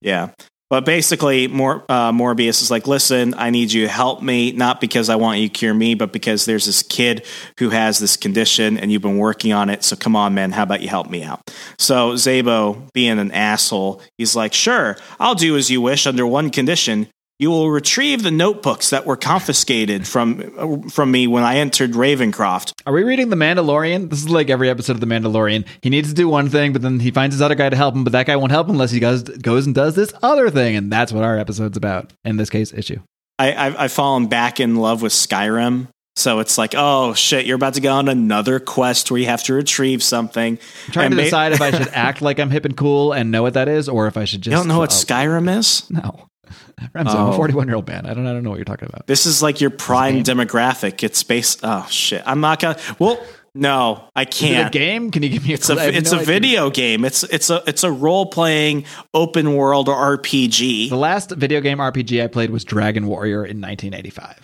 Yeah. 0.01 0.31
But 0.69 0.83
basically, 0.83 1.47
Mor- 1.47 1.85
uh, 1.87 2.11
Morbius 2.11 2.61
is 2.61 2.71
like, 2.71 2.87
listen, 2.87 3.35
I 3.37 3.51
need 3.51 3.71
you 3.71 3.83
to 3.83 3.87
help 3.87 4.23
me, 4.23 4.51
not 4.51 4.81
because 4.81 5.09
I 5.09 5.15
want 5.15 5.39
you 5.39 5.47
to 5.47 5.53
cure 5.53 5.73
me, 5.73 5.93
but 5.93 6.11
because 6.11 6.45
there's 6.45 6.65
this 6.65 6.81
kid 6.81 7.25
who 7.59 7.69
has 7.69 7.99
this 7.99 8.17
condition 8.17 8.77
and 8.79 8.91
you've 8.91 9.03
been 9.03 9.17
working 9.19 9.53
on 9.53 9.69
it. 9.69 9.83
So 9.83 9.95
come 9.95 10.15
on, 10.15 10.33
man, 10.33 10.51
how 10.51 10.63
about 10.63 10.81
you 10.81 10.89
help 10.89 11.09
me 11.09 11.23
out? 11.23 11.51
So 11.77 12.13
Zabo, 12.13 12.91
being 12.93 13.19
an 13.19 13.31
asshole, 13.31 14.01
he's 14.17 14.35
like, 14.35 14.53
sure, 14.53 14.97
I'll 15.19 15.35
do 15.35 15.55
as 15.55 15.69
you 15.69 15.81
wish 15.81 16.07
under 16.07 16.25
one 16.25 16.49
condition. 16.49 17.07
You 17.37 17.49
will 17.49 17.69
retrieve 17.69 18.23
the 18.23 18.31
notebooks 18.31 18.91
that 18.91 19.05
were 19.05 19.17
confiscated 19.17 20.07
from 20.07 20.87
from 20.89 21.11
me 21.11 21.27
when 21.27 21.43
I 21.43 21.57
entered 21.57 21.91
Ravencroft. 21.91 22.71
Are 22.85 22.93
we 22.93 23.03
reading 23.03 23.29
The 23.29 23.35
Mandalorian? 23.35 24.09
This 24.09 24.19
is 24.19 24.29
like 24.29 24.49
every 24.49 24.69
episode 24.69 24.93
of 24.93 25.01
The 25.01 25.05
Mandalorian. 25.05 25.67
He 25.81 25.89
needs 25.89 26.07
to 26.07 26.15
do 26.15 26.29
one 26.29 26.47
thing, 26.47 26.71
but 26.71 26.81
then 26.81 27.01
he 27.01 27.11
finds 27.11 27.35
his 27.35 27.41
other 27.41 27.55
guy 27.55 27.69
to 27.69 27.75
help 27.75 27.93
him, 27.93 28.05
but 28.05 28.13
that 28.13 28.25
guy 28.25 28.37
won't 28.37 28.53
help 28.53 28.67
him 28.67 28.75
unless 28.75 28.91
he 28.91 29.01
goes 29.01 29.23
goes 29.23 29.65
and 29.65 29.75
does 29.75 29.95
this 29.95 30.13
other 30.23 30.49
thing, 30.49 30.77
and 30.77 30.89
that's 30.89 31.11
what 31.11 31.25
our 31.25 31.37
episode's 31.37 31.75
about. 31.75 32.13
In 32.23 32.37
this 32.37 32.49
case, 32.49 32.71
issue. 32.71 33.01
I, 33.37 33.53
I've, 33.53 33.77
I've 33.77 33.91
fallen 33.91 34.27
back 34.27 34.61
in 34.61 34.77
love 34.77 35.01
with 35.01 35.11
Skyrim. 35.11 35.89
So 36.15 36.39
it's 36.39 36.57
like, 36.57 36.73
oh 36.77 37.13
shit, 37.15 37.45
you're 37.45 37.57
about 37.57 37.73
to 37.73 37.81
go 37.81 37.91
on 37.91 38.07
another 38.07 38.61
quest 38.61 39.11
where 39.11 39.19
you 39.19 39.27
have 39.27 39.43
to 39.43 39.53
retrieve 39.53 40.01
something. 40.01 40.57
I'm 40.87 40.91
trying 40.93 41.05
And 41.07 41.17
to 41.17 41.23
decide 41.23 41.51
if 41.51 41.59
I 41.59 41.71
should 41.71 41.89
act 41.93 42.21
like 42.21 42.39
I'm 42.39 42.49
hip 42.49 42.63
and 42.63 42.77
cool 42.77 43.11
and 43.11 43.29
know 43.29 43.41
what 43.41 43.55
that 43.55 43.67
is, 43.67 43.89
or 43.89 44.07
if 44.07 44.15
I 44.15 44.23
should 44.23 44.39
just. 44.39 44.53
You 44.53 44.57
don't 44.57 44.69
know 44.69 44.79
what 44.79 44.91
Skyrim 44.91 45.53
is? 45.57 45.89
No, 45.91 46.27
Remso, 46.95 47.15
I'm 47.15 47.27
a 47.27 47.31
Oh. 47.31 47.35
41 47.37 47.67
year 47.67 47.75
old 47.75 47.87
man. 47.87 48.05
I 48.05 48.13
don't. 48.13 48.25
I 48.27 48.33
don't 48.33 48.43
know 48.43 48.49
what 48.49 48.57
you're 48.57 48.65
talking 48.65 48.87
about. 48.87 49.07
This 49.07 49.25
is 49.25 49.41
like 49.43 49.61
your 49.61 49.69
prime 49.69 50.23
demographic. 50.23 51.03
It's 51.03 51.23
based. 51.23 51.61
Oh 51.63 51.85
shit, 51.89 52.23
I'm 52.25 52.41
not 52.41 52.59
gonna. 52.59 52.79
Well, 52.99 53.23
no, 53.57 54.09
I 54.15 54.23
Is 54.23 54.27
it 54.27 54.31
a 54.31 54.37
can't. 54.37 54.73
game? 54.73 55.11
Can 55.11 55.23
you 55.23 55.29
give 55.29 55.43
me 55.45 55.51
a? 55.51 55.53
It's 55.53 55.69
a 55.69 55.73
clue? 55.73 55.81
I 55.81 55.85
have 55.85 55.95
it's 55.95 56.11
no 56.11 56.19
a 56.19 56.23
video 56.23 56.69
game. 56.69 57.05
It's 57.05 57.23
it's 57.23 57.49
a 57.49 57.63
it's 57.67 57.83
a 57.83 57.91
role 57.91 58.25
playing 58.25 58.85
open 59.13 59.53
world 59.55 59.87
RPG. 59.87 60.89
The 60.89 60.95
last 60.97 61.31
video 61.31 61.61
game 61.61 61.77
RPG 61.77 62.21
I 62.23 62.27
played 62.27 62.49
was 62.49 62.63
Dragon 62.65 63.07
Warrior 63.07 63.45
in 63.45 63.61
1985. 63.61 64.41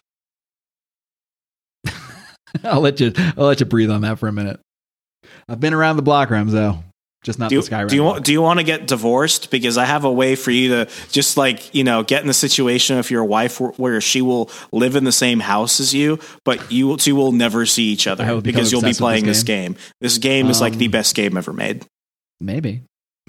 I'll 2.64 2.82
let 2.82 3.00
you. 3.00 3.12
I'll 3.38 3.46
let 3.48 3.60
you 3.60 3.66
breathe 3.66 3.92
on 3.92 4.02
that 4.02 4.20
for 4.20 4.28
a 4.28 4.32
minute. 4.32 4.60
I've 5.50 5.60
been 5.60 5.74
around 5.74 5.98
the 5.98 6.02
block, 6.04 6.30
Remso. 6.30 6.84
Just 7.24 7.38
not 7.38 7.50
Do 7.52 7.62
the 7.62 7.70
Skyrim. 7.70 7.88
do 7.88 7.96
you 7.96 8.04
want 8.04 8.26
do 8.26 8.32
you 8.32 8.42
want 8.42 8.60
to 8.60 8.64
get 8.64 8.88
divorced? 8.88 9.52
Because 9.52 9.78
I 9.78 9.86
have 9.86 10.06
a 10.06 10.12
way 10.12 10.36
for 10.36 10.50
you 10.50 10.70
to 10.70 10.90
just 11.12 11.38
like 11.38 11.74
you 11.76 11.84
know 11.84 12.02
get 12.02 12.22
in 12.22 12.28
the 12.28 12.34
situation 12.34 12.98
of 12.98 13.12
your 13.12 13.24
wife 13.24 13.60
where, 13.60 14.02
she 14.02 14.22
will 14.24 14.50
live 14.72 14.96
in 14.96 15.04
the 15.04 15.12
same 15.12 15.40
house 15.40 15.80
as 15.80 15.94
you, 15.94 16.18
but 16.46 16.72
you 16.72 16.98
two 16.98 17.16
will 17.16 17.32
never 17.32 17.68
see 17.68 17.84
each 17.86 18.08
other 18.08 18.42
because 18.42 18.72
you'll 18.72 18.82
be 18.82 18.94
playing 18.94 19.26
this 19.26 19.38
this 19.38 19.44
game. 19.44 19.76
This 20.00 20.18
game 20.18 20.50
is 20.50 20.62
like 20.62 20.74
the 20.78 20.86
Um, 20.86 20.92
best 20.92 21.16
game 21.16 21.38
ever 21.38 21.54
made. 21.54 21.86
Maybe. 22.40 22.82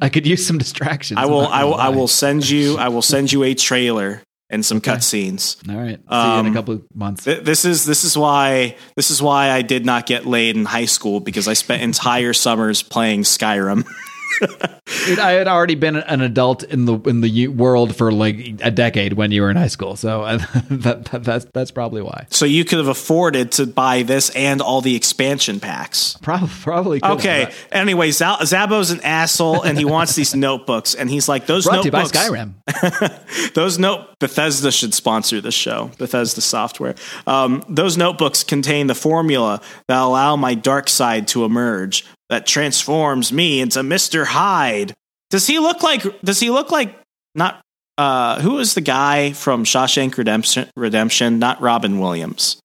I 0.00 0.08
could 0.10 0.26
use 0.26 0.46
some 0.46 0.56
distractions. 0.58 1.18
I 1.20 1.26
will 1.26 1.46
I 1.46 1.64
will 1.64 1.74
I 1.74 1.88
will 1.90 2.08
send 2.08 2.48
you 2.48 2.78
I 2.78 2.88
will 2.88 3.02
send 3.02 3.32
you 3.32 3.42
a 3.44 3.54
trailer 3.54 4.22
and 4.50 4.64
some 4.64 4.78
Okay. 4.78 4.92
cutscenes. 4.92 5.56
All 5.68 5.76
right. 5.76 5.96
See 5.98 6.14
you 6.16 6.40
in 6.40 6.46
Um, 6.46 6.46
a 6.46 6.52
couple 6.54 6.74
of 6.74 6.82
months. 6.94 7.24
Th- 7.24 7.42
This 7.42 7.64
is 7.64 7.84
this 7.84 8.04
is 8.04 8.16
why 8.16 8.76
this 8.96 9.10
is 9.10 9.20
why 9.20 9.50
I 9.50 9.62
did 9.62 9.84
not 9.84 10.06
get 10.06 10.26
laid 10.26 10.56
in 10.56 10.64
high 10.64 10.86
school 10.86 11.20
because 11.20 11.46
I 11.48 11.52
spent 11.52 11.82
entire 11.82 12.32
summers 12.32 12.82
playing 12.82 13.22
Skyrim. 13.24 13.84
Dude, 15.06 15.18
I 15.18 15.32
had 15.32 15.48
already 15.48 15.74
been 15.74 15.96
an 15.96 16.20
adult 16.20 16.62
in 16.62 16.84
the 16.84 16.98
in 17.00 17.20
the 17.20 17.48
world 17.48 17.94
for 17.94 18.12
like 18.12 18.60
a 18.60 18.70
decade 18.70 19.14
when 19.14 19.30
you 19.30 19.42
were 19.42 19.50
in 19.50 19.56
high 19.56 19.68
school, 19.68 19.96
so 19.96 20.22
that, 20.70 21.04
that 21.04 21.24
that's 21.24 21.46
that's 21.52 21.70
probably 21.70 22.02
why. 22.02 22.26
So 22.30 22.44
you 22.44 22.64
could 22.64 22.78
have 22.78 22.88
afforded 22.88 23.52
to 23.52 23.66
buy 23.66 24.02
this 24.02 24.30
and 24.30 24.60
all 24.60 24.80
the 24.80 24.96
expansion 24.96 25.60
packs. 25.60 26.16
Probably 26.22 26.48
probably. 26.62 27.04
Okay. 27.04 27.52
Anyway, 27.70 28.10
Zal- 28.10 28.38
Zabo's 28.38 28.90
an 28.90 29.00
asshole, 29.02 29.62
and 29.62 29.78
he 29.78 29.84
wants 29.84 30.14
these 30.14 30.34
notebooks, 30.48 30.94
and 30.94 31.10
he's 31.10 31.28
like, 31.28 31.46
"Those 31.46 31.64
Brought 31.64 31.82
to 31.82 31.84
you 31.86 31.90
by 31.90 32.02
notebooks, 32.02 32.28
Skyrim. 32.28 33.54
those 33.54 33.78
note 33.78 34.18
Bethesda 34.18 34.72
should 34.72 34.94
sponsor 34.94 35.40
this 35.40 35.54
show. 35.54 35.90
Bethesda 35.98 36.40
software. 36.40 36.94
Um, 37.26 37.62
those 37.68 37.96
notebooks 37.96 38.42
contain 38.44 38.86
the 38.86 38.94
formula 38.94 39.60
that 39.86 39.98
allow 40.00 40.36
my 40.36 40.54
dark 40.54 40.88
side 40.88 41.28
to 41.28 41.44
emerge, 41.44 42.04
that 42.28 42.46
transforms 42.46 43.32
me 43.32 43.60
into 43.60 43.82
Mister 43.82 44.24
Hyde. 44.24 44.94
Does 45.30 45.46
he 45.46 45.58
look 45.58 45.82
like? 45.82 46.20
Does 46.22 46.40
he 46.40 46.50
look 46.50 46.70
like 46.70 46.98
not? 47.34 47.60
Uh, 47.96 48.40
who 48.40 48.58
is 48.58 48.74
the 48.74 48.80
guy 48.80 49.32
from 49.32 49.64
Shawshank 49.64 50.16
Redemption? 50.16 50.68
Redemption, 50.76 51.38
not 51.38 51.60
Robin 51.60 51.98
Williams. 51.98 52.60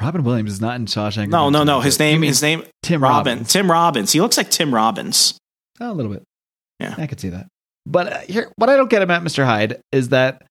Robin 0.00 0.24
Williams 0.24 0.52
is 0.52 0.60
not 0.60 0.76
in 0.76 0.86
Shawshank. 0.86 1.28
No, 1.28 1.50
no, 1.50 1.60
Redemption. 1.60 1.66
no. 1.66 1.80
His 1.80 1.98
name, 1.98 2.22
his 2.22 2.42
name, 2.42 2.64
Tim 2.82 3.02
Robin. 3.02 3.34
Robbins. 3.34 3.52
Tim 3.52 3.70
Robbins. 3.70 4.12
He 4.12 4.20
looks 4.20 4.36
like 4.36 4.50
Tim 4.50 4.74
Robbins. 4.74 5.38
Oh, 5.80 5.90
a 5.90 5.92
little 5.92 6.12
bit. 6.12 6.22
Yeah. 6.80 6.94
I 6.98 7.06
could 7.06 7.20
see 7.20 7.28
that. 7.28 7.46
But 7.86 8.12
uh, 8.12 8.18
here, 8.20 8.50
what 8.56 8.70
I 8.70 8.76
don't 8.76 8.90
get 8.90 9.02
about 9.02 9.22
Mr. 9.22 9.44
Hyde 9.44 9.80
is 9.92 10.08
that 10.08 10.42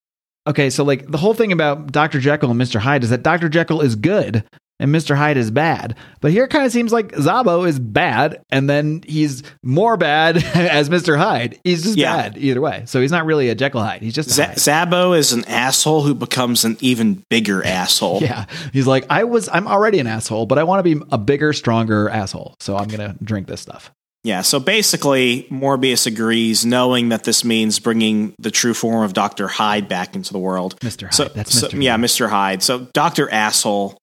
okay, 0.46 0.70
so 0.70 0.84
like 0.84 1.06
the 1.10 1.18
whole 1.18 1.34
thing 1.34 1.52
about 1.52 1.90
Dr. 1.92 2.20
Jekyll 2.20 2.50
and 2.50 2.60
Mr. 2.60 2.80
Hyde 2.80 3.02
is 3.04 3.10
that 3.10 3.22
Dr. 3.22 3.48
Jekyll 3.48 3.80
is 3.80 3.96
good 3.96 4.44
and 4.80 4.92
Mr. 4.94 5.16
Hyde 5.16 5.36
is 5.36 5.50
bad. 5.50 5.96
But 6.20 6.32
here 6.32 6.44
it 6.44 6.48
kind 6.48 6.66
of 6.66 6.72
seems 6.72 6.92
like 6.92 7.12
Zabo 7.12 7.66
is 7.68 7.78
bad 7.78 8.42
and 8.50 8.68
then 8.68 9.02
he's 9.06 9.42
more 9.62 9.96
bad 9.96 10.36
as 10.54 10.88
Mr. 10.90 11.16
Hyde. 11.16 11.58
He's 11.64 11.82
just 11.84 11.96
Yeah. 11.96 12.16
bad 12.16 12.36
either 12.38 12.60
way. 12.60 12.82
So 12.86 13.00
he's 13.00 13.12
not 13.12 13.24
really 13.24 13.48
a 13.50 13.54
Jekyll 13.54 13.82
Hyde. 13.82 14.02
He's 14.02 14.14
just 14.14 14.30
a 14.30 14.32
Z-. 14.32 14.42
Zabo 14.70 15.16
is 15.16 15.32
an 15.32 15.44
asshole 15.46 16.02
who 16.02 16.14
becomes 16.14 16.64
an 16.64 16.76
even 16.80 17.22
bigger 17.30 17.64
asshole. 17.64 18.20
Yeah. 18.20 18.46
He's 18.72 18.86
like, 18.86 19.06
I 19.10 19.24
was 19.24 19.48
I'm 19.52 19.68
already 19.68 19.98
an 20.00 20.06
asshole, 20.06 20.46
but 20.46 20.58
I 20.58 20.64
want 20.64 20.84
to 20.84 20.94
be 20.96 21.00
a 21.12 21.18
bigger, 21.18 21.52
stronger 21.52 22.08
asshole. 22.08 22.56
So 22.60 22.76
I'm 22.76 22.88
gonna 22.88 23.16
drink 23.22 23.46
this 23.46 23.60
stuff. 23.60 23.90
Yeah, 24.26 24.40
so 24.40 24.58
basically, 24.58 25.46
Morbius 25.50 26.06
agrees, 26.06 26.64
knowing 26.64 27.10
that 27.10 27.24
this 27.24 27.44
means 27.44 27.78
bringing 27.78 28.34
the 28.38 28.50
true 28.50 28.72
form 28.72 29.04
of 29.04 29.12
Doctor 29.12 29.48
Hyde 29.48 29.86
back 29.86 30.16
into 30.16 30.32
the 30.32 30.38
world. 30.38 30.80
Mr. 30.80 31.02
Hyde. 31.02 31.14
So, 31.14 31.24
That's 31.26 31.52
so- 31.60 31.68
yeah, 31.68 31.96
Mr. 31.98 32.30
Hyde. 32.30 32.62
So 32.62 32.88
Doctor 32.94 33.30
Asshole, 33.30 33.98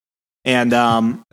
and 0.45 0.73
um, 0.73 1.23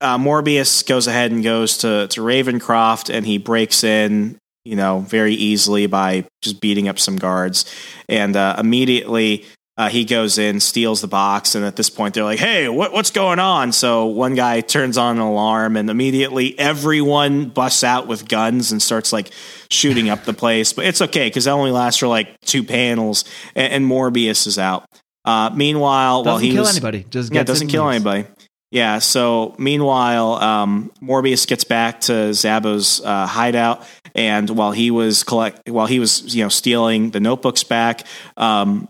uh, 0.00 0.18
Morbius 0.18 0.86
goes 0.86 1.06
ahead 1.06 1.32
and 1.32 1.42
goes 1.42 1.78
to 1.78 2.08
to 2.08 2.20
Ravencroft, 2.20 3.12
and 3.12 3.26
he 3.26 3.38
breaks 3.38 3.82
in, 3.84 4.38
you 4.64 4.76
know, 4.76 5.00
very 5.00 5.34
easily 5.34 5.86
by 5.86 6.26
just 6.42 6.60
beating 6.60 6.88
up 6.88 6.98
some 6.98 7.16
guards, 7.16 7.64
and 8.08 8.36
uh, 8.36 8.56
immediately. 8.58 9.44
Uh, 9.78 9.90
he 9.90 10.06
goes 10.06 10.38
in, 10.38 10.58
steals 10.58 11.02
the 11.02 11.06
box, 11.06 11.54
and 11.54 11.62
at 11.62 11.76
this 11.76 11.90
point 11.90 12.14
they're 12.14 12.24
like, 12.24 12.38
"Hey, 12.38 12.66
what, 12.66 12.94
what's 12.94 13.10
going 13.10 13.38
on?" 13.38 13.72
So 13.72 14.06
one 14.06 14.34
guy 14.34 14.62
turns 14.62 14.96
on 14.96 15.16
an 15.16 15.22
alarm, 15.22 15.76
and 15.76 15.90
immediately 15.90 16.58
everyone 16.58 17.50
busts 17.50 17.84
out 17.84 18.06
with 18.06 18.26
guns 18.26 18.72
and 18.72 18.80
starts 18.80 19.12
like 19.12 19.30
shooting 19.70 20.08
up 20.08 20.24
the 20.24 20.32
place. 20.32 20.72
But 20.72 20.86
it's 20.86 21.02
okay 21.02 21.26
because 21.28 21.44
that 21.44 21.50
only 21.50 21.72
lasts 21.72 22.00
for 22.00 22.06
like 22.06 22.40
two 22.40 22.64
panels, 22.64 23.26
and, 23.54 23.70
and 23.70 23.84
Morbius 23.84 24.46
is 24.46 24.58
out. 24.58 24.86
Uh, 25.26 25.50
meanwhile, 25.54 26.24
while 26.24 26.36
doesn't 26.36 26.46
he 26.46 26.52
kill 26.52 26.62
was, 26.62 26.76
anybody. 26.76 27.04
Just 27.10 27.34
yeah, 27.34 27.42
doesn't 27.42 27.68
kill 27.68 27.84
leaves. 27.84 27.96
anybody. 27.96 28.28
Yeah. 28.70 29.00
So 29.00 29.54
meanwhile, 29.58 30.34
um, 30.34 30.92
Morbius 31.02 31.46
gets 31.46 31.64
back 31.64 32.00
to 32.02 32.30
Zabo's 32.30 33.00
uh, 33.04 33.26
hideout, 33.26 33.86
and 34.14 34.48
while 34.50 34.72
he 34.72 34.90
was 34.90 35.24
collect, 35.24 35.68
while 35.68 35.86
he 35.86 35.98
was 35.98 36.34
you 36.34 36.44
know 36.44 36.48
stealing 36.48 37.10
the 37.10 37.20
notebooks 37.20 37.64
back, 37.64 38.06
um, 38.36 38.88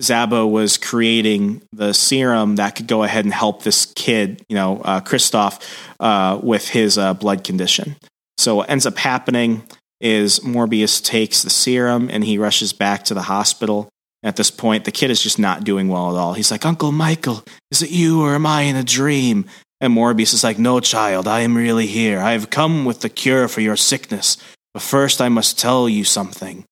Zabo 0.00 0.50
was 0.50 0.76
creating 0.76 1.62
the 1.72 1.92
serum 1.92 2.56
that 2.56 2.74
could 2.76 2.86
go 2.86 3.02
ahead 3.02 3.24
and 3.24 3.34
help 3.34 3.62
this 3.62 3.86
kid, 3.94 4.44
you 4.48 4.56
know, 4.56 4.80
uh, 4.84 5.00
Kristoff, 5.00 5.60
uh, 6.00 6.40
with 6.42 6.68
his 6.68 6.98
uh, 6.98 7.14
blood 7.14 7.44
condition. 7.44 7.96
So 8.38 8.56
what 8.56 8.70
ends 8.70 8.86
up 8.86 8.96
happening 8.96 9.62
is 10.00 10.40
Morbius 10.40 11.04
takes 11.04 11.42
the 11.42 11.50
serum 11.50 12.08
and 12.10 12.24
he 12.24 12.38
rushes 12.38 12.72
back 12.72 13.04
to 13.04 13.14
the 13.14 13.22
hospital. 13.22 13.90
At 14.22 14.36
this 14.36 14.50
point, 14.50 14.84
the 14.84 14.92
kid 14.92 15.10
is 15.10 15.22
just 15.22 15.38
not 15.38 15.64
doing 15.64 15.88
well 15.88 16.14
at 16.14 16.20
all. 16.20 16.34
He's 16.34 16.50
like, 16.50 16.66
Uncle 16.66 16.92
Michael, 16.92 17.42
is 17.70 17.82
it 17.82 17.90
you 17.90 18.22
or 18.22 18.34
am 18.34 18.46
I 18.46 18.62
in 18.62 18.76
a 18.76 18.84
dream? 18.84 19.46
And 19.80 19.94
Morbius 19.94 20.34
is 20.34 20.44
like, 20.44 20.58
No, 20.58 20.78
child, 20.80 21.26
I 21.26 21.40
am 21.40 21.56
really 21.56 21.86
here. 21.86 22.20
I 22.20 22.32
have 22.32 22.50
come 22.50 22.84
with 22.84 23.00
the 23.00 23.08
cure 23.08 23.48
for 23.48 23.62
your 23.62 23.76
sickness. 23.76 24.36
But 24.74 24.82
first, 24.82 25.20
I 25.20 25.28
must 25.28 25.58
tell 25.58 25.88
you 25.88 26.04
something. 26.04 26.64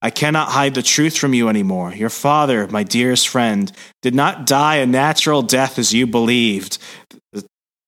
I 0.00 0.10
cannot 0.10 0.48
hide 0.48 0.74
the 0.74 0.82
truth 0.82 1.16
from 1.16 1.34
you 1.34 1.48
anymore. 1.48 1.94
Your 1.94 2.10
father, 2.10 2.66
my 2.68 2.82
dearest 2.82 3.28
friend, 3.28 3.70
did 4.02 4.14
not 4.14 4.46
die 4.46 4.76
a 4.76 4.86
natural 4.86 5.40
death 5.40 5.78
as 5.78 5.94
you 5.94 6.06
believed. 6.06 6.78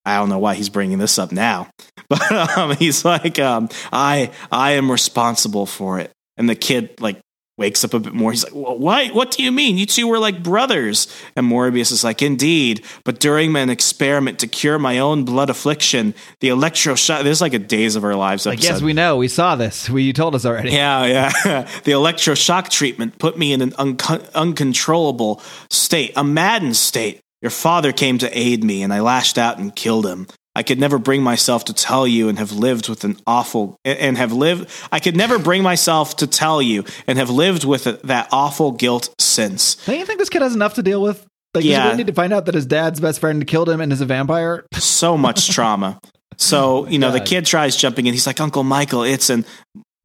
I 0.04 0.16
don't 0.16 0.28
know 0.28 0.38
why 0.38 0.54
he's 0.54 0.68
bringing 0.68 0.98
this 0.98 1.18
up 1.18 1.32
now, 1.32 1.68
but 2.08 2.56
um, 2.56 2.76
he's 2.76 3.04
like, 3.04 3.38
um, 3.38 3.68
I, 3.92 4.30
I 4.52 4.72
am 4.72 4.90
responsible 4.90 5.66
for 5.66 5.98
it. 5.98 6.10
And 6.36 6.48
the 6.48 6.54
kid 6.54 7.00
like 7.00 7.20
wakes 7.58 7.84
up 7.84 7.94
a 7.94 7.98
bit 7.98 8.12
more. 8.12 8.32
He's 8.32 8.44
like, 8.44 8.54
well, 8.54 8.78
what? 8.78 9.14
What 9.14 9.30
do 9.30 9.42
you 9.42 9.50
mean? 9.50 9.78
You 9.78 9.86
two 9.86 10.06
were 10.06 10.18
like 10.18 10.42
brothers. 10.42 11.08
And 11.34 11.50
Morbius 11.50 11.92
is 11.92 12.04
like, 12.04 12.22
indeed. 12.22 12.84
But 13.04 13.20
during 13.20 13.54
an 13.56 13.70
experiment 13.70 14.38
to 14.40 14.46
cure 14.46 14.78
my 14.78 14.98
own 14.98 15.24
blood 15.24 15.50
affliction, 15.50 16.14
the 16.40 16.48
electroshock. 16.48 17.22
There's 17.24 17.40
like 17.40 17.54
a 17.54 17.58
Days 17.58 17.96
of 17.96 18.04
Our 18.04 18.14
Lives 18.14 18.46
I 18.46 18.52
episode. 18.52 18.68
yes, 18.68 18.82
we 18.82 18.92
know. 18.92 19.16
We 19.16 19.28
saw 19.28 19.56
this. 19.56 19.88
We 19.88 20.02
you 20.02 20.12
told 20.12 20.34
us 20.34 20.44
already. 20.44 20.70
Yeah, 20.70 21.04
yeah. 21.06 21.28
the 21.84 21.92
electroshock 21.92 22.68
treatment 22.68 23.18
put 23.18 23.38
me 23.38 23.52
in 23.52 23.62
an 23.62 23.72
unco- 23.78 24.24
uncontrollable 24.34 25.40
state, 25.70 26.12
a 26.16 26.24
maddened 26.24 26.76
state. 26.76 27.20
Your 27.42 27.50
father 27.50 27.92
came 27.92 28.18
to 28.18 28.38
aid 28.38 28.64
me, 28.64 28.82
and 28.82 28.92
I 28.92 29.00
lashed 29.00 29.38
out 29.38 29.58
and 29.58 29.74
killed 29.74 30.06
him. 30.06 30.26
I 30.56 30.62
could 30.62 30.80
never 30.80 30.98
bring 30.98 31.22
myself 31.22 31.66
to 31.66 31.74
tell 31.74 32.06
you 32.06 32.30
and 32.30 32.38
have 32.38 32.50
lived 32.50 32.88
with 32.88 33.04
an 33.04 33.18
awful 33.26 33.76
and 33.84 34.16
have 34.16 34.32
lived 34.32 34.70
I 34.90 35.00
could 35.00 35.14
never 35.14 35.38
bring 35.38 35.62
myself 35.62 36.16
to 36.16 36.26
tell 36.26 36.62
you 36.62 36.84
and 37.06 37.18
have 37.18 37.28
lived 37.28 37.64
with 37.64 37.84
that 37.84 38.28
awful 38.32 38.72
guilt 38.72 39.14
since. 39.20 39.74
Don't 39.84 39.98
you 39.98 40.06
think 40.06 40.18
this 40.18 40.30
kid 40.30 40.40
has 40.40 40.54
enough 40.54 40.74
to 40.74 40.82
deal 40.82 41.02
with? 41.02 41.26
Like, 41.54 41.64
yeah. 41.64 41.70
does 41.70 41.76
he 41.76 41.84
really 41.84 41.96
need 41.98 42.06
to 42.06 42.14
find 42.14 42.32
out 42.32 42.46
that 42.46 42.54
his 42.54 42.64
dad's 42.64 43.00
best 43.00 43.20
friend 43.20 43.46
killed 43.46 43.68
him 43.68 43.82
and 43.82 43.92
is 43.92 44.00
a 44.00 44.06
vampire? 44.06 44.64
So 44.78 45.18
much 45.18 45.50
trauma. 45.50 46.00
So, 46.38 46.86
you 46.86 46.98
know, 46.98 47.10
God. 47.10 47.20
the 47.20 47.24
kid 47.24 47.44
tries 47.44 47.76
jumping 47.76 48.06
in. 48.06 48.14
He's 48.14 48.26
like, 48.26 48.40
Uncle 48.40 48.62
Michael, 48.62 49.02
it's 49.02 49.28
and 49.28 49.44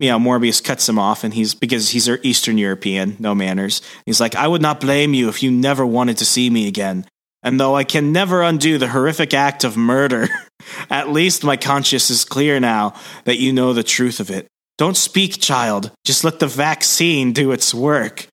you 0.02 0.10
know, 0.10 0.20
Morbius 0.20 0.62
cuts 0.62 0.90
him 0.90 0.98
off 0.98 1.24
and 1.24 1.34
he's 1.34 1.54
because 1.54 1.90
he's 1.90 2.08
an 2.08 2.20
Eastern 2.24 2.58
European, 2.58 3.16
no 3.20 3.36
manners. 3.36 3.82
He's 4.06 4.20
like, 4.20 4.36
I 4.36 4.48
would 4.48 4.62
not 4.62 4.82
blame 4.82 5.14
you 5.14 5.30
if 5.30 5.44
you 5.44 5.52
never 5.52 5.86
wanted 5.86 6.18
to 6.18 6.26
see 6.26 6.50
me 6.50 6.68
again. 6.68 7.06
And 7.44 7.60
though 7.60 7.76
I 7.76 7.84
can 7.84 8.12
never 8.12 8.42
undo 8.42 8.78
the 8.78 8.90
horrific 8.90 9.34
act 9.34 9.64
of 9.64 9.76
murder, 9.76 10.28
at 10.90 11.10
least 11.10 11.44
my 11.44 11.58
conscience 11.58 12.10
is 12.10 12.26
clear 12.26 12.60
now 12.60 12.94
that 13.26 13.40
you 13.40 13.52
know 13.52 13.74
the 13.74 13.84
truth 13.84 14.20
of 14.20 14.30
it. 14.30 14.48
Don't 14.78 14.98
speak, 14.98 15.40
child. 15.40 15.92
Just 16.06 16.24
let 16.24 16.40
the 16.40 16.48
vaccine 16.48 17.34
do 17.34 17.52
its 17.52 17.74
work. 17.74 18.28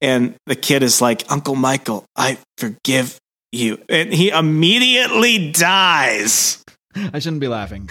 And 0.00 0.34
the 0.46 0.56
kid 0.56 0.82
is 0.82 1.00
like, 1.00 1.30
Uncle 1.30 1.56
Michael, 1.56 2.04
I 2.14 2.38
forgive 2.56 3.18
you. 3.52 3.82
And 3.88 4.12
he 4.12 4.28
immediately 4.28 5.50
dies. 5.50 6.62
I 7.12 7.18
shouldn't 7.18 7.40
be 7.40 7.48
laughing 7.48 7.88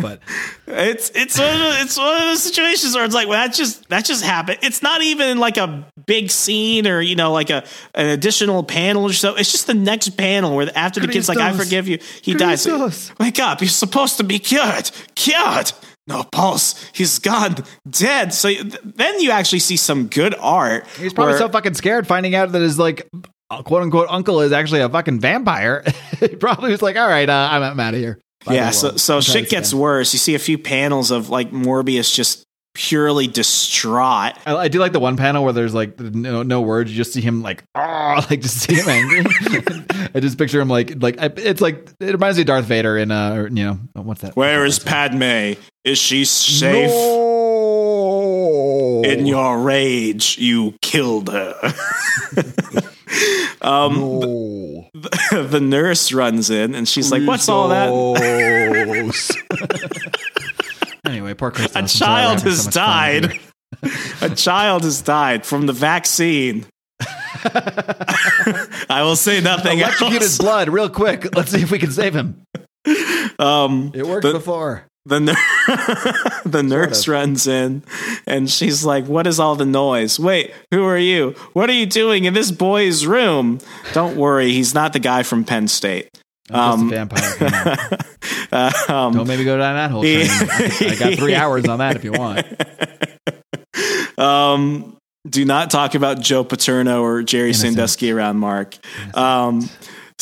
but 0.00 0.20
it's 0.66 1.10
it's 1.14 1.38
one 1.38 1.52
of 1.52 1.58
the, 1.58 1.80
it's 1.80 1.96
one 1.96 2.14
of 2.14 2.20
those 2.20 2.42
situations 2.42 2.94
where 2.94 3.04
it's 3.04 3.14
like, 3.14 3.28
well, 3.28 3.46
that 3.46 3.54
just 3.54 3.88
that 3.88 4.04
just 4.04 4.24
happened. 4.24 4.58
It's 4.62 4.82
not 4.82 5.02
even 5.02 5.38
like 5.38 5.56
a 5.56 5.86
big 6.06 6.30
scene 6.30 6.86
or 6.86 7.00
you 7.00 7.16
know 7.16 7.32
like 7.32 7.50
a 7.50 7.64
an 7.94 8.08
additional 8.08 8.62
panel 8.62 9.04
or 9.04 9.12
so. 9.12 9.34
It's 9.34 9.52
just 9.52 9.66
the 9.66 9.74
next 9.74 10.10
panel 10.10 10.56
where 10.56 10.70
after 10.74 11.00
the 11.00 11.08
kid's 11.08 11.28
like, 11.28 11.38
"I 11.38 11.52
forgive 11.52 11.88
you," 11.88 11.98
he 12.22 12.34
dies. 12.34 12.66
Wake 13.18 13.38
up! 13.38 13.60
You're 13.60 13.68
supposed 13.68 14.16
to 14.18 14.24
be 14.24 14.38
cured. 14.38 14.90
Cured. 15.14 15.72
No 16.08 16.24
pulse. 16.24 16.74
He's 16.92 17.20
gone, 17.20 17.56
dead. 17.88 18.34
So 18.34 18.52
then 18.52 19.20
you 19.20 19.30
actually 19.30 19.60
see 19.60 19.76
some 19.76 20.08
good 20.08 20.34
art. 20.34 20.86
He's 20.98 21.12
probably 21.12 21.34
where, 21.34 21.38
so 21.38 21.48
fucking 21.48 21.74
scared 21.74 22.08
finding 22.08 22.34
out 22.34 22.50
that 22.50 22.60
his 22.60 22.76
like 22.76 23.08
quote 23.48 23.82
unquote 23.82 24.08
uncle 24.10 24.40
is 24.40 24.52
actually 24.52 24.80
a 24.80 24.88
fucking 24.88 25.20
vampire. 25.20 25.84
he 26.20 26.28
probably 26.28 26.70
was 26.70 26.82
like, 26.82 26.96
"All 26.96 27.08
right, 27.08 27.28
uh, 27.28 27.48
I'm, 27.52 27.62
I'm 27.62 27.80
out 27.80 27.94
of 27.94 28.00
here." 28.00 28.18
Yeah, 28.50 28.70
so 28.70 28.96
so 28.96 29.20
shit 29.20 29.48
gets 29.48 29.72
worse. 29.72 30.12
You 30.12 30.18
see 30.18 30.34
a 30.34 30.38
few 30.38 30.58
panels 30.58 31.10
of 31.10 31.30
like 31.30 31.50
Morbius 31.50 32.14
just 32.14 32.44
purely 32.74 33.26
distraught. 33.26 34.34
I, 34.46 34.56
I, 34.56 34.68
do 34.68 34.78
like 34.78 34.92
the 34.92 35.00
one 35.00 35.16
panel 35.16 35.44
where 35.44 35.52
there's 35.52 35.74
like 35.74 35.98
no 36.00 36.42
no 36.42 36.62
words. 36.62 36.90
You 36.90 36.96
just 36.96 37.12
see 37.12 37.20
him 37.20 37.42
like 37.42 37.64
oh, 37.74 38.26
like 38.30 38.40
just 38.40 38.60
see 38.60 38.74
him 38.74 38.88
angry. 38.88 39.24
I 40.14 40.20
just 40.20 40.38
picture 40.38 40.60
him 40.60 40.68
like 40.68 41.02
like 41.02 41.16
it's 41.18 41.60
like 41.60 41.90
it 42.00 42.12
reminds 42.12 42.38
me 42.38 42.42
of 42.42 42.46
Darth 42.46 42.64
Vader 42.64 42.96
in 42.96 43.10
uh 43.10 43.48
you 43.50 43.50
know 43.50 43.78
what's 43.94 44.22
that? 44.22 44.36
Where 44.36 44.64
is 44.64 44.78
Padme? 44.78 45.54
Is 45.84 45.98
she 45.98 46.24
safe? 46.24 46.90
No! 46.90 49.02
In 49.04 49.26
your 49.26 49.60
rage, 49.60 50.38
you 50.38 50.74
killed 50.80 51.28
her. 51.28 51.54
um, 53.60 53.94
no. 53.94 54.88
the, 54.94 55.46
the, 55.50 55.60
nurse 55.60 56.12
runs 56.12 56.50
in 56.50 56.74
and 56.74 56.88
she's 56.88 57.10
like, 57.12 57.22
"What's 57.22 57.48
all 57.48 57.68
that?" 57.68 57.88
anyway, 61.06 61.34
poor 61.34 61.50
Chris. 61.50 61.74
A 61.74 61.86
child 61.86 62.42
has 62.42 62.64
so 62.64 62.70
died. 62.70 63.40
a 64.20 64.30
child 64.30 64.84
has 64.84 65.02
died 65.02 65.44
from 65.46 65.66
the 65.66 65.72
vaccine. 65.72 66.66
I 67.44 69.02
will 69.02 69.16
say 69.16 69.40
nothing 69.40 69.80
Electrocuted 69.80 70.22
else. 70.22 70.38
blood, 70.38 70.68
real 70.68 70.88
quick. 70.88 71.34
Let's 71.34 71.50
see 71.50 71.62
if 71.62 71.70
we 71.70 71.78
can 71.78 71.90
save 71.90 72.14
him. 72.14 72.42
Um, 73.38 73.92
it 73.94 74.06
worked 74.06 74.22
the, 74.22 74.32
before 74.32 74.86
the 75.04 75.18
ner- 75.20 76.42
the 76.44 76.62
nurse 76.62 77.08
runs 77.08 77.46
in 77.46 77.82
and 78.26 78.48
she's 78.48 78.84
like 78.84 79.04
what 79.06 79.26
is 79.26 79.40
all 79.40 79.56
the 79.56 79.66
noise? 79.66 80.18
Wait 80.20 80.52
who 80.70 80.84
are 80.84 80.98
you? 80.98 81.30
What 81.54 81.68
are 81.68 81.74
you 81.74 81.86
doing 81.86 82.24
in 82.24 82.34
this 82.34 82.50
boy's 82.50 83.04
room? 83.04 83.58
Don't 83.92 84.16
worry 84.16 84.52
he's 84.52 84.74
not 84.74 84.92
the 84.92 85.00
guy 85.00 85.22
from 85.24 85.44
penn 85.44 85.66
state. 85.68 86.08
Um, 86.50 86.90
vampire 86.90 87.22
uh, 88.52 88.72
um, 88.88 89.14
don't 89.14 89.26
maybe 89.26 89.44
go 89.44 89.56
down 89.56 89.74
that 89.76 89.90
whole 89.90 90.02
train. 90.02 90.26
I 90.28 90.96
got 90.98 91.14
three 91.14 91.34
hours 91.42 91.66
on 91.66 91.78
that 91.78 91.96
if 91.96 92.04
you 92.04 92.12
want. 92.12 92.46
Um 94.18 94.96
do 95.28 95.44
not 95.44 95.70
talk 95.70 95.94
about 95.94 96.20
joe 96.20 96.42
paterno 96.44 97.02
or 97.02 97.22
jerry 97.22 97.50
Innocent. 97.50 97.74
sandusky 97.74 98.10
around 98.10 98.38
Marc. 98.38 98.76
Um 99.14 99.68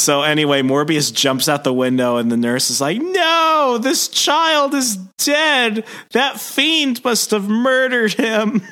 so 0.01 0.23
anyway, 0.23 0.63
Morbius 0.63 1.13
jumps 1.13 1.49
out 1.49 1.65
the 1.65 1.73
window, 1.73 2.17
and 2.17 2.33
the 2.33 2.37
nurse 2.37 2.71
is 2.71 2.81
like, 2.81 3.01
"No, 3.01 3.79
this 3.81 4.09
child 4.09 4.75
is 4.75 4.97
dead. 5.19 5.85
That 6.13 6.41
fiend 6.41 7.05
must 7.05 7.31
have 7.31 7.49
murdered 7.49 8.15
him." 8.15 8.63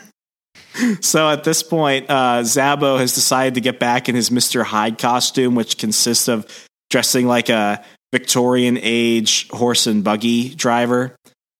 so 1.00 1.28
at 1.28 1.44
this 1.44 1.62
point, 1.62 2.06
uh, 2.08 2.40
Zabo 2.42 2.98
has 2.98 3.14
decided 3.14 3.54
to 3.54 3.60
get 3.60 3.78
back 3.78 4.08
in 4.08 4.14
his 4.14 4.30
Mister 4.30 4.64
Hyde 4.64 4.98
costume, 4.98 5.54
which 5.54 5.78
consists 5.78 6.28
of 6.28 6.46
dressing 6.90 7.26
like 7.26 7.48
a 7.48 7.84
Victorian 8.12 8.78
age 8.80 9.48
horse 9.50 9.86
and 9.86 10.02
buggy 10.02 10.54
driver. 10.54 11.14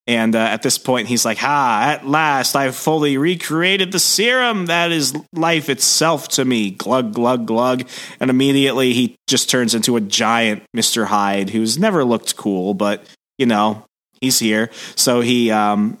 And 0.09 0.35
uh, 0.35 0.39
at 0.39 0.63
this 0.63 0.79
point, 0.79 1.07
he's 1.07 1.23
like, 1.23 1.37
Ha, 1.37 1.83
at 1.93 2.07
last, 2.07 2.55
I've 2.55 2.75
fully 2.75 3.15
recreated 3.19 3.91
the 3.91 3.99
serum 3.99 4.65
that 4.65 4.91
is 4.91 5.15
life 5.33 5.69
itself 5.69 6.27
to 6.29 6.43
me. 6.43 6.71
Glug, 6.71 7.13
glug, 7.13 7.45
glug. 7.45 7.87
And 8.19 8.31
immediately 8.31 8.93
he 8.93 9.15
just 9.27 9.51
turns 9.51 9.75
into 9.75 9.97
a 9.97 10.01
giant 10.01 10.63
Mr. 10.75 11.05
Hyde 11.05 11.51
who's 11.51 11.77
never 11.77 12.03
looked 12.03 12.35
cool, 12.37 12.73
but, 12.73 13.05
you 13.37 13.45
know, 13.45 13.85
he's 14.19 14.39
here. 14.39 14.71
So 14.95 15.21
he, 15.21 15.51
um, 15.51 15.99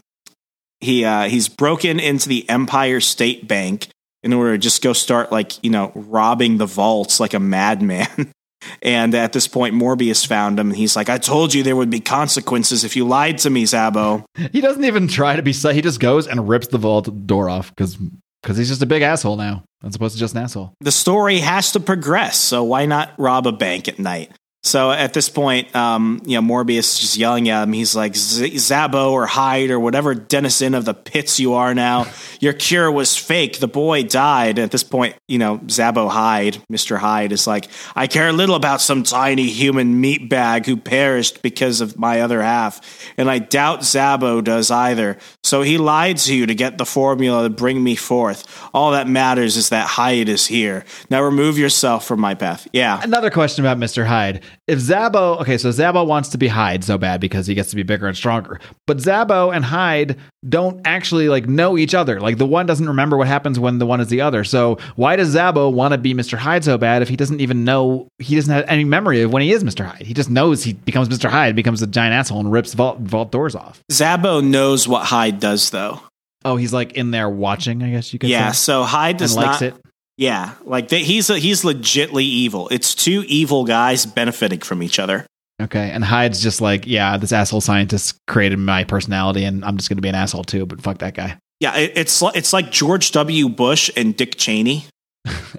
he, 0.79 1.05
uh, 1.05 1.29
he's 1.29 1.47
broken 1.47 1.99
into 1.99 2.29
the 2.29 2.49
Empire 2.49 3.01
State 3.01 3.47
Bank 3.47 3.89
in 4.23 4.33
order 4.33 4.53
to 4.53 4.57
just 4.57 4.81
go 4.81 4.91
start, 4.91 5.31
like, 5.31 5.63
you 5.63 5.69
know, 5.69 5.91
robbing 5.93 6.57
the 6.57 6.65
vaults 6.65 7.19
like 7.19 7.35
a 7.35 7.39
madman. 7.39 8.33
And 8.81 9.13
at 9.15 9.33
this 9.33 9.47
point, 9.47 9.75
Morbius 9.75 10.25
found 10.25 10.59
him. 10.59 10.69
And 10.69 10.77
He's 10.77 10.95
like, 10.95 11.09
I 11.09 11.17
told 11.17 11.53
you 11.53 11.63
there 11.63 11.75
would 11.75 11.89
be 11.89 11.99
consequences 11.99 12.83
if 12.83 12.95
you 12.95 13.07
lied 13.07 13.37
to 13.39 13.49
me, 13.49 13.63
Zabo. 13.63 14.25
He 14.51 14.61
doesn't 14.61 14.83
even 14.83 15.07
try 15.07 15.35
to 15.35 15.41
be, 15.41 15.51
he 15.51 15.81
just 15.81 15.99
goes 15.99 16.27
and 16.27 16.47
rips 16.47 16.67
the 16.67 16.77
vault 16.77 17.27
door 17.27 17.49
off 17.49 17.69
because 17.75 17.97
because 18.41 18.57
he's 18.57 18.69
just 18.69 18.81
a 18.81 18.85
big 18.85 19.01
asshole 19.01 19.35
now, 19.35 19.63
as 19.83 19.95
opposed 19.95 20.13
to 20.15 20.19
just 20.19 20.33
an 20.33 20.43
asshole. 20.43 20.73
The 20.79 20.91
story 20.91 21.39
has 21.39 21.73
to 21.73 21.79
progress, 21.79 22.37
so 22.37 22.63
why 22.63 22.85
not 22.85 23.11
rob 23.17 23.47
a 23.47 23.51
bank 23.51 23.87
at 23.87 23.99
night? 23.99 24.31
So 24.61 24.91
at 24.91 25.13
this 25.13 25.29
point, 25.29 25.73
um, 25.73 26.21
you 26.25 26.39
know, 26.39 26.45
Morbius 26.45 26.79
is 26.79 26.99
just 26.99 27.17
yelling 27.17 27.47
at 27.47 27.63
him. 27.63 27.71
He's 27.71 27.95
like, 27.95 28.11
Zabo 28.13 29.11
or 29.11 29.25
Hyde 29.25 29.71
or 29.71 29.79
whatever 29.79 30.13
denizen 30.13 30.75
of 30.75 30.83
the 30.83 30.93
pits 30.93 31.39
you 31.39 31.53
are 31.53 31.73
now. 31.73 32.07
Your 32.41 32.51
cure 32.51 32.91
was 32.91 33.15
fake. 33.15 33.59
The 33.59 33.69
boy 33.69 34.03
died. 34.03 34.59
At 34.59 34.71
this 34.71 34.83
point, 34.83 35.15
you 35.29 35.37
know, 35.37 35.59
Zabo 35.59 36.09
Hyde, 36.09 36.61
Mr. 36.69 36.97
Hyde, 36.97 37.31
is 37.31 37.47
like, 37.47 37.69
I 37.95 38.07
care 38.07 38.33
little 38.33 38.55
about 38.55 38.81
some 38.81 39.03
tiny 39.03 39.47
human 39.47 40.01
meat 40.01 40.29
bag 40.29 40.65
who 40.65 40.75
perished 40.75 41.41
because 41.41 41.79
of 41.79 41.97
my 41.97 42.19
other 42.19 42.41
half. 42.41 42.81
And 43.17 43.31
I 43.31 43.39
doubt 43.39 43.81
Zabo 43.81 44.43
does 44.43 44.71
either. 44.71 45.17
So 45.41 45.61
he 45.61 45.77
lied 45.77 46.17
to 46.17 46.35
you 46.35 46.45
to 46.47 46.53
get 46.53 46.77
the 46.77 46.85
formula 46.85 47.43
to 47.43 47.49
bring 47.49 47.81
me 47.81 47.95
forth. 47.95 48.45
All 48.73 48.91
that 48.91 49.07
matters 49.07 49.55
is 49.55 49.69
that 49.69 49.87
Hyde 49.87 50.27
is 50.27 50.45
here. 50.45 50.83
Now 51.09 51.23
remove 51.23 51.57
yourself 51.57 52.05
from 52.05 52.19
my 52.19 52.35
path. 52.35 52.67
Yeah. 52.73 52.99
Another 53.01 53.29
question 53.29 53.63
about 53.65 53.77
Mr. 53.77 54.05
Hyde 54.05 54.43
if 54.67 54.79
Zabo, 54.79 55.39
okay, 55.41 55.57
so 55.57 55.69
Zabo 55.69 56.05
wants 56.05 56.29
to 56.29 56.37
be 56.37 56.47
Hyde 56.47 56.83
so 56.83 56.97
bad 56.97 57.19
because 57.19 57.47
he 57.47 57.55
gets 57.55 57.69
to 57.71 57.75
be 57.75 57.83
bigger 57.83 58.07
and 58.07 58.15
stronger, 58.15 58.59
but 58.85 58.97
Zabo 58.97 59.53
and 59.55 59.65
Hyde 59.65 60.17
don't 60.47 60.81
actually 60.85 61.27
like 61.29 61.47
know 61.47 61.77
each 61.77 61.93
other. 61.93 62.19
Like 62.19 62.37
the 62.37 62.45
one 62.45 62.65
doesn't 62.65 62.87
remember 62.87 63.17
what 63.17 63.27
happens 63.27 63.59
when 63.59 63.79
the 63.79 63.85
one 63.85 63.99
is 63.99 64.07
the 64.07 64.21
other. 64.21 64.43
So 64.43 64.77
why 64.95 65.15
does 65.15 65.35
Zabo 65.35 65.71
want 65.71 65.93
to 65.93 65.97
be 65.97 66.13
Mr. 66.13 66.37
Hyde 66.37 66.63
so 66.63 66.77
bad 66.77 67.01
if 67.01 67.09
he 67.09 67.15
doesn't 67.15 67.41
even 67.41 67.63
know 67.63 68.07
he 68.19 68.35
doesn't 68.35 68.53
have 68.53 68.65
any 68.67 68.83
memory 68.83 69.21
of 69.21 69.33
when 69.33 69.41
he 69.41 69.51
is 69.51 69.63
Mr. 69.63 69.85
Hyde? 69.85 70.05
He 70.05 70.13
just 70.13 70.29
knows 70.29 70.63
he 70.63 70.73
becomes 70.73 71.09
Mr. 71.09 71.29
Hyde, 71.29 71.55
becomes 71.55 71.81
a 71.81 71.87
giant 71.87 72.13
asshole, 72.13 72.39
and 72.39 72.51
rips 72.51 72.73
vault 72.73 72.99
vault 72.99 73.31
doors 73.31 73.55
off. 73.55 73.81
Zabo 73.91 74.43
knows 74.43 74.87
what 74.87 75.05
Hyde 75.05 75.39
does 75.39 75.69
though. 75.71 76.01
Oh, 76.45 76.55
he's 76.55 76.71
like 76.71 76.93
in 76.93 77.11
there 77.11 77.29
watching. 77.29 77.83
I 77.83 77.91
guess 77.91 78.13
you 78.13 78.19
could. 78.19 78.29
Yeah. 78.29 78.51
Say. 78.51 78.57
So 78.57 78.83
Hyde 78.83 79.17
does 79.17 79.35
and 79.35 79.45
not. 79.45 79.61
Likes 79.61 79.61
it. 79.61 79.75
Yeah, 80.19 80.55
like 80.65 80.89
they, 80.89 81.01
he's 81.01 81.29
a, 81.29 81.39
he's 81.39 81.63
legitly 81.63 82.23
evil. 82.23 82.67
It's 82.71 82.93
two 82.93 83.23
evil 83.29 83.63
guys 83.63 84.05
benefiting 84.05 84.59
from 84.59 84.83
each 84.83 84.99
other. 84.99 85.25
Okay, 85.61 85.91
and 85.91 86.03
Hyde's 86.03 86.43
just 86.43 86.59
like, 86.59 86.85
yeah, 86.85 87.15
this 87.15 87.31
asshole 87.31 87.61
scientist 87.61 88.17
created 88.27 88.59
my 88.59 88.83
personality, 88.83 89.45
and 89.45 89.63
I'm 89.63 89.77
just 89.77 89.87
going 89.87 89.95
to 89.95 90.01
be 90.01 90.09
an 90.09 90.15
asshole 90.15 90.43
too. 90.43 90.65
But 90.65 90.81
fuck 90.81 90.97
that 90.99 91.13
guy. 91.15 91.37
Yeah, 91.61 91.75
it, 91.75 91.91
it's 91.97 92.23
it's 92.35 92.53
like 92.53 92.71
George 92.71 93.11
W. 93.11 93.49
Bush 93.49 93.91
and 93.97 94.15
Dick 94.15 94.37
Cheney 94.37 94.85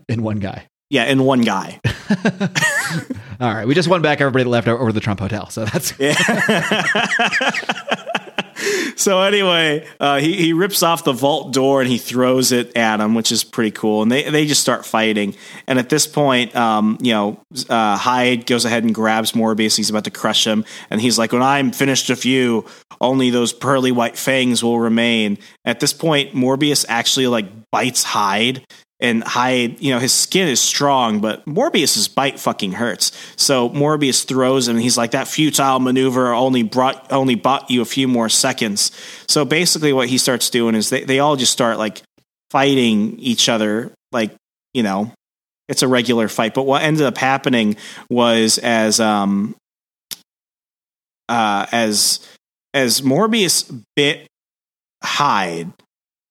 in 0.09 0.23
one 0.23 0.39
guy. 0.39 0.67
Yeah, 0.89 1.05
in 1.05 1.25
one 1.25 1.43
guy. 1.43 1.79
All 3.41 3.53
right, 3.55 3.67
we 3.67 3.75
just 3.75 3.87
won 3.87 4.01
back 4.01 4.23
everybody 4.23 4.45
that 4.45 4.49
left 4.49 4.67
over 4.67 4.93
the 4.93 5.01
Trump 5.01 5.21
Hotel, 5.21 5.51
so 5.51 5.67
that's 5.67 5.93
yeah. 5.99 6.15
so 8.97 9.21
anyway, 9.23 9.87
uh, 9.99 10.19
he 10.19 10.37
he 10.37 10.53
rips 10.53 10.83
off 10.83 11.05
the 11.05 11.13
vault 11.13 11.53
door 11.53 11.81
and 11.81 11.91
he 11.91 11.99
throws 11.99 12.53
it 12.53 12.77
at 12.77 13.01
him, 13.01 13.15
which 13.15 13.33
is 13.33 13.45
pretty 13.45 13.71
cool. 13.71 14.03
And 14.03 14.11
they 14.11 14.29
they 14.29 14.47
just 14.47 14.61
start 14.61 14.85
fighting. 14.85 15.35
And 15.67 15.79
at 15.79 15.89
this 15.89 16.07
point, 16.07 16.55
um, 16.55 16.99
you 17.01 17.13
know, 17.13 17.41
uh, 17.69 17.97
Hyde 17.97 18.47
goes 18.47 18.65
ahead 18.65 18.85
and 18.85 18.95
grabs 18.95 19.33
Morbius. 19.33 19.77
He's 19.77 19.91
about 19.91 20.05
to 20.05 20.11
crush 20.11 20.47
him, 20.47 20.65
and 20.91 21.01
he's 21.01 21.19
like, 21.19 21.33
"When 21.33 21.43
I'm 21.43 21.73
finished 21.73 22.09
with 22.09 22.25
you, 22.25 22.65
only 23.01 23.31
those 23.31 23.53
pearly 23.53 23.93
white 23.93 24.17
fangs 24.17 24.63
will 24.63 24.81
remain." 24.81 25.39
At 25.65 25.81
this 25.81 25.93
point, 25.93 26.35
Morbius 26.35 26.85
actually 26.89 27.27
like 27.27 27.71
bites 27.71 28.03
Hyde 28.03 28.65
and 29.01 29.25
Hyde, 29.25 29.81
you 29.81 29.93
know, 29.93 29.99
his 29.99 30.13
skin 30.13 30.49
is 30.49 30.61
strong, 30.61 31.21
but 31.21 31.45
Morbius's 31.47 32.07
bite 32.07 32.39
fucking 32.39 32.73
hurts. 32.73 33.13
So 33.37 33.71
Morbius 33.71 34.27
throws 34.27 34.69
him, 34.69 34.77
and 34.77 34.83
he's 34.83 34.99
like, 34.99 35.13
"That 35.13 35.27
futile 35.27 35.81
maneuver 35.81 36.33
only 36.33 36.63
brought 36.63 37.11
only 37.11 37.35
bought 37.35 37.71
you 37.71 37.81
a 37.81 37.87
few 37.87 38.07
more 38.07 38.29
seconds." 38.29 38.93
So 39.27 39.45
basically, 39.45 39.93
what 39.93 40.09
he 40.09 40.19
starts 40.19 40.51
doing 40.51 40.75
is 40.75 40.91
they 40.91 41.05
they 41.05 41.19
all 41.19 41.37
just 41.37 41.53
start 41.53 41.79
like 41.79 42.03
fighting 42.51 43.19
each 43.19 43.49
other, 43.49 43.93
like 44.13 44.33
you 44.75 44.83
know, 44.83 45.13
it's 45.69 45.83
a 45.83 45.89
regular 45.89 46.29
fight. 46.29 46.53
But 46.53 46.65
what 46.65 46.83
ended 46.83 47.07
up 47.07 47.17
happening 47.17 47.77
was 48.11 48.59
as 48.59 49.01
um 49.01 49.57
uh 51.29 51.67
as 51.73 52.21
as 52.75 53.01
Morbius 53.01 53.83
bit 53.97 54.27
Hyde 55.03 55.73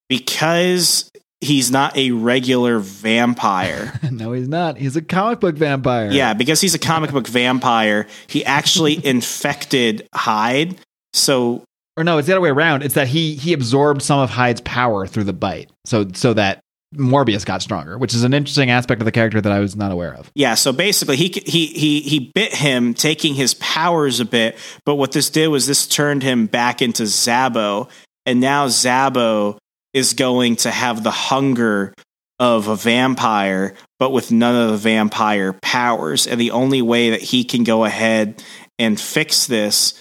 because 0.08 1.10
he's 1.42 1.72
not 1.72 1.96
a 1.98 2.12
regular 2.12 2.80
vampire. 2.80 4.00
no, 4.12 4.34
he's 4.34 4.48
not. 4.48 4.78
He's 4.78 4.96
a 4.96 5.02
comic 5.02 5.40
book 5.40 5.56
vampire. 5.56 6.12
Yeah, 6.12 6.34
because 6.34 6.62
he's 6.62 6.76
a 6.76 6.80
comic 6.80 7.12
book 7.12 7.28
vampire, 7.28 8.08
he 8.28 8.46
actually 8.46 9.04
infected 9.06 10.08
Hyde. 10.14 10.78
So 11.14 11.64
or 11.98 12.04
no, 12.04 12.18
it's 12.18 12.28
the 12.28 12.34
other 12.34 12.42
way 12.42 12.50
around. 12.50 12.84
It's 12.84 12.96
that 12.96 13.08
he 13.08 13.36
he 13.36 13.54
absorbed 13.54 14.02
some 14.02 14.20
of 14.20 14.30
Hyde's 14.30 14.62
power 14.62 15.06
through 15.06 15.26
the 15.26 15.34
bite. 15.34 15.70
So 15.86 16.08
so 16.14 16.34
that 16.34 16.62
Morbius 16.96 17.46
got 17.46 17.62
stronger, 17.62 17.98
which 17.98 18.14
is 18.14 18.24
an 18.24 18.34
interesting 18.34 18.70
aspect 18.70 19.02
of 19.02 19.06
the 19.06 19.12
character 19.12 19.40
that 19.42 19.52
I 19.52 19.60
was 19.60 19.76
not 19.76 19.92
aware 19.92 20.14
of. 20.16 20.32
Yeah, 20.34 20.56
so 20.56 20.72
basically 20.72 21.18
he 21.18 21.28
he 21.46 21.68
he 21.68 22.02
he 22.02 22.32
bit 22.34 22.56
him, 22.56 22.94
taking 22.94 23.36
his 23.36 23.54
powers 23.56 24.20
a 24.20 24.26
bit, 24.26 24.58
but 24.86 24.96
what 24.96 25.12
this 25.12 25.30
did 25.30 25.50
was 25.50 25.68
this 25.68 25.86
turned 25.88 26.24
him 26.24 26.48
back 26.48 26.82
into 26.82 27.04
Zabo, 27.04 27.90
and 28.26 28.40
now 28.40 28.68
Zabo 28.68 29.58
is 29.94 30.14
going 30.14 30.56
to 30.58 30.72
have 30.72 31.04
the 31.04 31.12
hunger 31.12 31.94
of 32.40 32.68
a 32.68 32.76
vampire, 32.76 33.76
but 34.00 34.12
with 34.12 34.32
none 34.32 34.56
of 34.56 34.72
the 34.72 34.78
vampire 34.78 35.54
powers. 35.54 36.26
And 36.26 36.40
the 36.40 36.52
only 36.52 36.82
way 36.82 37.12
that 37.12 37.22
he 37.22 37.44
can 37.44 37.64
go 37.64 37.84
ahead 37.84 38.44
and 38.78 39.00
fix 39.00 39.48
this 39.48 39.94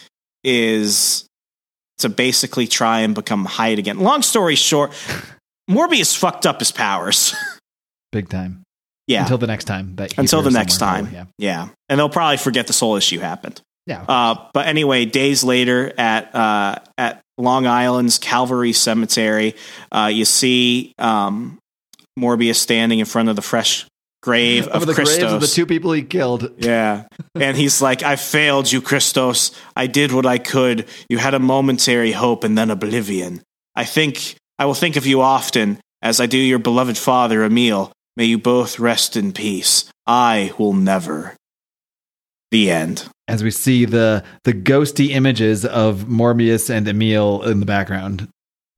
is 0.44 1.26
to 1.98 2.08
basically 2.08 2.66
try 2.66 3.00
and 3.00 3.14
become 3.14 3.44
Hyde 3.44 3.78
again. 3.78 3.98
Long 3.98 4.22
story 4.22 4.54
short, 4.54 4.92
Morbius 5.70 6.16
fucked 6.16 6.46
up 6.46 6.60
his 6.60 6.70
powers. 6.70 7.34
Big 8.12 8.28
time. 8.28 8.62
Yeah. 9.08 9.22
Until 9.22 9.38
the 9.38 9.46
next 9.46 9.64
time. 9.64 9.96
That 9.96 10.16
Until 10.16 10.42
the 10.42 10.50
next 10.50 10.78
time. 10.78 11.08
yeah. 11.12 11.24
yeah. 11.38 11.68
And 11.88 11.98
they'll 11.98 12.08
probably 12.08 12.36
forget 12.36 12.66
this 12.66 12.78
whole 12.78 12.96
issue 12.96 13.18
happened. 13.18 13.60
Yeah. 13.86 14.04
Uh, 14.06 14.48
but 14.52 14.66
anyway, 14.66 15.06
days 15.06 15.42
later 15.42 15.92
at 15.98 16.34
uh, 16.34 16.76
at 16.98 17.22
Long 17.38 17.66
Island's 17.66 18.18
Calvary 18.18 18.72
Cemetery, 18.72 19.54
uh, 19.92 20.10
you 20.12 20.24
see 20.24 20.92
um, 20.98 21.58
Morbius 22.18 22.56
standing 22.56 22.98
in 22.98 23.06
front 23.06 23.28
of 23.28 23.36
the 23.36 23.42
fresh 23.42 23.86
grave 24.22 24.66
of, 24.68 24.82
of 24.82 24.86
the 24.88 24.94
Christos. 24.94 25.18
graves 25.18 25.32
of 25.32 25.40
the 25.40 25.46
two 25.46 25.64
people 25.64 25.92
he 25.92 26.02
killed. 26.02 26.50
Yeah. 26.58 27.04
and 27.34 27.56
he's 27.56 27.80
like, 27.80 28.02
I 28.02 28.16
failed 28.16 28.70
you, 28.70 28.82
Christos. 28.82 29.52
I 29.76 29.86
did 29.86 30.12
what 30.12 30.26
I 30.26 30.38
could. 30.38 30.86
You 31.08 31.18
had 31.18 31.34
a 31.34 31.38
momentary 31.38 32.12
hope 32.12 32.44
and 32.44 32.58
then 32.58 32.70
oblivion. 32.70 33.42
I 33.74 33.84
think 33.84 34.34
I 34.58 34.66
will 34.66 34.74
think 34.74 34.96
of 34.96 35.06
you 35.06 35.20
often, 35.20 35.78
as 36.02 36.20
I 36.20 36.26
do 36.26 36.38
your 36.38 36.58
beloved 36.58 36.98
father, 36.98 37.44
Emil. 37.44 37.92
May 38.16 38.24
you 38.24 38.38
both 38.38 38.80
rest 38.80 39.16
in 39.16 39.32
peace. 39.32 39.84
I 40.04 40.52
will 40.58 40.72
never. 40.72 41.36
The 42.50 42.70
end. 42.70 43.08
As 43.26 43.44
we 43.44 43.50
see 43.50 43.84
the 43.84 44.24
the 44.44 44.54
ghosty 44.54 45.10
images 45.10 45.64
of 45.64 46.04
Morbius 46.04 46.70
and 46.70 46.88
Emil 46.88 47.42
in 47.42 47.60
the 47.60 47.66
background. 47.66 48.28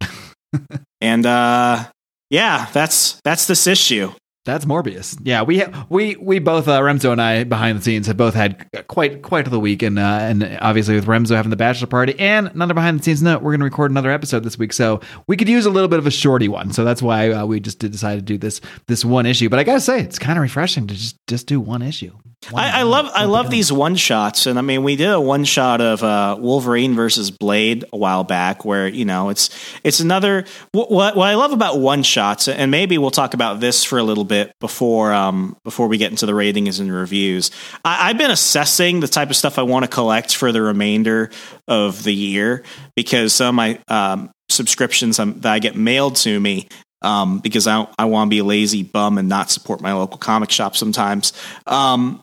and 1.00 1.26
uh 1.26 1.84
yeah, 2.30 2.68
that's 2.72 3.20
that's 3.24 3.46
this 3.46 3.66
issue. 3.66 4.12
That's 4.46 4.64
Morbius. 4.64 5.18
Yeah, 5.22 5.42
we 5.42 5.58
ha- 5.58 5.86
we 5.90 6.16
we 6.16 6.38
both 6.38 6.66
uh, 6.66 6.80
Remso 6.80 7.12
and 7.12 7.20
I 7.20 7.44
behind 7.44 7.78
the 7.78 7.82
scenes 7.82 8.06
have 8.06 8.16
both 8.16 8.32
had 8.32 8.66
quite 8.88 9.20
quite 9.20 9.44
the 9.50 9.60
week, 9.60 9.82
and 9.82 9.98
uh, 9.98 10.18
and 10.22 10.58
obviously 10.62 10.94
with 10.94 11.06
Remso 11.06 11.36
having 11.36 11.50
the 11.50 11.56
bachelor 11.56 11.88
party 11.88 12.18
and 12.18 12.48
another 12.48 12.72
behind 12.72 12.98
the 12.98 13.02
scenes 13.02 13.22
note, 13.22 13.42
we're 13.42 13.50
going 13.50 13.60
to 13.60 13.64
record 13.64 13.90
another 13.90 14.10
episode 14.10 14.42
this 14.42 14.58
week, 14.58 14.72
so 14.72 15.00
we 15.26 15.36
could 15.36 15.48
use 15.48 15.66
a 15.66 15.70
little 15.70 15.88
bit 15.88 15.98
of 15.98 16.06
a 16.06 16.10
shorty 16.10 16.48
one. 16.48 16.72
So 16.72 16.84
that's 16.84 17.02
why 17.02 17.30
uh, 17.30 17.44
we 17.44 17.60
just 17.60 17.80
did 17.80 17.92
decide 17.92 18.14
to 18.14 18.22
do 18.22 18.38
this 18.38 18.62
this 18.86 19.04
one 19.04 19.26
issue. 19.26 19.50
But 19.50 19.58
I 19.58 19.64
gotta 19.64 19.80
say, 19.80 20.00
it's 20.00 20.18
kind 20.18 20.38
of 20.38 20.42
refreshing 20.42 20.86
to 20.86 20.94
just 20.94 21.16
just 21.26 21.46
do 21.46 21.60
one 21.60 21.82
issue. 21.82 22.16
I, 22.54 22.80
I, 22.80 22.82
love 22.82 23.10
I 23.14 23.26
love 23.26 23.50
these 23.50 23.70
one 23.70 23.96
shots, 23.96 24.46
and 24.46 24.58
I 24.58 24.62
mean 24.62 24.82
we 24.82 24.96
did 24.96 25.10
a 25.10 25.20
one 25.20 25.44
shot 25.44 25.80
of 25.80 26.02
uh, 26.02 26.36
Wolverine 26.38 26.94
versus 26.94 27.30
Blade 27.30 27.84
a 27.92 27.96
while 27.96 28.24
back, 28.24 28.64
where 28.64 28.88
you 28.88 29.04
know 29.04 29.28
it's 29.28 29.50
it's 29.84 30.00
another 30.00 30.46
what 30.72 30.90
what 30.90 31.28
I 31.28 31.34
love 31.34 31.52
about 31.52 31.78
one 31.78 32.02
shots, 32.02 32.48
and 32.48 32.70
maybe 32.70 32.96
we'll 32.96 33.10
talk 33.10 33.34
about 33.34 33.60
this 33.60 33.84
for 33.84 33.98
a 33.98 34.02
little 34.02 34.24
bit 34.24 34.52
before 34.58 35.12
um, 35.12 35.56
before 35.64 35.86
we 35.86 35.98
get 35.98 36.10
into 36.10 36.24
the 36.24 36.34
ratings 36.34 36.80
and 36.80 36.92
reviews. 36.92 37.50
I, 37.84 38.08
I've 38.08 38.18
been 38.18 38.30
assessing 38.30 39.00
the 39.00 39.08
type 39.08 39.28
of 39.28 39.36
stuff 39.36 39.58
I 39.58 39.62
want 39.62 39.84
to 39.84 39.90
collect 39.90 40.34
for 40.34 40.50
the 40.50 40.62
remainder 40.62 41.30
of 41.68 42.02
the 42.02 42.14
year 42.14 42.64
because 42.96 43.34
some 43.34 43.48
of 43.48 43.54
my 43.54 43.78
um, 43.88 44.30
subscriptions 44.48 45.18
that 45.18 45.46
I 45.46 45.58
get 45.58 45.76
mailed 45.76 46.16
to 46.16 46.40
me 46.40 46.68
um, 47.02 47.38
because 47.38 47.66
I, 47.66 47.86
I 47.98 48.06
want 48.06 48.28
to 48.28 48.30
be 48.30 48.38
a 48.38 48.44
lazy 48.44 48.82
bum 48.82 49.18
and 49.18 49.28
not 49.28 49.50
support 49.50 49.80
my 49.80 49.92
local 49.92 50.18
comic 50.18 50.50
shop 50.50 50.76
sometimes. 50.76 51.32
Um, 51.66 52.22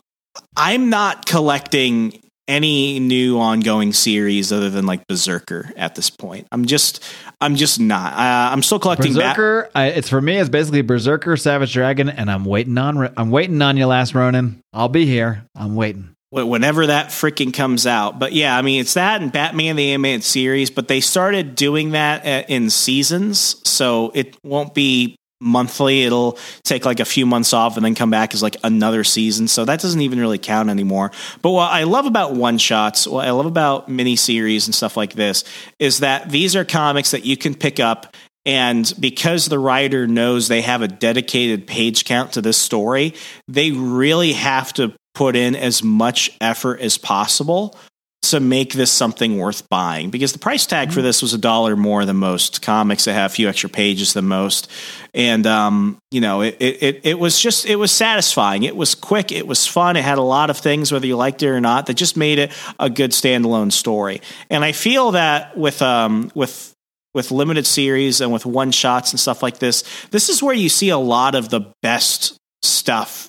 I'm 0.56 0.90
not 0.90 1.26
collecting 1.26 2.20
any 2.48 2.98
new 2.98 3.38
ongoing 3.38 3.92
series 3.92 4.50
other 4.52 4.70
than 4.70 4.86
like 4.86 5.06
Berserker 5.06 5.70
at 5.76 5.94
this 5.94 6.08
point. 6.08 6.48
I'm 6.50 6.64
just, 6.64 7.04
I'm 7.40 7.56
just 7.56 7.78
not. 7.78 8.14
Uh, 8.14 8.52
I'm 8.52 8.62
still 8.62 8.78
collecting 8.78 9.12
Berserker. 9.12 9.70
I, 9.74 9.88
it's 9.88 10.08
for 10.08 10.20
me. 10.20 10.38
It's 10.38 10.48
basically 10.48 10.82
Berserker, 10.82 11.36
Savage 11.36 11.74
Dragon, 11.74 12.08
and 12.08 12.30
I'm 12.30 12.44
waiting 12.44 12.78
on. 12.78 13.12
I'm 13.16 13.30
waiting 13.30 13.60
on 13.60 13.76
you, 13.76 13.86
Last 13.86 14.14
Ronin. 14.14 14.60
I'll 14.72 14.88
be 14.88 15.04
here. 15.04 15.44
I'm 15.54 15.76
waiting. 15.76 16.14
Whenever 16.30 16.88
that 16.88 17.06
freaking 17.06 17.54
comes 17.54 17.86
out, 17.86 18.18
but 18.18 18.34
yeah, 18.34 18.54
I 18.54 18.60
mean 18.60 18.82
it's 18.82 18.94
that 18.94 19.22
and 19.22 19.32
Batman 19.32 19.76
the 19.76 19.92
animated 19.92 20.24
series, 20.24 20.70
but 20.70 20.86
they 20.86 21.00
started 21.00 21.54
doing 21.54 21.92
that 21.92 22.26
uh, 22.26 22.44
in 22.48 22.68
seasons, 22.68 23.56
so 23.66 24.12
it 24.14 24.36
won't 24.44 24.74
be 24.74 25.16
monthly. 25.40 26.04
It'll 26.04 26.38
take 26.64 26.84
like 26.84 27.00
a 27.00 27.04
few 27.04 27.26
months 27.26 27.52
off 27.52 27.76
and 27.76 27.84
then 27.84 27.94
come 27.94 28.10
back 28.10 28.34
as 28.34 28.42
like 28.42 28.56
another 28.64 29.04
season. 29.04 29.48
So 29.48 29.64
that 29.64 29.80
doesn't 29.80 30.00
even 30.00 30.18
really 30.18 30.38
count 30.38 30.68
anymore. 30.68 31.12
But 31.42 31.50
what 31.50 31.70
I 31.70 31.84
love 31.84 32.06
about 32.06 32.34
one 32.34 32.58
shots, 32.58 33.06
what 33.06 33.26
I 33.26 33.30
love 33.30 33.46
about 33.46 33.88
mini 33.88 34.16
series 34.16 34.66
and 34.66 34.74
stuff 34.74 34.96
like 34.96 35.12
this 35.12 35.44
is 35.78 36.00
that 36.00 36.30
these 36.30 36.56
are 36.56 36.64
comics 36.64 37.12
that 37.12 37.24
you 37.24 37.36
can 37.36 37.54
pick 37.54 37.80
up. 37.80 38.14
And 38.46 38.90
because 38.98 39.46
the 39.46 39.58
writer 39.58 40.06
knows 40.06 40.48
they 40.48 40.62
have 40.62 40.80
a 40.80 40.88
dedicated 40.88 41.66
page 41.66 42.04
count 42.04 42.32
to 42.32 42.40
this 42.40 42.56
story, 42.56 43.14
they 43.46 43.72
really 43.72 44.32
have 44.32 44.72
to 44.74 44.94
put 45.14 45.36
in 45.36 45.54
as 45.54 45.82
much 45.82 46.30
effort 46.40 46.80
as 46.80 46.96
possible 46.96 47.76
to 48.20 48.40
make 48.40 48.72
this 48.72 48.90
something 48.90 49.38
worth 49.38 49.68
buying 49.68 50.10
because 50.10 50.32
the 50.32 50.38
price 50.38 50.66
tag 50.66 50.88
for 50.88 50.96
mm-hmm. 50.96 51.04
this 51.04 51.22
was 51.22 51.34
a 51.34 51.38
dollar 51.38 51.76
more 51.76 52.04
than 52.04 52.16
most 52.16 52.62
comics. 52.62 53.04
That 53.04 53.14
have 53.14 53.30
a 53.30 53.34
few 53.34 53.48
extra 53.48 53.70
pages 53.70 54.12
than 54.12 54.26
most. 54.26 54.70
And 55.14 55.46
um, 55.46 55.98
you 56.10 56.20
know 56.20 56.42
it, 56.42 56.56
it, 56.60 57.00
it 57.04 57.18
was 57.18 57.40
just 57.40 57.66
it 57.66 57.76
was 57.76 57.92
satisfying. 57.92 58.64
It 58.64 58.76
was 58.76 58.94
quick. 58.94 59.32
It 59.32 59.46
was 59.46 59.66
fun. 59.66 59.96
It 59.96 60.04
had 60.04 60.18
a 60.18 60.22
lot 60.22 60.50
of 60.50 60.58
things 60.58 60.92
whether 60.92 61.06
you 61.06 61.16
liked 61.16 61.42
it 61.42 61.48
or 61.48 61.60
not 61.60 61.86
that 61.86 61.94
just 61.94 62.16
made 62.16 62.38
it 62.38 62.52
a 62.78 62.90
good 62.90 63.12
standalone 63.12 63.72
story. 63.72 64.20
And 64.50 64.64
i 64.64 64.72
feel 64.72 65.12
that 65.12 65.56
with 65.56 65.80
um, 65.82 66.30
with 66.34 66.74
with 67.14 67.30
limited 67.30 67.66
series 67.66 68.20
and 68.20 68.32
with 68.32 68.44
one 68.44 68.70
shots 68.70 69.12
and 69.12 69.18
stuff 69.18 69.42
like 69.42 69.58
this 69.58 69.82
this 70.10 70.28
is 70.28 70.42
where 70.42 70.54
you 70.54 70.68
see 70.68 70.90
a 70.90 70.98
lot 70.98 71.34
of 71.34 71.48
the 71.48 71.72
best 71.82 72.36
stuff 72.62 73.27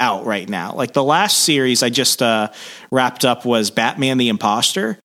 out 0.00 0.26
right 0.26 0.48
now. 0.48 0.74
Like 0.74 0.92
the 0.92 1.04
last 1.04 1.38
series 1.38 1.82
I 1.82 1.90
just 1.90 2.22
uh, 2.22 2.50
wrapped 2.90 3.24
up 3.24 3.44
was 3.44 3.70
Batman 3.70 4.18
the 4.18 4.28
Imposter, 4.28 4.98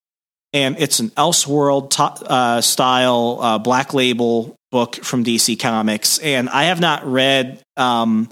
and 0.52 0.76
it's 0.80 1.00
an 1.00 1.10
Elseworld 1.12 1.90
to- 1.92 2.32
uh, 2.32 2.62
style 2.62 3.40
uh, 3.42 3.58
black 3.58 3.94
label 3.94 4.56
book 4.72 4.96
from 4.96 5.24
DC 5.24 5.60
Comics. 5.60 6.20
And 6.20 6.50
I 6.50 6.66
have 6.66 6.80
not 6.80 7.06
read. 7.06 7.62
Um, 7.78 8.30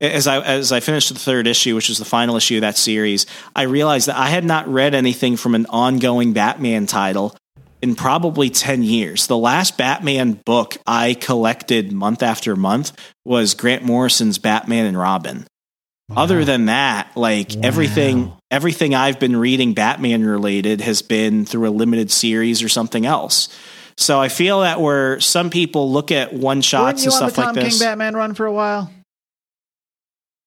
as 0.00 0.26
I 0.26 0.40
as 0.40 0.72
I 0.72 0.80
finished 0.80 1.12
the 1.12 1.18
third 1.18 1.46
issue, 1.46 1.74
which 1.74 1.88
was 1.88 1.98
the 1.98 2.04
final 2.04 2.36
issue 2.36 2.56
of 2.56 2.60
that 2.62 2.76
series, 2.76 3.26
I 3.56 3.62
realized 3.62 4.08
that 4.08 4.16
I 4.16 4.28
had 4.28 4.44
not 4.44 4.68
read 4.68 4.94
anything 4.94 5.36
from 5.36 5.54
an 5.54 5.66
ongoing 5.66 6.32
Batman 6.32 6.86
title 6.86 7.34
in 7.80 7.94
probably 7.94 8.50
10 8.50 8.82
years. 8.82 9.26
The 9.26 9.36
last 9.36 9.78
Batman 9.78 10.40
book 10.44 10.76
I 10.86 11.14
collected 11.14 11.92
month 11.92 12.22
after 12.22 12.56
month 12.56 12.92
was 13.24 13.54
Grant 13.54 13.84
Morrison's 13.84 14.38
Batman 14.38 14.86
and 14.86 14.98
Robin 14.98 15.46
Other 16.14 16.44
than 16.44 16.66
that, 16.66 17.16
like 17.16 17.52
Wow. 17.54 17.60
everything 17.62 18.32
everything 18.50 18.94
I've 18.94 19.18
been 19.18 19.36
reading 19.36 19.74
Batman 19.74 20.24
related 20.24 20.80
has 20.82 21.02
been 21.02 21.44
through 21.44 21.68
a 21.68 21.70
limited 21.70 22.10
series 22.10 22.62
or 22.62 22.68
something 22.68 23.06
else. 23.06 23.48
So 23.96 24.20
I 24.20 24.28
feel 24.28 24.60
that 24.60 24.80
where 24.80 25.18
some 25.20 25.50
people 25.50 25.90
look 25.90 26.12
at 26.12 26.32
one 26.32 26.60
shots 26.60 27.04
and 27.04 27.12
on 27.12 27.20
the 27.20 27.30
stuff 27.30 27.34
Tom 27.34 27.54
like 27.54 27.64
this 27.64 27.78
King 27.78 27.88
Batman 27.88 28.14
run 28.14 28.34
for 28.34 28.46
a 28.46 28.52
while? 28.52 28.90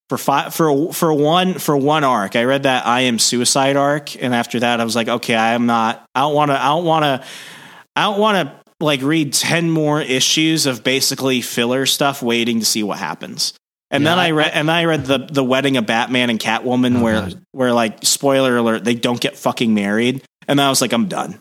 for 0.10 0.18
five 0.18 0.54
for 0.54 0.94
for 0.94 1.14
one 1.14 1.56
for 1.56 1.76
one 1.76 2.04
arc. 2.04 2.36
I 2.36 2.44
read 2.46 2.64
that 2.64 2.86
I 2.86 3.02
am 3.02 3.20
Suicide 3.20 3.76
arc, 3.76 4.22
and 4.22 4.34
after 4.34 4.60
that, 4.60 4.80
I 4.80 4.84
was 4.86 4.96
like, 4.96 5.08
okay, 5.10 5.36
I 5.36 5.54
am 5.54 5.66
not. 5.66 6.06
I 6.16 6.22
don't 6.22 6.34
want 6.34 6.52
to. 6.52 6.62
I 6.62 6.68
don't 6.68 6.86
want 6.86 7.04
to. 7.04 7.28
I 7.96 8.04
don't 8.04 8.20
want 8.20 8.48
to 8.48 8.56
like 8.80 9.02
read 9.02 9.34
ten 9.34 9.70
more 9.70 10.02
issues 10.02 10.66
of 10.66 10.84
basically 10.84 11.42
filler 11.42 11.86
stuff, 11.86 12.22
waiting 12.22 12.60
to 12.60 12.66
see 12.66 12.84
what 12.84 13.00
happens. 13.00 13.54
And 13.90 14.04
Yeah, 14.04 14.10
then 14.12 14.20
I 14.20 14.28
I- 14.28 14.32
read, 14.32 14.52
and 14.54 14.68
then 14.70 14.76
I 14.76 14.86
read 14.86 15.06
the 15.06 15.18
the 15.32 15.44
wedding 15.44 15.78
of 15.78 15.86
Batman 15.86 16.30
and 16.30 16.40
Catwoman, 16.40 16.98
Oh, 17.00 17.04
where 17.04 17.22
God. 17.22 17.42
where 17.54 17.74
like 17.74 18.00
spoiler 18.04 18.58
alert, 18.58 18.84
they 18.84 18.96
don't 18.96 19.20
get 19.20 19.38
fucking 19.38 19.74
married, 19.74 20.22
and 20.48 20.60
then 20.60 20.66
I 20.66 20.70
was 20.70 20.82
like, 20.82 20.94
I'm 20.94 21.08
done. 21.08 21.40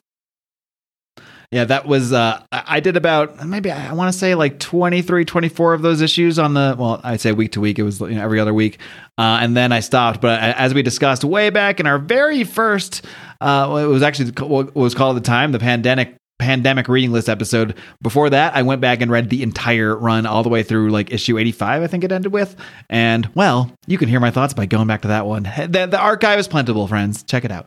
Yeah, 1.52 1.64
that 1.64 1.86
was 1.86 2.12
uh 2.12 2.42
I 2.50 2.62
I 2.66 2.80
did 2.80 2.96
about 2.96 3.46
maybe 3.46 3.70
I 3.70 3.92
want 3.92 4.12
to 4.12 4.18
say 4.18 4.34
like 4.34 4.58
23 4.58 5.24
24 5.24 5.74
of 5.74 5.82
those 5.82 6.00
issues 6.00 6.38
on 6.40 6.54
the 6.54 6.74
well, 6.76 7.00
I'd 7.04 7.20
say 7.20 7.30
week 7.32 7.52
to 7.52 7.60
week. 7.60 7.78
It 7.78 7.84
was 7.84 8.00
you 8.00 8.10
know, 8.10 8.22
every 8.22 8.40
other 8.40 8.52
week. 8.52 8.78
Uh 9.16 9.38
and 9.40 9.56
then 9.56 9.70
I 9.70 9.78
stopped, 9.80 10.20
but 10.20 10.40
as 10.40 10.74
we 10.74 10.82
discussed 10.82 11.22
way 11.24 11.50
back 11.50 11.78
in 11.78 11.86
our 11.86 11.98
very 11.98 12.42
first 12.42 13.04
uh 13.40 13.80
it 13.80 13.86
was 13.86 14.02
actually 14.02 14.30
what 14.44 14.74
was 14.74 14.94
called 14.94 15.16
at 15.16 15.22
the 15.22 15.26
time 15.26 15.52
the 15.52 15.60
pandemic 15.60 16.16
pandemic 16.38 16.88
reading 16.88 17.12
list 17.12 17.28
episode. 17.28 17.76
Before 18.02 18.30
that, 18.30 18.54
I 18.54 18.62
went 18.62 18.80
back 18.80 19.00
and 19.00 19.10
read 19.10 19.30
the 19.30 19.42
entire 19.42 19.96
run 19.96 20.26
all 20.26 20.42
the 20.42 20.48
way 20.48 20.62
through 20.62 20.90
like 20.90 21.12
issue 21.12 21.38
85 21.38 21.82
I 21.82 21.86
think 21.86 22.04
it 22.04 22.12
ended 22.12 22.32
with. 22.32 22.56
And 22.90 23.28
well, 23.34 23.72
you 23.86 23.98
can 23.98 24.08
hear 24.08 24.20
my 24.20 24.30
thoughts 24.30 24.54
by 24.54 24.66
going 24.66 24.86
back 24.86 25.02
to 25.02 25.08
that 25.08 25.26
one. 25.26 25.44
The, 25.44 25.88
the 25.90 25.98
archive 25.98 26.38
is 26.38 26.48
plentiful, 26.48 26.86
friends. 26.86 27.22
Check 27.22 27.44
it 27.44 27.50
out. 27.50 27.66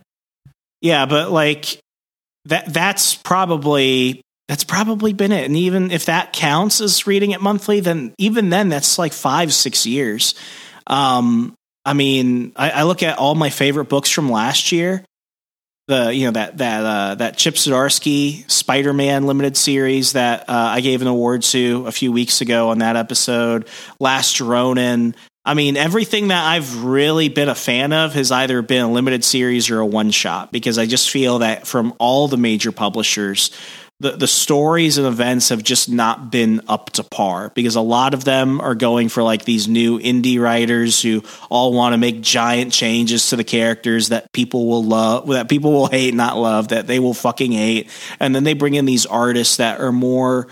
Yeah, 0.81 1.05
but 1.05 1.31
like 1.31 1.79
that 2.45 2.71
that's 2.73 3.15
probably 3.15 4.21
that's 4.47 4.63
probably 4.63 5.13
been 5.13 5.31
it. 5.31 5.45
And 5.45 5.55
even 5.55 5.91
if 5.91 6.05
that 6.05 6.33
counts 6.33 6.81
as 6.81 7.05
reading 7.05 7.31
it 7.31 7.41
monthly, 7.41 7.79
then 7.81 8.13
even 8.17 8.49
then 8.49 8.69
that's 8.69 8.97
like 8.97 9.13
five, 9.13 9.53
six 9.53 9.85
years. 9.85 10.35
Um 10.87 11.53
I 11.85 11.93
mean, 11.93 12.51
I, 12.55 12.69
I 12.71 12.83
look 12.83 13.03
at 13.03 13.17
all 13.17 13.35
my 13.35 13.49
favorite 13.49 13.85
books 13.85 14.09
from 14.09 14.29
last 14.29 14.71
year. 14.71 15.03
The 15.89 16.13
you 16.13 16.25
know 16.25 16.31
that 16.33 16.59
that 16.59 16.85
uh, 16.85 17.15
that 17.15 17.35
Chip 17.35 17.55
Zdarsky 17.55 18.47
Spider 18.47 18.93
Man 18.93 19.25
limited 19.25 19.57
series 19.57 20.13
that 20.13 20.41
uh, 20.41 20.53
I 20.53 20.81
gave 20.81 21.01
an 21.01 21.07
award 21.07 21.41
to 21.41 21.85
a 21.87 21.91
few 21.91 22.11
weeks 22.11 22.41
ago 22.41 22.69
on 22.69 22.77
that 22.77 22.95
episode. 22.95 23.67
Last 23.99 24.39
Ronin. 24.39 25.15
I 25.43 25.55
mean, 25.55 25.77
everything 25.77 26.27
that 26.27 26.45
I've 26.45 26.83
really 26.83 27.27
been 27.27 27.49
a 27.49 27.55
fan 27.55 27.91
of 27.91 28.13
has 28.13 28.31
either 28.31 28.61
been 28.61 28.85
a 28.85 28.91
limited 28.91 29.23
series 29.23 29.71
or 29.71 29.79
a 29.79 29.85
one 29.85 30.11
shot 30.11 30.51
because 30.51 30.77
I 30.77 30.85
just 30.85 31.09
feel 31.09 31.39
that 31.39 31.65
from 31.65 31.95
all 31.97 32.27
the 32.27 32.37
major 32.37 32.71
publishers, 32.71 33.49
the, 34.01 34.11
the 34.11 34.27
stories 34.27 34.97
and 34.97 35.05
events 35.05 35.49
have 35.49 35.61
just 35.61 35.89
not 35.89 36.31
been 36.31 36.61
up 36.69 36.91
to 36.91 37.03
par 37.03 37.51
because 37.53 37.75
a 37.75 37.81
lot 37.81 38.13
of 38.13 38.23
them 38.23 38.61
are 38.61 38.75
going 38.75 39.09
for 39.09 39.23
like 39.23 39.43
these 39.43 39.67
new 39.67 39.99
indie 39.99 40.39
writers 40.39 41.01
who 41.01 41.21
all 41.49 41.73
want 41.73 41.93
to 41.93 41.97
make 41.97 42.21
giant 42.21 42.71
changes 42.71 43.29
to 43.29 43.35
the 43.35 43.43
characters 43.43 44.09
that 44.09 44.31
people 44.31 44.67
will 44.67 44.83
love, 44.83 45.27
that 45.27 45.49
people 45.49 45.73
will 45.73 45.87
hate, 45.87 46.13
not 46.13 46.37
love, 46.37 46.69
that 46.69 46.87
they 46.87 46.99
will 46.99 47.13
fucking 47.13 47.51
hate. 47.51 47.89
And 48.21 48.33
then 48.33 48.45
they 48.45 48.53
bring 48.53 48.75
in 48.75 48.85
these 48.85 49.05
artists 49.05 49.57
that 49.57 49.81
are 49.81 49.91
more 49.91 50.47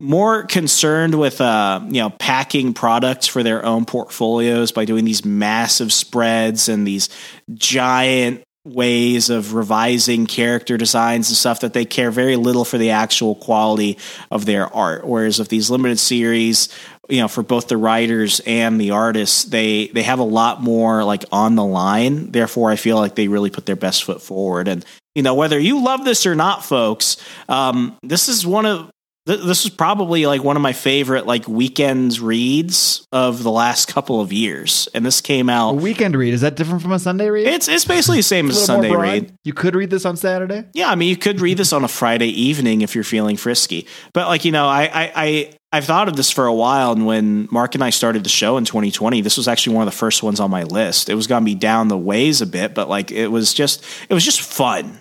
more 0.00 0.42
concerned 0.42 1.18
with 1.18 1.40
uh, 1.40 1.80
you 1.86 2.00
know 2.00 2.10
packing 2.10 2.74
products 2.74 3.26
for 3.26 3.42
their 3.42 3.64
own 3.64 3.84
portfolios 3.84 4.70
by 4.70 4.84
doing 4.84 5.04
these 5.04 5.24
massive 5.24 5.92
spreads 5.92 6.68
and 6.68 6.86
these 6.86 7.08
giant 7.54 8.43
ways 8.64 9.28
of 9.28 9.54
revising 9.54 10.26
character 10.26 10.76
designs 10.76 11.28
and 11.28 11.36
stuff 11.36 11.60
that 11.60 11.74
they 11.74 11.84
care 11.84 12.10
very 12.10 12.36
little 12.36 12.64
for 12.64 12.78
the 12.78 12.90
actual 12.90 13.34
quality 13.34 13.98
of 14.30 14.46
their 14.46 14.66
art. 14.74 15.06
Whereas 15.06 15.38
if 15.38 15.48
these 15.48 15.70
limited 15.70 15.98
series 15.98 16.68
you 17.08 17.20
know 17.20 17.28
for 17.28 17.42
both 17.42 17.68
the 17.68 17.76
writers 17.76 18.40
and 18.46 18.80
the 18.80 18.92
artists 18.92 19.44
they 19.44 19.88
they 19.88 20.02
have 20.02 20.18
a 20.18 20.24
lot 20.24 20.62
more 20.62 21.04
like 21.04 21.24
on 21.30 21.54
the 21.54 21.64
line. 21.64 22.30
Therefore 22.30 22.70
i 22.70 22.76
feel 22.76 22.96
like 22.96 23.14
they 23.14 23.28
really 23.28 23.50
put 23.50 23.66
their 23.66 23.76
best 23.76 24.04
foot 24.04 24.22
forward. 24.22 24.68
And 24.68 24.84
you 25.14 25.22
know 25.22 25.34
whether 25.34 25.58
you 25.58 25.82
love 25.82 26.04
this 26.04 26.24
or 26.26 26.34
not 26.34 26.64
folks 26.64 27.18
um, 27.48 27.96
this 28.02 28.28
is 28.28 28.46
one 28.46 28.66
of 28.66 28.90
th- 29.26 29.40
this 29.40 29.64
is 29.64 29.70
probably 29.70 30.26
like 30.26 30.42
one 30.44 30.56
of 30.56 30.62
my 30.62 30.72
favorite 30.72 31.26
like 31.26 31.46
weekends 31.48 32.20
reads 32.20 33.06
of 33.12 33.42
the 33.42 33.50
last 33.50 33.88
couple 33.88 34.20
of 34.20 34.32
years 34.32 34.88
and 34.94 35.04
this 35.04 35.20
came 35.20 35.48
A 35.48 35.52
out 35.52 35.72
weekend 35.76 36.16
read 36.16 36.34
is 36.34 36.40
that 36.42 36.56
different 36.56 36.82
from 36.82 36.92
a 36.92 36.98
Sunday 36.98 37.30
read? 37.30 37.46
it's 37.46 37.68
it's 37.68 37.84
basically 37.84 38.18
the 38.18 38.22
same 38.22 38.48
as 38.48 38.56
a 38.56 38.64
sunday 38.64 38.90
read 38.94 39.32
You 39.44 39.52
could 39.52 39.74
read 39.74 39.90
this 39.90 40.04
on 40.04 40.16
Saturday. 40.16 40.64
yeah, 40.72 40.90
I 40.90 40.94
mean, 40.94 41.08
you 41.08 41.16
could 41.16 41.40
read 41.40 41.56
this 41.58 41.72
on 41.72 41.84
a 41.84 41.88
Friday 41.88 42.28
evening 42.28 42.82
if 42.82 42.94
you're 42.94 43.04
feeling 43.04 43.36
frisky. 43.36 43.86
But 44.12 44.28
like, 44.28 44.44
you 44.44 44.52
know, 44.52 44.66
I, 44.66 44.82
I, 44.84 45.12
I 45.16 45.52
I've 45.72 45.84
thought 45.84 46.06
of 46.08 46.14
this 46.16 46.30
for 46.30 46.46
a 46.46 46.54
while, 46.54 46.92
and 46.92 47.04
when 47.04 47.48
Marc 47.50 47.74
and 47.74 47.82
I 47.82 47.90
started 47.90 48.22
the 48.24 48.28
show 48.28 48.56
in 48.58 48.64
2020, 48.64 49.22
this 49.22 49.36
was 49.36 49.48
actually 49.48 49.74
one 49.74 49.86
of 49.86 49.92
the 49.92 49.98
first 49.98 50.22
ones 50.22 50.38
on 50.38 50.48
my 50.48 50.62
list. 50.62 51.08
It 51.08 51.16
was 51.16 51.26
going 51.26 51.42
to 51.42 51.44
be 51.44 51.56
down 51.56 51.88
the 51.88 51.98
ways 51.98 52.40
a 52.40 52.46
bit, 52.46 52.74
but 52.74 52.88
like, 52.88 53.10
it 53.10 53.26
was 53.26 53.52
just, 53.52 53.84
it 54.08 54.14
was 54.14 54.24
just 54.24 54.40
fun. 54.40 55.00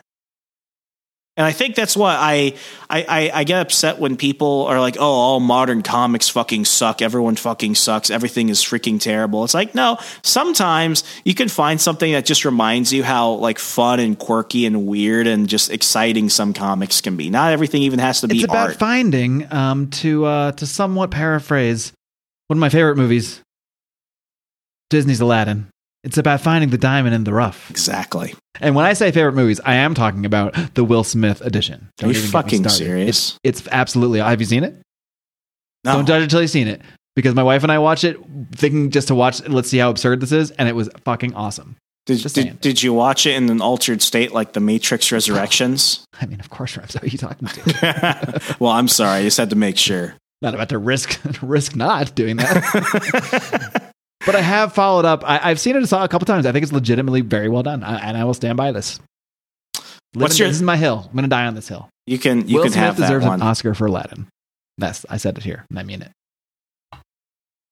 And 1.36 1.48
I 1.48 1.52
think 1.52 1.74
that's 1.74 1.98
what 1.98 2.16
I, 2.16 2.54
I, 2.92 3.04
I, 3.10 3.32
I 3.34 3.44
get 3.44 3.60
upset 3.60 3.98
when 3.98 4.18
people 4.18 4.68
are 4.68 4.80
like, 4.80 4.98
"Oh, 5.00 5.04
all 5.04 5.40
modern 5.40 5.82
comics 5.82 6.30
fucking 6.30 6.66
suck. 6.66 7.02
Everyone 7.02 7.36
fucking 7.36 7.74
sucks. 7.74 8.12
Everything 8.12 8.50
is 8.50 8.60
freaking 8.62 9.02
terrible." 9.02 9.44
It's 9.44 9.56
like, 9.56 9.74
no. 9.74 9.98
Sometimes 10.22 11.04
you 11.26 11.34
can 11.34 11.50
find 11.50 11.82
something 11.82 12.12
that 12.12 12.26
just 12.26 12.46
reminds 12.46 12.94
you 12.94 13.04
how 13.04 13.32
like 13.32 13.58
fun 13.58 14.00
and 14.00 14.18
quirky 14.20 14.68
and 14.68 14.86
weird 14.86 15.26
and 15.26 15.50
just 15.50 15.72
exciting 15.72 16.30
some 16.30 16.54
comics 16.54 17.02
can 17.02 17.18
be. 17.18 17.32
Not 17.32 17.52
everything 17.52 17.82
even 17.82 17.98
has 17.98 18.22
to 18.22 18.28
be 18.28 18.36
It's 18.36 18.44
about 18.44 18.70
art. 18.70 18.76
finding, 18.78 19.52
um, 19.52 19.90
to 19.90 20.26
uh, 20.26 20.52
to 20.52 20.68
somewhat 20.68 21.10
paraphrase 21.10 21.94
one 22.48 22.58
of 22.58 22.62
my 22.62 22.70
favorite 22.70 22.98
movies, 22.98 23.42
Disney's 24.92 25.20
Aladdin. 25.22 25.68
It's 26.04 26.18
about 26.18 26.42
finding 26.42 26.70
the 26.70 26.78
diamond 26.78 27.16
in 27.16 27.24
the 27.24 27.34
rough. 27.34 27.70
exactly. 27.70 28.34
And 28.60 28.76
when 28.76 28.86
I 28.86 28.94
say 28.94 29.12
favorite 29.12 29.34
movies, 29.34 29.62
I 29.66 29.76
am 29.76 29.94
talking 29.94 30.26
about 30.26 30.54
the 30.76 30.84
Will 30.84 31.04
Smith 31.04 31.42
edition. 31.42 31.90
Are 32.02 32.08
you 32.08 32.12
even 32.12 32.22
get 32.22 32.28
me 32.28 32.32
fucking 32.32 32.70
serious? 32.70 33.40
It's, 33.44 33.62
it's 33.62 33.70
absolutely. 33.72 34.20
Have 34.20 34.40
you 34.42 34.46
seen 34.46 34.64
it? 34.64 34.76
No. 35.86 35.94
Don't 35.94 36.06
judge 36.06 36.22
it 36.22 36.24
until 36.24 36.42
you've 36.42 36.50
seen 36.50 36.68
it. 36.68 36.82
Because 37.16 37.36
my 37.36 37.44
wife 37.44 37.64
and 37.64 37.72
I 37.72 37.80
watched 37.80 38.04
it, 38.04 38.18
thinking 38.54 38.90
just 38.90 39.08
to 39.10 39.16
watch. 39.16 39.48
Let's 39.48 39.70
see 39.70 39.78
how 39.78 39.90
absurd 39.90 40.20
this 40.20 40.32
is, 40.32 40.52
and 40.52 40.68
it 40.68 40.76
was 40.76 40.90
fucking 41.06 41.36
awesome. 41.36 41.76
Did, 42.06 42.22
did, 42.34 42.60
did 42.60 42.84
you 42.84 42.92
watch 42.92 43.26
it 43.26 43.36
in 43.36 43.50
an 43.50 43.62
altered 43.62 44.02
state 44.02 44.34
like 44.34 44.54
The 44.54 44.60
Matrix 44.60 45.12
Resurrections? 45.12 46.06
I 46.22 46.26
mean, 46.26 46.40
of 46.40 46.50
course, 46.50 46.76
Reps. 46.76 46.96
Who 46.96 47.06
are 47.06 47.08
you 47.08 47.18
talking 47.18 47.48
to? 47.48 48.56
well, 48.60 48.72
I'm 48.72 48.90
sorry. 48.90 49.20
I 49.20 49.24
just 49.24 49.38
had 49.38 49.52
to 49.52 49.56
make 49.56 49.78
sure. 49.78 50.16
not 50.42 50.54
about 50.54 50.70
to 50.70 50.80
risk 50.80 51.20
risk 51.42 51.76
not 51.76 52.14
doing 52.16 52.38
that. 52.38 53.84
but 54.26 54.36
I 54.36 54.42
have 54.42 54.74
followed 54.74 55.06
up. 55.06 55.24
I, 55.26 55.40
I've 55.50 55.60
seen 55.60 55.76
it 55.76 55.84
a 55.92 56.08
couple 56.08 56.26
times. 56.26 56.46
I 56.46 56.52
think 56.52 56.64
it's 56.64 56.72
legitimately 56.72 57.22
very 57.22 57.50
well 57.50 57.64
done, 57.64 57.84
I, 57.84 57.98
and 58.10 58.18
I 58.18 58.24
will 58.24 58.34
stand 58.34 58.58
by 58.58 58.72
this. 58.72 59.00
What's 60.14 60.38
your- 60.40 60.48
this 60.48 60.58
is 60.58 60.64
my 60.64 60.78
hill. 60.78 61.06
I'm 61.08 61.14
going 61.14 61.24
to 61.24 61.30
die 61.30 61.46
on 61.46 61.56
this 61.56 61.68
hill. 61.68 61.90
You 62.06 62.20
can 62.20 62.48
you 62.48 62.58
Will 62.58 62.64
can 62.64 62.74
Smith 62.74 62.84
have 62.84 62.98
that 62.98 63.04
deserves 63.04 63.26
an 63.26 63.42
Oscar 63.42 63.74
for 63.74 63.86
Aladdin. 63.88 64.28
That's 64.78 65.06
I 65.10 65.18
said 65.18 65.38
it 65.38 65.44
here, 65.44 65.66
and 65.70 65.80
I 65.80 65.84
mean 65.84 66.02
it. 66.02 66.12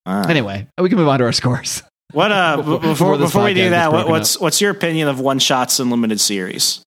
Right. 0.08 0.30
Anyway, 0.30 0.68
we 0.80 0.90
can 0.90 0.98
move 0.98 1.08
on 1.08 1.20
to 1.20 1.26
our 1.26 1.32
scores. 1.32 1.84
What 2.12 2.32
uh 2.32 2.58
Before- 2.64 2.80
before 2.80 3.18
before 3.18 3.44
we 3.44 3.54
do 3.54 3.70
that, 3.72 3.92
what, 3.92 4.08
what's 4.08 4.40
what's 4.40 4.62
your 4.62 4.72
opinion 4.72 5.08
of 5.08 5.20
one 5.20 5.40
shots 5.40 5.80
and 5.80 5.90
limited 5.92 6.20
series? 6.20 6.82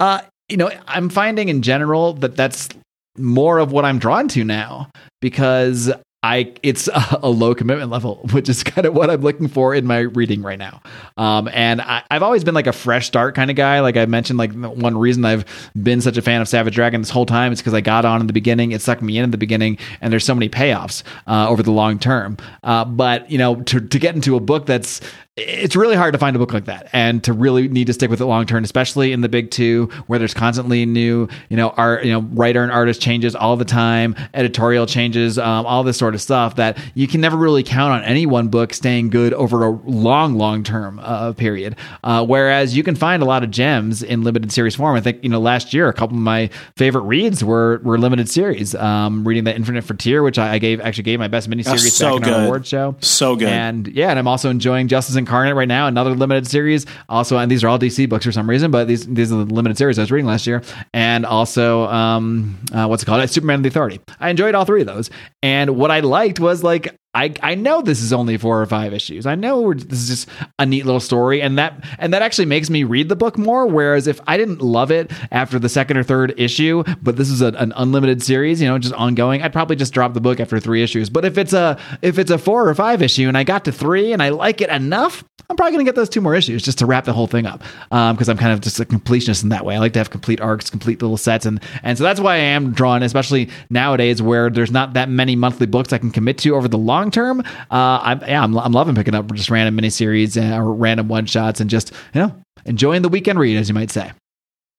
Uh, 0.00 0.20
you 0.48 0.56
know, 0.56 0.70
I'm 0.86 1.08
finding 1.08 1.48
in 1.48 1.62
general 1.62 2.12
that 2.14 2.36
that's 2.36 2.68
more 3.16 3.58
of 3.58 3.72
what 3.72 3.84
I'm 3.84 3.98
drawn 3.98 4.28
to 4.28 4.44
now 4.44 4.90
because 5.20 5.90
I 6.26 6.52
it's 6.64 6.88
a, 6.88 7.20
a 7.22 7.30
low 7.30 7.54
commitment 7.54 7.88
level, 7.88 8.16
which 8.32 8.48
is 8.48 8.64
kind 8.64 8.84
of 8.84 8.94
what 8.94 9.10
I'm 9.10 9.20
looking 9.20 9.46
for 9.46 9.74
in 9.74 9.86
my 9.86 10.00
reading 10.00 10.42
right 10.42 10.58
now. 10.58 10.82
Um, 11.16 11.48
and 11.52 11.80
I, 11.80 12.02
I've 12.10 12.24
always 12.24 12.42
been 12.42 12.54
like 12.54 12.66
a 12.66 12.72
fresh 12.72 13.06
start 13.06 13.36
kind 13.36 13.48
of 13.48 13.56
guy. 13.56 13.78
Like 13.78 13.96
I 13.96 14.06
mentioned, 14.06 14.36
like 14.38 14.52
one 14.52 14.98
reason 14.98 15.24
I've 15.24 15.44
been 15.80 16.00
such 16.00 16.16
a 16.16 16.22
fan 16.22 16.40
of 16.40 16.48
Savage 16.48 16.74
Dragon 16.74 17.00
this 17.00 17.10
whole 17.10 17.26
time 17.26 17.52
is 17.52 17.60
because 17.60 17.74
I 17.74 17.80
got 17.80 18.04
on 18.04 18.20
in 18.20 18.26
the 18.26 18.32
beginning, 18.32 18.72
it 18.72 18.82
sucked 18.82 19.02
me 19.02 19.18
in 19.18 19.24
at 19.24 19.30
the 19.30 19.38
beginning, 19.38 19.78
and 20.00 20.12
there's 20.12 20.24
so 20.24 20.34
many 20.34 20.48
payoffs 20.48 21.04
uh, 21.28 21.48
over 21.48 21.62
the 21.62 21.70
long 21.70 21.98
term. 22.00 22.36
Uh, 22.64 22.84
but 22.84 23.30
you 23.30 23.38
know, 23.38 23.62
to 23.62 23.80
to 23.80 23.98
get 23.98 24.16
into 24.16 24.34
a 24.34 24.40
book 24.40 24.66
that's 24.66 25.00
it's 25.38 25.76
really 25.76 25.96
hard 25.96 26.14
to 26.14 26.18
find 26.18 26.34
a 26.34 26.38
book 26.38 26.54
like 26.54 26.64
that 26.64 26.88
and 26.94 27.22
to 27.22 27.30
really 27.34 27.68
need 27.68 27.86
to 27.86 27.92
stick 27.92 28.08
with 28.08 28.22
it 28.22 28.24
long 28.24 28.46
term 28.46 28.64
especially 28.64 29.12
in 29.12 29.20
the 29.20 29.28
big 29.28 29.50
two 29.50 29.84
where 30.06 30.18
there's 30.18 30.32
constantly 30.32 30.86
new 30.86 31.28
you 31.50 31.56
know 31.58 31.68
art 31.76 32.04
you 32.06 32.10
know 32.10 32.20
writer 32.32 32.62
and 32.62 32.72
artist 32.72 33.02
changes 33.02 33.36
all 33.36 33.54
the 33.54 33.64
time 33.64 34.16
editorial 34.32 34.86
changes 34.86 35.38
um, 35.38 35.66
all 35.66 35.82
this 35.82 35.98
sort 35.98 36.14
of 36.14 36.22
stuff 36.22 36.56
that 36.56 36.78
you 36.94 37.06
can 37.06 37.20
never 37.20 37.36
really 37.36 37.62
count 37.62 37.92
on 37.92 38.02
any 38.04 38.24
one 38.24 38.48
book 38.48 38.72
staying 38.72 39.10
good 39.10 39.34
over 39.34 39.62
a 39.66 39.70
long 39.70 40.36
long 40.36 40.62
term 40.64 40.98
uh, 41.00 41.34
period 41.34 41.76
uh, 42.02 42.24
whereas 42.24 42.74
you 42.74 42.82
can 42.82 42.94
find 42.94 43.22
a 43.22 43.26
lot 43.26 43.44
of 43.44 43.50
gems 43.50 44.02
in 44.02 44.22
limited 44.22 44.50
series 44.50 44.74
form 44.74 44.96
i 44.96 45.02
think 45.02 45.22
you 45.22 45.28
know 45.28 45.38
last 45.38 45.74
year 45.74 45.86
a 45.88 45.92
couple 45.92 46.16
of 46.16 46.22
my 46.22 46.48
favorite 46.76 47.02
reads 47.02 47.44
were 47.44 47.78
were 47.82 47.98
limited 47.98 48.26
series 48.26 48.74
um, 48.76 49.22
reading 49.28 49.44
the 49.44 49.54
infinite 49.54 49.84
frontier 49.84 50.22
which 50.22 50.38
i, 50.38 50.58
gave 50.58 50.80
actually 50.80 51.02
gave 51.04 51.18
my 51.18 51.28
best 51.28 51.50
miniseries 51.50 51.90
so 51.90 52.18
back 52.18 52.26
in 52.28 52.32
good. 52.32 52.44
award 52.46 52.66
show 52.66 52.96
So 53.00 53.36
good. 53.36 53.48
and 53.48 53.86
yeah, 53.88 54.08
and 54.08 54.18
I'm 54.18 54.26
also 54.28 54.48
enjoying 54.48 54.88
Justice 54.88 55.16
Incarnate 55.26 55.56
right 55.56 55.66
now, 55.66 55.88
another 55.88 56.14
limited 56.14 56.46
series. 56.46 56.86
Also, 57.08 57.36
and 57.36 57.50
these 57.50 57.64
are 57.64 57.68
all 57.68 57.80
DC 57.80 58.08
books 58.08 58.24
for 58.24 58.30
some 58.30 58.48
reason, 58.48 58.70
but 58.70 58.86
these 58.86 59.06
these 59.06 59.32
are 59.32 59.44
the 59.44 59.52
limited 59.52 59.76
series 59.76 59.98
I 59.98 60.02
was 60.02 60.12
reading 60.12 60.26
last 60.26 60.46
year. 60.46 60.62
And 60.94 61.26
also, 61.26 61.86
um, 61.88 62.56
uh, 62.72 62.86
what's 62.86 63.02
it 63.02 63.06
called? 63.06 63.28
Superman 63.28 63.56
and 63.56 63.64
the 63.64 63.68
Authority. 63.68 64.00
I 64.20 64.30
enjoyed 64.30 64.54
all 64.54 64.64
three 64.64 64.82
of 64.82 64.86
those. 64.86 65.10
And 65.42 65.76
what 65.76 65.90
I 65.90 66.00
liked 66.00 66.38
was 66.38 66.62
like 66.62 66.96
I, 67.16 67.32
I 67.42 67.54
know 67.54 67.80
this 67.80 68.02
is 68.02 68.12
only 68.12 68.36
four 68.36 68.60
or 68.60 68.66
five 68.66 68.92
issues. 68.92 69.24
I 69.24 69.36
know 69.36 69.72
this 69.72 70.00
is 70.00 70.08
just 70.08 70.28
a 70.58 70.66
neat 70.66 70.84
little 70.84 71.00
story, 71.00 71.40
and 71.40 71.56
that 71.56 71.82
and 71.98 72.12
that 72.12 72.20
actually 72.20 72.44
makes 72.44 72.68
me 72.68 72.84
read 72.84 73.08
the 73.08 73.16
book 73.16 73.38
more. 73.38 73.66
Whereas 73.66 74.06
if 74.06 74.20
I 74.26 74.36
didn't 74.36 74.60
love 74.60 74.90
it 74.90 75.10
after 75.32 75.58
the 75.58 75.70
second 75.70 75.96
or 75.96 76.02
third 76.02 76.38
issue, 76.38 76.84
but 77.00 77.16
this 77.16 77.30
is 77.30 77.40
a, 77.40 77.48
an 77.54 77.72
unlimited 77.74 78.22
series, 78.22 78.60
you 78.60 78.68
know, 78.68 78.78
just 78.78 78.94
ongoing, 78.94 79.42
I'd 79.42 79.54
probably 79.54 79.76
just 79.76 79.94
drop 79.94 80.12
the 80.12 80.20
book 80.20 80.40
after 80.40 80.60
three 80.60 80.82
issues. 80.82 81.08
But 81.08 81.24
if 81.24 81.38
it's 81.38 81.54
a 81.54 81.78
if 82.02 82.18
it's 82.18 82.30
a 82.30 82.36
four 82.36 82.68
or 82.68 82.74
five 82.74 83.00
issue, 83.00 83.28
and 83.28 83.38
I 83.38 83.44
got 83.44 83.64
to 83.64 83.72
three 83.72 84.12
and 84.12 84.22
I 84.22 84.28
like 84.28 84.60
it 84.60 84.68
enough, 84.68 85.24
I'm 85.48 85.56
probably 85.56 85.72
gonna 85.72 85.84
get 85.84 85.94
those 85.94 86.10
two 86.10 86.20
more 86.20 86.34
issues 86.34 86.62
just 86.62 86.78
to 86.80 86.86
wrap 86.86 87.06
the 87.06 87.14
whole 87.14 87.26
thing 87.26 87.46
up. 87.46 87.60
Because 87.88 88.28
um, 88.28 88.32
I'm 88.32 88.36
kind 88.36 88.52
of 88.52 88.60
just 88.60 88.78
a 88.78 88.84
completionist 88.84 89.42
in 89.42 89.48
that 89.50 89.64
way. 89.64 89.76
I 89.76 89.78
like 89.78 89.94
to 89.94 90.00
have 90.00 90.10
complete 90.10 90.40
arcs, 90.42 90.68
complete 90.68 91.00
little 91.00 91.16
sets, 91.16 91.46
and 91.46 91.62
and 91.82 91.96
so 91.96 92.04
that's 92.04 92.20
why 92.20 92.34
I 92.34 92.38
am 92.38 92.72
drawn, 92.72 93.02
especially 93.02 93.48
nowadays 93.70 94.20
where 94.20 94.50
there's 94.50 94.70
not 94.70 94.92
that 94.94 95.08
many 95.08 95.34
monthly 95.34 95.66
books 95.66 95.94
I 95.94 95.98
can 95.98 96.10
commit 96.10 96.36
to 96.38 96.54
over 96.54 96.68
the 96.68 96.76
long 96.76 97.05
long 97.06 97.10
term, 97.10 97.40
uh, 97.70 98.00
I'm 98.02 98.20
yeah, 98.22 98.42
I'm, 98.42 98.56
I'm 98.58 98.72
loving 98.72 98.94
picking 98.94 99.14
up 99.14 99.32
just 99.32 99.50
random 99.50 99.76
miniseries 99.76 100.36
or 100.36 100.72
random 100.72 101.08
one 101.08 101.26
shots 101.26 101.60
and 101.60 101.70
just 101.70 101.92
you 102.14 102.20
know 102.20 102.36
enjoying 102.64 103.02
the 103.02 103.08
weekend 103.08 103.38
read, 103.38 103.56
as 103.56 103.68
you 103.68 103.74
might 103.74 103.90
say. 103.90 104.12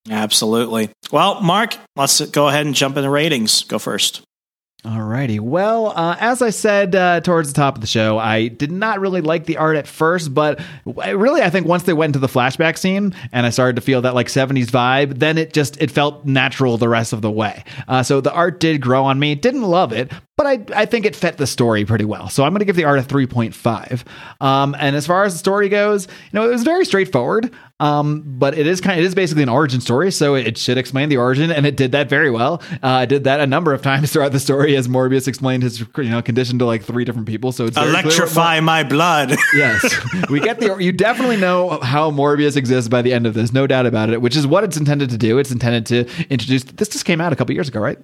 Absolutely. 0.09 0.89
Well, 1.11 1.41
Marc, 1.41 1.75
let's 1.95 2.21
go 2.28 2.47
ahead 2.47 2.65
and 2.65 2.75
jump 2.75 2.95
into 2.97 3.09
ratings. 3.09 3.63
Go 3.63 3.78
first. 3.78 4.21
Alrighty. 4.86 5.39
Well, 5.39 5.88
uh, 5.88 6.15
as 6.19 6.41
I 6.41 6.51
said 6.51 6.95
uh, 6.95 7.19
towards 7.19 7.51
the 7.51 7.55
top 7.55 7.75
of 7.75 7.82
the 7.82 7.88
show, 7.88 8.17
I 8.17 8.47
did 8.47 8.71
not 8.71 9.01
really 9.01 9.21
like 9.21 9.45
the 9.45 9.57
art 9.57 9.75
at 9.75 9.88
first, 9.88 10.34
but 10.34 10.61
really, 10.86 11.41
I 11.41 11.49
think 11.49 11.67
once 11.67 11.84
they 11.84 11.93
went 11.93 12.15
into 12.15 12.19
the 12.19 12.32
flashback 12.32 12.78
scene 12.78 13.13
and 13.34 13.45
I 13.45 13.49
started 13.49 13.75
to 13.78 13.82
feel 13.82 14.03
that 14.03 14.13
like 14.13 14.28
70s 14.28 14.67
vibe, 14.67 15.17
then 15.17 15.38
it 15.38 15.51
just 15.51 15.82
it 15.82 15.91
felt 15.91 16.25
natural 16.25 16.78
the 16.78 16.88
rest 16.88 17.11
of 17.11 17.21
the 17.21 17.32
way. 17.32 17.63
Uh, 17.88 18.03
so 18.03 18.21
the 18.21 18.32
art 18.32 18.59
did 18.59 18.80
grow 18.80 19.03
on 19.03 19.19
me. 19.19 19.36
Didn't 19.36 19.63
love 19.63 19.91
it, 19.91 20.11
but 20.26 20.26
I, 20.48 20.64
I 20.76 20.86
think 20.86 21.06
it 21.06 21.16
fit 21.16 21.38
the 21.38 21.48
story 21.48 21.86
pretty 21.86 22.06
well. 22.06 22.30
So 22.30 22.43
I'm 22.43 22.52
going 22.52 22.60
to 22.60 22.66
give 22.66 22.76
the 22.76 22.86
art 22.86 23.00
a 23.00 23.04
3.5. 23.04 24.04
Um, 24.41 24.76
and 24.80 24.95
as 24.95 25.06
far 25.06 25.24
as 25.26 25.34
the 25.34 25.39
story 25.39 25.70
goes, 25.70 26.08
you 26.08 26.39
know, 26.39 26.45
it 26.45 26.52
was 26.52 26.64
very 26.64 26.86
straightforward. 26.86 27.52
Um, 27.80 28.24
but 28.26 28.58
it 28.58 28.66
is 28.66 28.82
kind 28.82 29.00
of, 29.00 29.04
it 29.04 29.08
is 29.08 29.14
basically 29.14 29.43
an 29.43 29.50
origin 29.50 29.82
story, 29.82 30.12
so 30.12 30.34
it 30.34 30.58
should 30.58 30.80
explain 30.80 31.10
the 31.10 31.18
origin, 31.18 31.52
and 31.52 31.64
it 31.68 31.78
did 31.78 31.91
that 31.91 32.10
very 32.10 32.32
well. 32.32 32.62
Uh, 32.82 33.02
it 33.04 33.08
did 33.08 33.26
that 33.26 33.39
a 33.39 33.45
number 33.45 33.72
of 33.72 33.84
times 33.84 34.12
throughout 34.14 34.32
the 34.32 34.39
story 34.39 34.76
as 34.76 34.88
Morbius 34.88 35.28
explained 35.28 35.62
his 35.62 35.82
you 35.82 36.10
know 36.10 36.22
condition 36.24 36.58
to 36.58 36.66
like 36.66 36.84
three 36.84 37.06
different 37.06 37.28
people. 37.28 37.52
So 37.52 37.66
it's 37.66 37.78
electrify 37.78 38.62
my 38.62 38.84
blood. 38.84 39.36
yes, 39.56 39.95
we 40.30 40.39
get 40.39 40.60
the 40.60 40.78
you 40.78 40.91
definitely 40.91 41.38
know 41.38 41.80
how 41.82 42.10
Morbius 42.10 42.58
exists 42.58 42.89
by 42.89 43.04
the 43.04 43.14
end 43.14 43.28
of 43.28 43.36
this, 43.36 43.54
no 43.54 43.68
doubt 43.68 43.86
about 43.86 44.10
it. 44.10 44.22
Which 44.24 44.36
is 44.36 44.48
what 44.48 44.64
it's 44.64 44.78
intended 44.78 45.12
to 45.12 45.18
do. 45.18 45.38
It's 45.38 45.52
intended 45.52 45.86
to 45.88 46.26
introduce. 46.32 46.64
This 46.64 46.89
just 46.89 47.06
came 47.06 47.22
out 47.22 47.32
a 47.32 47.36
couple 47.36 47.54
years 47.54 47.68
ago, 47.68 47.80
right? 47.80 48.00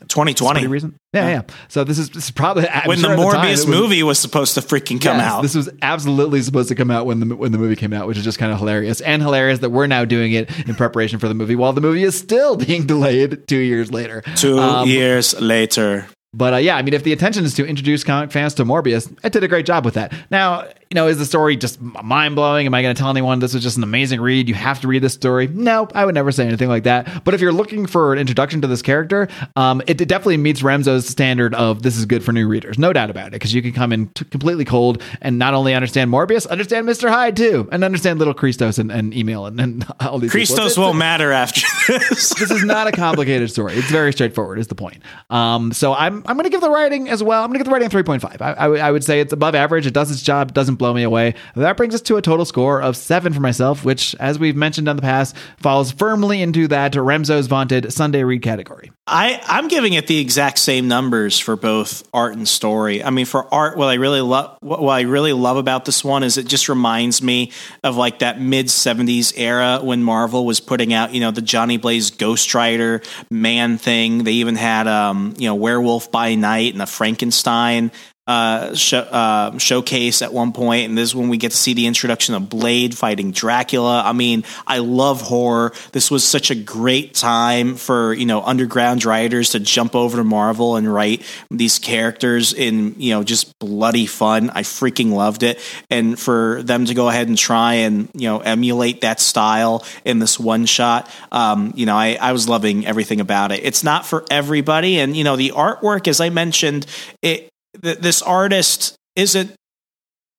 2020 0.00 0.66
reason. 0.66 0.98
Yeah, 1.12 1.28
yeah, 1.28 1.42
So 1.68 1.84
this 1.84 1.98
is, 1.98 2.10
this 2.10 2.24
is 2.24 2.30
probably 2.30 2.68
I'm 2.68 2.86
when 2.88 2.98
sure 2.98 3.16
the 3.16 3.22
Morbius 3.22 3.64
the 3.64 3.70
movie 3.70 4.02
was 4.02 4.18
supposed 4.18 4.54
to 4.54 4.60
freaking 4.60 5.00
come 5.00 5.16
yes, 5.16 5.26
out. 5.26 5.42
This 5.42 5.54
was 5.54 5.70
absolutely 5.80 6.42
supposed 6.42 6.68
to 6.68 6.74
come 6.74 6.90
out 6.90 7.06
when 7.06 7.20
the 7.20 7.34
when 7.34 7.52
the 7.52 7.58
movie 7.58 7.76
came 7.76 7.92
out, 7.92 8.06
which 8.06 8.18
is 8.18 8.24
just 8.24 8.38
kind 8.38 8.52
of 8.52 8.58
hilarious 8.58 9.00
and 9.00 9.22
hilarious 9.22 9.60
that 9.60 9.70
we're 9.70 9.86
now 9.86 10.04
doing 10.04 10.32
it 10.32 10.50
in 10.68 10.74
preparation 10.74 11.18
for 11.18 11.28
the 11.28 11.34
movie 11.34 11.56
while 11.56 11.72
the 11.72 11.80
movie 11.80 12.02
is 12.02 12.18
still 12.18 12.56
being 12.56 12.86
delayed 12.86 13.48
two 13.48 13.56
years 13.56 13.90
later. 13.90 14.22
Two 14.36 14.58
um, 14.58 14.88
years 14.88 15.40
later. 15.40 16.06
But 16.34 16.54
uh, 16.54 16.56
yeah, 16.58 16.76
I 16.76 16.82
mean, 16.82 16.92
if 16.92 17.02
the 17.02 17.12
intention 17.12 17.44
is 17.44 17.54
to 17.54 17.66
introduce 17.66 18.04
comic 18.04 18.30
fans 18.30 18.54
to 18.54 18.64
Morbius, 18.64 19.10
it 19.24 19.32
did 19.32 19.42
a 19.42 19.48
great 19.48 19.64
job 19.64 19.84
with 19.84 19.94
that. 19.94 20.12
Now, 20.30 20.64
you 20.90 20.94
know, 20.94 21.08
is 21.08 21.18
the 21.18 21.24
story 21.24 21.56
just 21.56 21.80
mind 21.80 22.36
blowing? 22.36 22.66
Am 22.66 22.74
I 22.74 22.82
going 22.82 22.94
to 22.94 22.98
tell 22.98 23.10
anyone 23.10 23.40
this 23.40 23.54
was 23.54 23.62
just 23.62 23.76
an 23.76 23.82
amazing 23.82 24.20
read? 24.20 24.48
You 24.48 24.54
have 24.54 24.80
to 24.82 24.88
read 24.88 25.02
this 25.02 25.14
story. 25.14 25.48
No, 25.48 25.88
I 25.94 26.04
would 26.04 26.14
never 26.14 26.30
say 26.30 26.46
anything 26.46 26.68
like 26.68 26.84
that. 26.84 27.24
But 27.24 27.34
if 27.34 27.40
you're 27.40 27.52
looking 27.52 27.86
for 27.86 28.12
an 28.12 28.18
introduction 28.18 28.60
to 28.60 28.68
this 28.68 28.82
character, 28.82 29.28
um, 29.56 29.82
it, 29.86 30.00
it, 30.00 30.08
definitely 30.08 30.36
meets 30.36 30.62
Remso's 30.62 31.06
standard 31.06 31.54
of 31.54 31.82
this 31.82 31.96
is 31.96 32.06
good 32.06 32.22
for 32.22 32.32
new 32.32 32.46
readers, 32.46 32.78
no 32.78 32.92
doubt 32.92 33.10
about 33.10 33.28
it, 33.28 33.32
because 33.32 33.52
you 33.52 33.62
can 33.62 33.72
come 33.72 33.92
in 33.92 34.08
t- 34.08 34.24
completely 34.26 34.64
cold 34.64 35.02
and 35.20 35.38
not 35.38 35.54
only 35.54 35.74
understand 35.74 36.10
Morbius, 36.10 36.46
understand 36.48 36.86
Mister 36.86 37.08
Hyde 37.08 37.36
too, 37.36 37.68
and 37.72 37.82
understand 37.82 38.20
little 38.20 38.34
Christos 38.34 38.78
and, 38.78 38.92
and 38.92 39.12
Emil 39.12 39.46
and, 39.46 39.58
and 39.60 39.86
all 40.00 40.18
these. 40.18 40.30
Christos 40.30 40.78
won't 40.78 40.98
matter 40.98 41.32
after 41.32 41.62
this. 41.88 42.32
this 42.38 42.50
is 42.50 42.62
not 42.62 42.86
a 42.86 42.92
complicated 42.92 43.50
story. 43.50 43.74
It's 43.74 43.90
very 43.90 44.12
straightforward. 44.12 44.58
Is 44.58 44.68
the 44.68 44.74
point? 44.76 45.02
Um, 45.30 45.72
so 45.72 45.94
I'm 45.94 46.15
I'm 46.26 46.36
going 46.36 46.44
to 46.44 46.50
give 46.50 46.60
the 46.60 46.70
writing 46.70 47.08
as 47.08 47.22
well. 47.22 47.42
I'm 47.42 47.48
going 47.48 47.58
to 47.58 47.64
give 47.64 47.66
the 47.66 47.72
writing 47.72 47.88
a 47.88 47.90
3.5. 47.90 48.40
I, 48.40 48.52
I, 48.52 48.54
w- 48.62 48.82
I 48.82 48.90
would 48.90 49.04
say 49.04 49.20
it's 49.20 49.32
above 49.32 49.54
average. 49.54 49.86
It 49.86 49.94
does 49.94 50.10
its 50.10 50.22
job. 50.22 50.54
Doesn't 50.54 50.76
blow 50.76 50.94
me 50.94 51.02
away. 51.02 51.34
That 51.54 51.76
brings 51.76 51.94
us 51.94 52.00
to 52.02 52.16
a 52.16 52.22
total 52.22 52.44
score 52.44 52.80
of 52.80 52.96
seven 52.96 53.32
for 53.32 53.40
myself, 53.40 53.84
which, 53.84 54.14
as 54.16 54.38
we've 54.38 54.56
mentioned 54.56 54.88
in 54.88 54.96
the 54.96 55.02
past, 55.02 55.36
falls 55.58 55.92
firmly 55.92 56.40
into 56.42 56.68
that 56.68 56.92
Remso's 56.92 57.46
vaunted 57.46 57.92
Sunday 57.92 58.22
read 58.22 58.42
category. 58.42 58.92
I, 59.08 59.40
I'm 59.46 59.68
giving 59.68 59.92
it 59.92 60.08
the 60.08 60.18
exact 60.18 60.58
same 60.58 60.88
numbers 60.88 61.38
for 61.38 61.54
both 61.54 62.02
art 62.12 62.34
and 62.34 62.48
story. 62.48 63.04
I 63.04 63.10
mean, 63.10 63.26
for 63.26 63.52
art, 63.54 63.76
what 63.76 63.88
I 63.88 63.94
really 63.94 64.20
love, 64.20 64.58
what 64.60 64.90
I 64.90 65.02
really 65.02 65.32
love 65.32 65.56
about 65.56 65.84
this 65.84 66.02
one 66.02 66.24
is 66.24 66.38
it 66.38 66.48
just 66.48 66.68
reminds 66.68 67.22
me 67.22 67.52
of 67.84 67.96
like 67.96 68.18
that 68.18 68.40
mid 68.40 68.66
'70s 68.66 69.32
era 69.36 69.78
when 69.80 70.02
Marvel 70.02 70.44
was 70.44 70.58
putting 70.58 70.92
out, 70.92 71.14
you 71.14 71.20
know, 71.20 71.30
the 71.30 71.40
Johnny 71.40 71.76
Blaze 71.76 72.10
Ghost 72.10 72.52
Rider 72.52 73.00
Man 73.30 73.78
thing. 73.78 74.24
They 74.24 74.32
even 74.32 74.56
had, 74.56 74.88
um, 74.88 75.34
you 75.38 75.46
know, 75.48 75.54
Werewolf 75.54 76.05
by 76.10 76.34
Night 76.34 76.72
and 76.72 76.80
the 76.80 76.86
Frankenstein 76.86 77.90
uh, 78.26 78.74
uh, 78.92 79.58
showcase 79.58 80.20
at 80.20 80.32
one 80.32 80.52
point, 80.52 80.88
and 80.88 80.98
this 80.98 81.10
is 81.10 81.14
when 81.14 81.28
we 81.28 81.36
get 81.36 81.52
to 81.52 81.56
see 81.56 81.74
the 81.74 81.86
introduction 81.86 82.34
of 82.34 82.48
Blade 82.48 82.96
fighting 82.96 83.30
Dracula. 83.30 84.02
I 84.04 84.12
mean, 84.12 84.44
I 84.66 84.78
love 84.78 85.20
horror. 85.20 85.72
This 85.92 86.10
was 86.10 86.24
such 86.24 86.50
a 86.50 86.56
great 86.56 87.14
time 87.14 87.76
for 87.76 88.12
you 88.12 88.26
know 88.26 88.42
underground 88.42 89.04
writers 89.04 89.50
to 89.50 89.60
jump 89.60 89.94
over 89.94 90.16
to 90.16 90.24
Marvel 90.24 90.76
and 90.76 90.92
write 90.92 91.22
these 91.50 91.78
characters 91.78 92.52
in 92.52 92.96
you 92.98 93.14
know 93.14 93.22
just 93.22 93.56
bloody 93.60 94.06
fun. 94.06 94.50
I 94.50 94.62
freaking 94.62 95.12
loved 95.12 95.44
it, 95.44 95.60
and 95.88 96.18
for 96.18 96.62
them 96.64 96.86
to 96.86 96.94
go 96.94 97.08
ahead 97.08 97.28
and 97.28 97.38
try 97.38 97.74
and 97.74 98.08
you 98.12 98.28
know 98.28 98.40
emulate 98.40 99.02
that 99.02 99.20
style 99.20 99.84
in 100.04 100.18
this 100.18 100.38
one 100.38 100.66
shot, 100.66 101.08
um, 101.30 101.72
you 101.76 101.86
know, 101.86 101.96
I, 101.96 102.18
I 102.20 102.32
was 102.32 102.48
loving 102.48 102.86
everything 102.86 103.20
about 103.20 103.52
it. 103.52 103.60
It's 103.62 103.84
not 103.84 104.04
for 104.04 104.24
everybody, 104.32 104.98
and 104.98 105.16
you 105.16 105.22
know 105.22 105.36
the 105.36 105.50
artwork, 105.50 106.08
as 106.08 106.20
I 106.20 106.30
mentioned, 106.30 106.86
it 107.22 107.50
th- 107.82 107.98
this 107.98 108.22
artist 108.22 108.96
isn't 109.14 109.54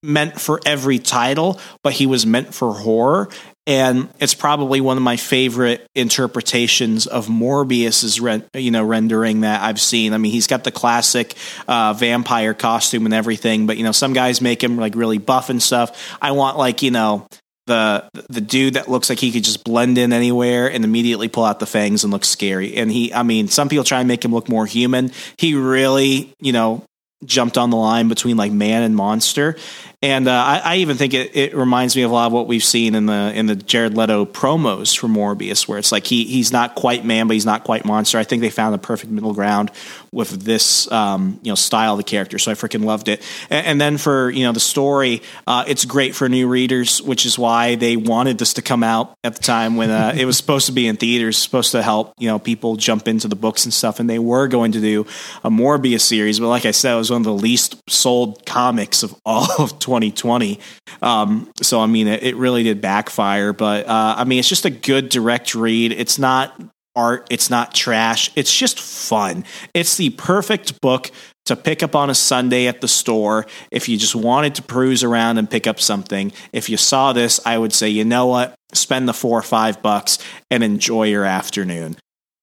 meant 0.04 0.40
for 0.40 0.60
every 0.66 1.00
title, 1.00 1.60
but 1.84 1.94
he 1.94 2.06
was 2.06 2.26
meant 2.26 2.54
for 2.54 2.74
horror. 2.74 3.30
And 3.66 4.08
it's 4.20 4.34
probably 4.34 4.80
one 4.80 4.96
of 4.96 5.04
my 5.04 5.18
favorite 5.18 5.86
interpretations 5.94 7.06
of 7.06 7.28
Morbius's, 7.28 8.22
re- 8.22 8.44
you 8.54 8.72
know, 8.72 8.84
rendering 8.84 9.42
that 9.42 9.62
I've 9.62 9.82
seen. 9.82 10.14
I 10.14 10.18
mean, 10.18 10.32
he's 10.32 10.48
got 10.48 10.64
the 10.64 10.72
classic 10.72 11.36
uh, 11.68 11.94
vampire 11.94 12.54
costume 12.54 13.06
and 13.06 13.14
everything, 13.14 13.68
but 13.68 13.76
you 13.76 13.84
know, 13.84 13.92
some 13.92 14.14
guys 14.14 14.40
make 14.42 14.64
him 14.64 14.78
like 14.78 14.96
really 14.96 15.18
buff 15.18 15.50
and 15.50 15.62
stuff. 15.62 16.16
I 16.22 16.32
want 16.32 16.58
like 16.58 16.82
you 16.82 16.92
know 16.92 17.28
the 17.68 18.10
the 18.30 18.40
dude 18.40 18.76
that 18.76 18.88
looks 18.88 19.10
like 19.10 19.20
he 19.20 19.32
could 19.32 19.44
just 19.44 19.66
blend 19.66 19.98
in 19.98 20.14
anywhere 20.14 20.72
and 20.72 20.86
immediately 20.86 21.28
pull 21.28 21.44
out 21.44 21.60
the 21.60 21.66
fangs 21.66 22.04
and 22.06 22.12
look 22.12 22.24
scary. 22.24 22.76
And 22.78 22.90
he, 22.90 23.14
I 23.14 23.24
mean, 23.24 23.50
some 23.50 23.68
people 23.68 23.84
try 23.84 24.00
and 24.00 24.08
make 24.08 24.24
him 24.24 24.34
look 24.34 24.48
more 24.48 24.66
human. 24.66 25.12
He 25.38 25.54
really, 25.54 26.32
you 26.40 26.54
know, 26.54 26.86
jumped 27.26 27.58
on 27.58 27.70
the 27.70 27.78
line 27.78 28.08
between 28.10 28.38
like 28.38 28.52
man 28.52 28.84
and 28.84 28.96
monster 28.96 29.58
and 30.04 30.28
uh, 30.28 30.32
I, 30.32 30.62
I, 30.64 30.76
even 30.78 30.96
think 30.96 31.16
it, 31.16 31.36
it, 31.36 31.56
reminds 31.56 31.96
me 31.96 32.04
of 32.04 32.12
a 32.12 32.14
lot 32.14 32.28
of 32.28 32.34
what 32.34 32.46
we've 32.46 32.64
seen 32.64 32.94
in 32.94 33.08
the 33.08 33.32
in 33.34 33.48
the 33.48 33.56
Jared 33.56 33.98
Leto 33.98 34.26
promos 34.26 34.96
for 34.96 35.08
Morbius, 35.08 35.68
where 35.68 35.80
it's 35.80 35.92
like 35.92 36.06
he 36.06 36.24
he's 36.24 36.52
not 36.52 36.76
quite 36.76 37.04
man, 37.04 37.28
but 37.28 37.34
he's 37.34 37.48
not 37.48 37.64
quite 37.64 37.84
monster. 37.84 38.20
I 38.20 38.24
think 38.24 38.42
they 38.42 38.52
found 38.52 38.76
the 38.76 38.78
perfect 38.78 39.12
middle 39.12 39.34
ground 39.34 39.72
with 40.12 40.44
this 40.44 40.90
um, 40.92 41.40
you 41.42 41.52
know 41.52 41.56
style 41.56 41.94
of 41.94 41.98
the 41.98 42.04
character, 42.04 42.38
so 42.38 42.52
I 42.52 42.54
freaking 42.54 42.86
loved 42.86 43.08
it. 43.08 43.24
And, 43.50 43.66
and 43.66 43.82
then 43.82 43.98
for 43.98 44.30
you 44.30 44.44
know 44.44 44.52
the 44.52 44.60
story, 44.60 45.24
uh, 45.48 45.64
it's 45.68 45.84
great 45.84 46.14
for 46.14 46.30
new 46.30 46.48
readers, 46.48 47.02
which 47.02 47.26
is 47.26 47.40
why 47.40 47.74
they 47.74 47.98
wanted 47.98 48.38
this 48.38 48.54
to 48.54 48.62
come 48.62 48.84
out 48.84 49.18
at 49.24 49.36
the 49.36 49.42
time 49.42 49.78
when 49.78 49.90
uh, 49.90 50.14
it 50.16 50.26
was 50.26 50.38
supposed 50.38 50.68
to 50.68 50.74
be 50.74 50.88
in 50.88 50.98
theaters, 50.98 51.40
supposed 51.40 51.72
to 51.72 51.82
help 51.82 52.14
you 52.20 52.28
know 52.28 52.38
people 52.38 52.76
jump 52.76 53.08
into 53.08 53.28
the 53.28 53.36
books 53.36 53.66
and 53.66 53.74
stuff. 53.74 54.00
And 54.00 54.08
they 54.08 54.20
were 54.20 54.48
going 54.48 54.74
to 54.74 54.80
do 54.80 55.08
a 55.44 55.50
Morbius 55.50 56.02
series, 56.02 56.40
but 56.40 56.50
like 56.50 56.68
I 56.68 56.72
said, 56.72 56.94
it 56.94 56.98
was 56.98 57.10
one 57.10 57.22
of 57.22 57.26
the 57.26 57.34
least 57.34 57.82
sold 57.90 58.46
comics 58.46 59.02
of 59.02 59.16
all 59.26 59.48
of 59.58 59.80
2020. 59.88 60.60
Um, 61.02 61.50
so 61.62 61.80
I 61.80 61.86
mean, 61.86 62.08
it, 62.08 62.22
it, 62.24 62.36
really 62.36 62.64
did 62.64 62.82
backfire. 62.82 63.54
But 63.54 63.88
uh, 63.88 64.16
I 64.18 64.26
mean, 64.26 64.38
it's 64.40 64.50
just 64.50 64.66
a 64.66 64.70
good 64.70 65.08
direct 65.08 65.56
read. 65.56 65.94
It's 65.94 66.20
not 66.20 66.60
art. 66.94 67.26
It's 67.30 67.50
not 67.50 67.74
trash. 67.74 68.30
It's 68.36 68.54
just 68.54 68.82
fun. 68.82 69.46
It's 69.74 69.96
the 69.96 70.10
perfect 70.10 70.82
book 70.82 71.10
to 71.46 71.56
pick 71.56 71.84
up 71.84 71.96
on 71.96 72.10
a 72.10 72.16
Sunday 72.16 72.68
at 72.68 72.82
the 72.82 72.88
store 72.90 73.46
if 73.72 73.88
you 73.88 73.98
just 73.98 74.14
wanted 74.16 74.56
to 74.56 74.62
peruse 74.62 75.06
around 75.06 75.38
and 75.38 75.50
pick 75.50 75.68
up 75.68 75.80
something. 75.80 76.34
If 76.52 76.70
you 76.70 76.76
saw 76.76 77.14
this, 77.14 77.40
I 77.46 77.58
would 77.58 77.72
say, 77.72 77.88
you 77.88 78.04
know 78.04 78.26
what? 78.26 78.56
Spend 78.74 79.08
the 79.08 79.14
four 79.14 79.40
or 79.40 79.44
five 79.44 79.82
bucks 79.82 80.20
and 80.52 80.66
enjoy 80.66 81.04
your 81.04 81.24
afternoon. 81.24 81.96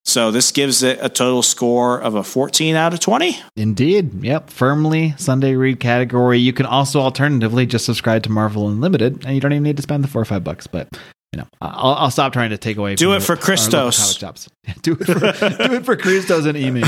So 0.06 0.30
this 0.30 0.52
gives 0.52 0.82
it 0.82 0.98
a 1.00 1.08
total 1.08 1.42
score 1.42 1.98
of 2.00 2.14
a 2.14 2.22
14 2.22 2.76
out 2.76 2.92
of 2.92 3.00
20. 3.00 3.38
Indeed. 3.56 4.22
Yep. 4.22 4.50
Firmly 4.50 5.14
Sunday 5.16 5.54
read 5.54 5.80
category. 5.80 6.38
You 6.38 6.52
can 6.52 6.66
also 6.66 7.00
alternatively 7.00 7.64
just 7.66 7.86
subscribe 7.86 8.22
to 8.24 8.30
Marvel 8.30 8.68
Unlimited, 8.68 9.24
and 9.24 9.34
you 9.34 9.40
don't 9.40 9.52
even 9.52 9.62
need 9.62 9.76
to 9.76 9.82
spend 9.82 10.04
the 10.04 10.08
four 10.08 10.20
or 10.22 10.26
five 10.26 10.44
bucks. 10.44 10.66
But 10.66 10.88
you 11.32 11.38
know, 11.38 11.48
I'll, 11.60 11.94
I'll 11.94 12.10
stop 12.10 12.32
trying 12.32 12.50
to 12.50 12.58
take 12.58 12.76
away. 12.76 12.94
Do 12.96 13.14
it 13.14 13.22
for 13.22 13.34
Christos. 13.34 14.16
do 14.82 14.92
it 14.92 15.04
for 15.06 15.18
do 15.18 15.74
it 15.76 15.84
for 15.84 15.96
Christos 15.96 16.44
and 16.44 16.56
Emil. 16.58 16.86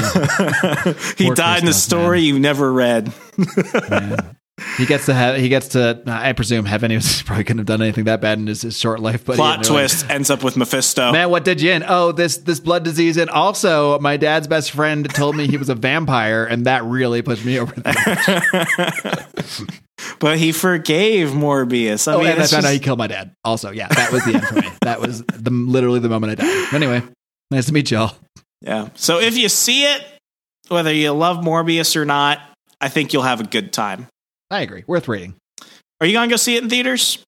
he 1.16 1.24
Poor 1.26 1.34
died 1.34 1.62
in 1.62 1.68
a 1.68 1.72
Christos, 1.72 1.82
story 1.82 2.20
you 2.20 2.38
never 2.38 2.72
read. 2.72 3.12
He 4.78 4.86
gets 4.86 5.04
to 5.06 5.12
have. 5.14 5.36
He 5.36 5.48
gets 5.50 5.68
to. 5.68 6.00
I 6.06 6.32
presume 6.32 6.64
heaven. 6.64 6.90
He 6.90 6.96
was 6.96 7.20
probably 7.26 7.44
couldn't 7.44 7.58
have 7.58 7.66
done 7.66 7.82
anything 7.82 8.04
that 8.04 8.22
bad 8.22 8.38
in 8.38 8.46
his, 8.46 8.62
his 8.62 8.78
short 8.78 9.00
life. 9.00 9.24
But 9.24 9.36
Plot 9.36 9.64
twist 9.64 10.08
ends 10.08 10.30
up 10.30 10.42
with 10.42 10.56
Mephisto. 10.56 11.12
Man, 11.12 11.28
what 11.28 11.44
did 11.44 11.60
you 11.60 11.72
in? 11.72 11.84
Oh, 11.86 12.12
this 12.12 12.38
this 12.38 12.58
blood 12.58 12.82
disease, 12.82 13.18
and 13.18 13.28
also 13.28 13.98
my 13.98 14.16
dad's 14.16 14.46
best 14.48 14.70
friend 14.70 15.12
told 15.14 15.36
me 15.36 15.46
he 15.46 15.58
was 15.58 15.68
a 15.68 15.74
vampire, 15.74 16.44
and 16.46 16.64
that 16.64 16.84
really 16.84 17.20
pushed 17.20 17.44
me 17.44 17.58
over. 17.58 17.74
The 17.74 19.36
edge. 19.38 19.80
But 20.18 20.38
he 20.38 20.52
forgave 20.52 21.28
Morbius. 21.30 22.06
I 22.06 22.14
Oh, 22.14 22.18
mean, 22.18 22.28
and 22.28 22.42
I 22.42 22.46
found 22.46 22.64
out 22.66 22.72
he 22.72 22.78
killed 22.78 22.98
my 22.98 23.06
dad. 23.06 23.32
Also, 23.44 23.70
yeah, 23.70 23.88
that 23.88 24.12
was 24.12 24.24
the 24.24 24.34
end 24.34 24.44
for 24.46 24.54
me. 24.56 24.68
That 24.82 25.00
was 25.00 25.22
the 25.24 25.50
literally 25.50 26.00
the 26.00 26.08
moment 26.08 26.32
I 26.32 26.44
died. 26.44 26.74
Anyway, 26.74 27.02
nice 27.50 27.66
to 27.66 27.72
meet 27.72 27.90
y'all. 27.90 28.14
yeah. 28.60 28.88
So 28.94 29.20
if 29.20 29.36
you 29.36 29.48
see 29.48 29.84
it, 29.84 30.02
whether 30.68 30.92
you 30.92 31.12
love 31.12 31.38
Morbius 31.38 31.96
or 31.96 32.04
not, 32.04 32.40
I 32.80 32.88
think 32.88 33.12
you'll 33.12 33.22
have 33.24 33.40
a 33.40 33.44
good 33.44 33.72
time. 33.72 34.06
I 34.50 34.60
agree. 34.60 34.84
Worth 34.86 35.08
reading. 35.08 35.34
Are 36.00 36.06
you 36.06 36.12
going 36.12 36.28
to 36.28 36.32
go 36.32 36.36
see 36.36 36.56
it 36.56 36.62
in 36.62 36.68
theaters? 36.68 37.24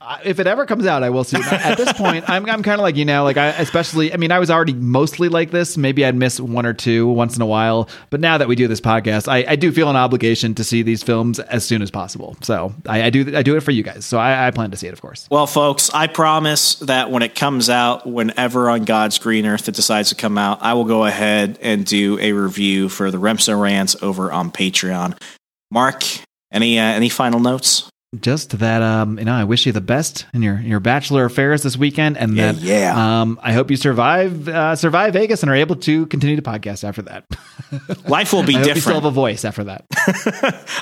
Uh, 0.00 0.18
if 0.24 0.40
it 0.40 0.48
ever 0.48 0.66
comes 0.66 0.84
out, 0.84 1.04
I 1.04 1.10
will 1.10 1.22
see. 1.22 1.36
it. 1.36 1.52
At 1.52 1.76
this 1.76 1.92
point, 1.92 2.28
I'm 2.28 2.44
I'm 2.50 2.64
kind 2.64 2.80
of 2.80 2.82
like 2.82 2.96
you 2.96 3.04
know, 3.04 3.22
like 3.22 3.36
I 3.36 3.48
especially. 3.48 4.12
I 4.12 4.16
mean, 4.16 4.32
I 4.32 4.40
was 4.40 4.50
already 4.50 4.72
mostly 4.72 5.28
like 5.28 5.52
this. 5.52 5.76
Maybe 5.76 6.04
I'd 6.04 6.16
miss 6.16 6.40
one 6.40 6.66
or 6.66 6.72
two 6.72 7.06
once 7.06 7.36
in 7.36 7.42
a 7.42 7.46
while, 7.46 7.88
but 8.10 8.18
now 8.18 8.38
that 8.38 8.48
we 8.48 8.56
do 8.56 8.66
this 8.66 8.80
podcast, 8.80 9.28
I, 9.28 9.44
I 9.46 9.54
do 9.54 9.70
feel 9.70 9.88
an 9.88 9.94
obligation 9.94 10.56
to 10.56 10.64
see 10.64 10.82
these 10.82 11.04
films 11.04 11.38
as 11.38 11.64
soon 11.64 11.82
as 11.82 11.90
possible. 11.92 12.36
So 12.42 12.74
I, 12.88 13.04
I 13.04 13.10
do 13.10 13.36
I 13.36 13.42
do 13.42 13.54
it 13.54 13.60
for 13.60 13.70
you 13.70 13.84
guys. 13.84 14.04
So 14.04 14.18
I, 14.18 14.48
I 14.48 14.50
plan 14.50 14.72
to 14.72 14.76
see 14.76 14.88
it, 14.88 14.92
of 14.92 15.00
course. 15.00 15.28
Well, 15.30 15.46
folks, 15.46 15.88
I 15.90 16.08
promise 16.08 16.76
that 16.76 17.12
when 17.12 17.22
it 17.22 17.36
comes 17.36 17.70
out, 17.70 18.04
whenever 18.04 18.70
on 18.70 18.84
God's 18.84 19.18
green 19.18 19.46
earth 19.46 19.68
it 19.68 19.76
decides 19.76 20.08
to 20.08 20.16
come 20.16 20.36
out, 20.36 20.62
I 20.62 20.74
will 20.74 20.86
go 20.86 21.04
ahead 21.04 21.60
and 21.62 21.84
do 21.84 22.18
a 22.18 22.32
review 22.32 22.88
for 22.88 23.12
the 23.12 23.18
Remso 23.18 23.60
Rants 23.60 23.94
over 24.02 24.32
on 24.32 24.50
Patreon. 24.50 25.16
Marc, 25.70 26.02
any 26.52 26.78
uh, 26.78 26.82
any 26.84 27.08
final 27.08 27.40
notes? 27.40 27.88
Just 28.20 28.58
that, 28.58 28.82
um, 28.82 29.18
you 29.18 29.24
know, 29.24 29.32
I 29.32 29.44
wish 29.44 29.64
you 29.64 29.72
the 29.72 29.80
best 29.80 30.26
in 30.34 30.42
your 30.42 30.60
your 30.60 30.80
bachelor 30.80 31.24
affairs 31.24 31.62
this 31.62 31.78
weekend, 31.78 32.18
and 32.18 32.36
Yeah, 32.36 32.52
that, 32.52 32.60
yeah. 32.60 33.20
um, 33.22 33.40
I 33.42 33.54
hope 33.54 33.70
you 33.70 33.76
survive 33.78 34.46
uh, 34.48 34.76
survive 34.76 35.14
Vegas 35.14 35.42
and 35.42 35.50
are 35.50 35.54
able 35.54 35.76
to 35.76 36.04
continue 36.06 36.36
to 36.36 36.42
podcast 36.42 36.84
after 36.84 37.00
that. 37.02 37.24
Life 38.08 38.34
will 38.34 38.42
be 38.42 38.54
I 38.54 38.58
hope 38.58 38.66
you 38.74 38.80
still 38.82 38.94
have 39.00 39.02
different. 39.02 39.06
a 39.06 39.10
voice 39.12 39.44
after 39.46 39.64
that. 39.64 39.86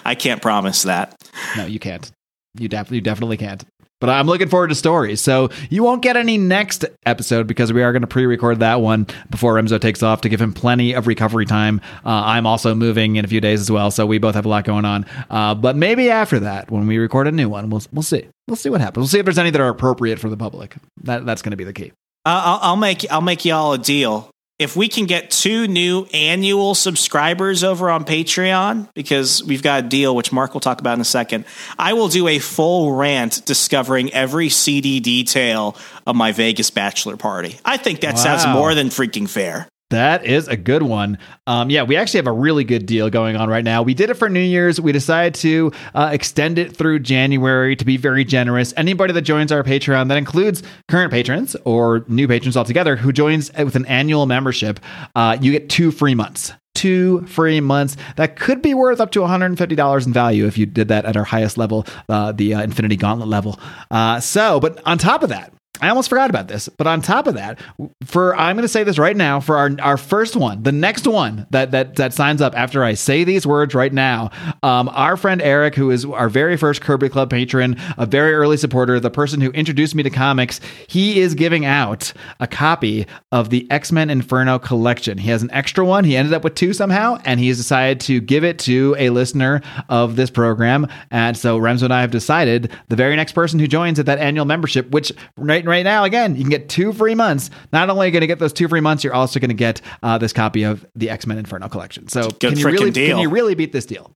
I 0.04 0.16
can't 0.16 0.42
promise 0.42 0.82
that. 0.82 1.14
No, 1.56 1.66
you 1.66 1.78
can't. 1.78 2.10
You 2.58 2.68
definitely, 2.68 2.96
you 2.96 3.02
definitely 3.02 3.36
can't. 3.36 3.64
But 4.00 4.10
I'm 4.10 4.26
looking 4.26 4.48
forward 4.48 4.68
to 4.68 4.74
stories. 4.74 5.20
So 5.20 5.50
you 5.68 5.82
won't 5.82 6.02
get 6.02 6.16
any 6.16 6.38
next 6.38 6.84
episode 7.04 7.46
because 7.46 7.72
we 7.72 7.82
are 7.82 7.92
going 7.92 8.00
to 8.02 8.08
pre-record 8.08 8.60
that 8.60 8.80
one 8.80 9.06
before 9.28 9.54
Remso 9.54 9.80
takes 9.80 10.02
off 10.02 10.22
to 10.22 10.28
give 10.28 10.40
him 10.40 10.52
plenty 10.52 10.94
of 10.94 11.06
recovery 11.06 11.46
time. 11.46 11.80
Uh, 12.04 12.08
I'm 12.08 12.46
also 12.46 12.74
moving 12.74 13.16
in 13.16 13.24
a 13.24 13.28
few 13.28 13.40
days 13.40 13.60
as 13.60 13.70
well, 13.70 13.90
so 13.90 14.06
we 14.06 14.18
both 14.18 14.34
have 14.34 14.46
a 14.46 14.48
lot 14.48 14.64
going 14.64 14.84
on. 14.84 15.04
Uh, 15.28 15.54
but 15.54 15.76
maybe 15.76 16.10
after 16.10 16.40
that, 16.40 16.70
when 16.70 16.86
we 16.86 16.98
record 16.98 17.26
a 17.26 17.32
new 17.32 17.48
one, 17.48 17.70
we'll 17.70 17.82
we'll 17.92 18.02
see. 18.02 18.26
We'll 18.48 18.56
see 18.56 18.70
what 18.70 18.80
happens. 18.80 19.02
We'll 19.02 19.08
see 19.08 19.18
if 19.18 19.26
there's 19.26 19.38
any 19.38 19.50
that 19.50 19.60
are 19.60 19.68
appropriate 19.68 20.18
for 20.18 20.30
the 20.30 20.36
public. 20.36 20.74
That 21.02 21.26
that's 21.26 21.42
going 21.42 21.52
to 21.52 21.56
be 21.56 21.64
the 21.64 21.72
key. 21.72 21.92
Uh, 22.24 22.42
I'll, 22.44 22.58
I'll 22.62 22.76
make 22.76 23.10
I'll 23.12 23.20
make 23.20 23.44
y'all 23.44 23.72
a 23.74 23.78
deal. 23.78 24.30
If 24.60 24.76
we 24.76 24.88
can 24.88 25.06
get 25.06 25.30
two 25.30 25.66
new 25.68 26.06
annual 26.12 26.74
subscribers 26.74 27.64
over 27.64 27.88
on 27.88 28.04
Patreon, 28.04 28.92
because 28.92 29.42
we've 29.42 29.62
got 29.62 29.84
a 29.84 29.88
deal 29.88 30.14
which 30.14 30.32
Marc 30.32 30.52
will 30.52 30.60
talk 30.60 30.82
about 30.82 30.92
in 30.92 31.00
a 31.00 31.04
second, 31.04 31.46
I 31.78 31.94
will 31.94 32.08
do 32.08 32.28
a 32.28 32.38
full 32.38 32.92
rant 32.92 33.46
discovering 33.46 34.12
every 34.12 34.50
CD 34.50 35.00
detail 35.00 35.78
of 36.06 36.14
my 36.14 36.32
Vegas 36.32 36.70
bachelor 36.70 37.16
party. 37.16 37.58
I 37.64 37.78
think 37.78 38.02
that 38.02 38.18
sounds 38.18 38.46
more 38.46 38.74
than 38.74 38.88
freaking 38.88 39.26
fair. 39.26 39.66
That 39.90 40.24
is 40.24 40.46
a 40.46 40.56
good 40.56 40.84
one. 40.84 41.18
Um, 41.48 41.68
yeah, 41.68 41.82
we 41.82 41.96
actually 41.96 42.18
have 42.18 42.28
a 42.28 42.32
really 42.32 42.62
good 42.62 42.86
deal 42.86 43.10
going 43.10 43.36
on 43.36 43.48
right 43.48 43.64
now. 43.64 43.82
We 43.82 43.92
did 43.92 44.08
it 44.08 44.14
for 44.14 44.28
New 44.28 44.40
Year's. 44.40 44.80
We 44.80 44.92
decided 44.92 45.34
to 45.36 45.72
uh, 45.94 46.10
extend 46.12 46.58
it 46.58 46.76
through 46.76 47.00
January 47.00 47.74
to 47.74 47.84
be 47.84 47.96
very 47.96 48.24
generous. 48.24 48.72
Anybody 48.76 49.12
that 49.12 49.22
joins 49.22 49.50
our 49.50 49.64
Patreon, 49.64 50.08
that 50.08 50.16
includes 50.16 50.62
current 50.88 51.10
patrons 51.10 51.56
or 51.64 52.04
new 52.06 52.28
patrons 52.28 52.56
altogether, 52.56 52.94
who 52.94 53.12
joins 53.12 53.52
with 53.52 53.74
an 53.74 53.84
annual 53.86 54.26
membership, 54.26 54.78
uh, 55.16 55.36
you 55.40 55.50
get 55.50 55.68
two 55.68 55.90
free 55.90 56.14
months. 56.14 56.52
Two 56.76 57.26
free 57.26 57.60
months 57.60 57.96
that 58.14 58.36
could 58.36 58.62
be 58.62 58.74
worth 58.74 59.00
up 59.00 59.10
to 59.10 59.20
$150 59.20 60.06
in 60.06 60.12
value 60.12 60.46
if 60.46 60.56
you 60.56 60.66
did 60.66 60.88
that 60.88 61.04
at 61.04 61.16
our 61.16 61.24
highest 61.24 61.58
level, 61.58 61.84
uh, 62.08 62.30
the 62.30 62.54
uh, 62.54 62.62
Infinity 62.62 62.96
Gauntlet 62.96 63.28
level. 63.28 63.58
Uh, 63.90 64.20
so, 64.20 64.60
but 64.60 64.80
on 64.86 64.96
top 64.96 65.24
of 65.24 65.30
that, 65.30 65.52
I 65.80 65.88
almost 65.88 66.10
forgot 66.10 66.30
about 66.30 66.48
this, 66.48 66.68
but 66.68 66.86
on 66.86 67.00
top 67.00 67.26
of 67.26 67.34
that, 67.34 67.58
for 68.04 68.36
I'm 68.36 68.56
going 68.56 68.62
to 68.62 68.68
say 68.68 68.84
this 68.84 68.98
right 68.98 69.16
now 69.16 69.40
for 69.40 69.56
our 69.56 69.70
our 69.80 69.96
first 69.96 70.36
one, 70.36 70.62
the 70.62 70.72
next 70.72 71.06
one 71.06 71.46
that 71.50 71.70
that 71.70 71.96
that 71.96 72.12
signs 72.12 72.42
up 72.42 72.54
after 72.56 72.84
I 72.84 72.94
say 72.94 73.24
these 73.24 73.46
words 73.46 73.74
right 73.74 73.92
now, 73.92 74.30
um, 74.62 74.88
our 74.90 75.16
friend 75.16 75.40
Eric, 75.40 75.74
who 75.74 75.90
is 75.90 76.04
our 76.04 76.28
very 76.28 76.56
first 76.56 76.80
Kirby 76.82 77.08
Club 77.08 77.30
patron, 77.30 77.76
a 77.96 78.06
very 78.06 78.34
early 78.34 78.56
supporter, 78.56 79.00
the 79.00 79.10
person 79.10 79.40
who 79.40 79.50
introduced 79.50 79.94
me 79.94 80.02
to 80.02 80.10
comics, 80.10 80.60
he 80.86 81.20
is 81.20 81.34
giving 81.34 81.64
out 81.64 82.12
a 82.40 82.46
copy 82.46 83.06
of 83.32 83.50
the 83.50 83.70
X 83.70 83.90
Men 83.90 84.10
Inferno 84.10 84.58
collection. 84.58 85.18
He 85.18 85.30
has 85.30 85.42
an 85.42 85.50
extra 85.50 85.84
one. 85.84 86.04
He 86.04 86.16
ended 86.16 86.34
up 86.34 86.44
with 86.44 86.54
two 86.54 86.72
somehow, 86.72 87.18
and 87.24 87.40
he 87.40 87.48
has 87.48 87.56
decided 87.56 88.00
to 88.00 88.20
give 88.20 88.44
it 88.44 88.58
to 88.60 88.94
a 88.98 89.10
listener 89.10 89.62
of 89.88 90.16
this 90.16 90.30
program. 90.30 90.86
And 91.10 91.36
so 91.36 91.58
Remso 91.58 91.84
and 91.84 91.94
I 91.94 92.02
have 92.02 92.10
decided 92.10 92.70
the 92.88 92.96
very 92.96 93.16
next 93.16 93.32
person 93.32 93.58
who 93.58 93.66
joins 93.66 93.98
at 93.98 94.06
that 94.06 94.18
annual 94.18 94.44
membership, 94.44 94.90
which 94.90 95.12
right 95.36 95.64
right 95.70 95.84
now 95.84 96.04
again 96.04 96.36
you 96.36 96.42
can 96.42 96.50
get 96.50 96.68
two 96.68 96.92
free 96.92 97.14
months. 97.14 97.50
Not 97.72 97.88
only 97.88 98.04
are 98.04 98.06
you 98.06 98.12
going 98.12 98.20
to 98.20 98.26
get 98.26 98.38
those 98.38 98.52
two 98.52 98.68
free 98.68 98.80
months, 98.80 99.04
you're 99.04 99.14
also 99.14 99.40
going 99.40 99.50
to 99.50 99.54
get 99.54 99.80
uh, 100.02 100.18
this 100.18 100.32
copy 100.32 100.64
of 100.64 100.84
the 100.94 101.10
X 101.10 101.26
Men 101.26 101.38
Inferno 101.38 101.68
collection. 101.68 102.08
So 102.08 102.28
Good 102.28 102.40
can 102.40 102.58
you 102.58 102.66
really 102.66 102.90
deal. 102.90 103.16
can 103.16 103.22
you 103.22 103.30
really 103.30 103.54
beat 103.54 103.72
this 103.72 103.86
deal? 103.86 104.14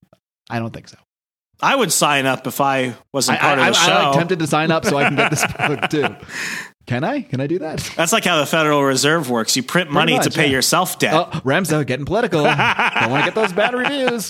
I 0.50 0.58
don't 0.58 0.72
think 0.72 0.88
so. 0.88 0.98
I 1.62 1.76
would 1.76 1.92
sign 1.92 2.26
up 2.26 2.46
if 2.46 2.60
I 2.60 2.94
wasn't 3.12 3.38
I, 3.38 3.40
part 3.40 3.58
I, 3.58 3.68
of 3.68 3.74
the 3.74 3.80
I, 3.80 3.86
show. 3.86 3.92
I 3.92 4.06
like 4.06 4.18
tempted 4.18 4.38
to 4.40 4.46
sign 4.46 4.70
up 4.70 4.84
so 4.84 4.98
I 4.98 5.04
can 5.04 5.16
get 5.16 5.30
this 5.30 5.46
book 5.68 5.88
too. 5.88 6.16
Can 6.86 7.02
I? 7.02 7.22
Can 7.22 7.40
I 7.40 7.46
do 7.46 7.58
that? 7.60 7.78
That's 7.96 8.12
like 8.12 8.24
how 8.24 8.38
the 8.38 8.46
Federal 8.46 8.84
Reserve 8.84 9.30
works. 9.30 9.56
You 9.56 9.62
print 9.62 9.90
money 9.90 10.12
much, 10.12 10.24
to 10.24 10.30
pay 10.30 10.46
yeah. 10.46 10.52
yourself 10.52 10.98
debt. 10.98 11.14
Oh, 11.14 11.30
Remso 11.40 11.86
getting 11.86 12.04
political. 12.04 12.42
Don't 12.44 12.58
want 12.58 13.24
to 13.24 13.30
get 13.30 13.34
those 13.34 13.54
bad 13.54 13.74
reviews. 13.74 14.28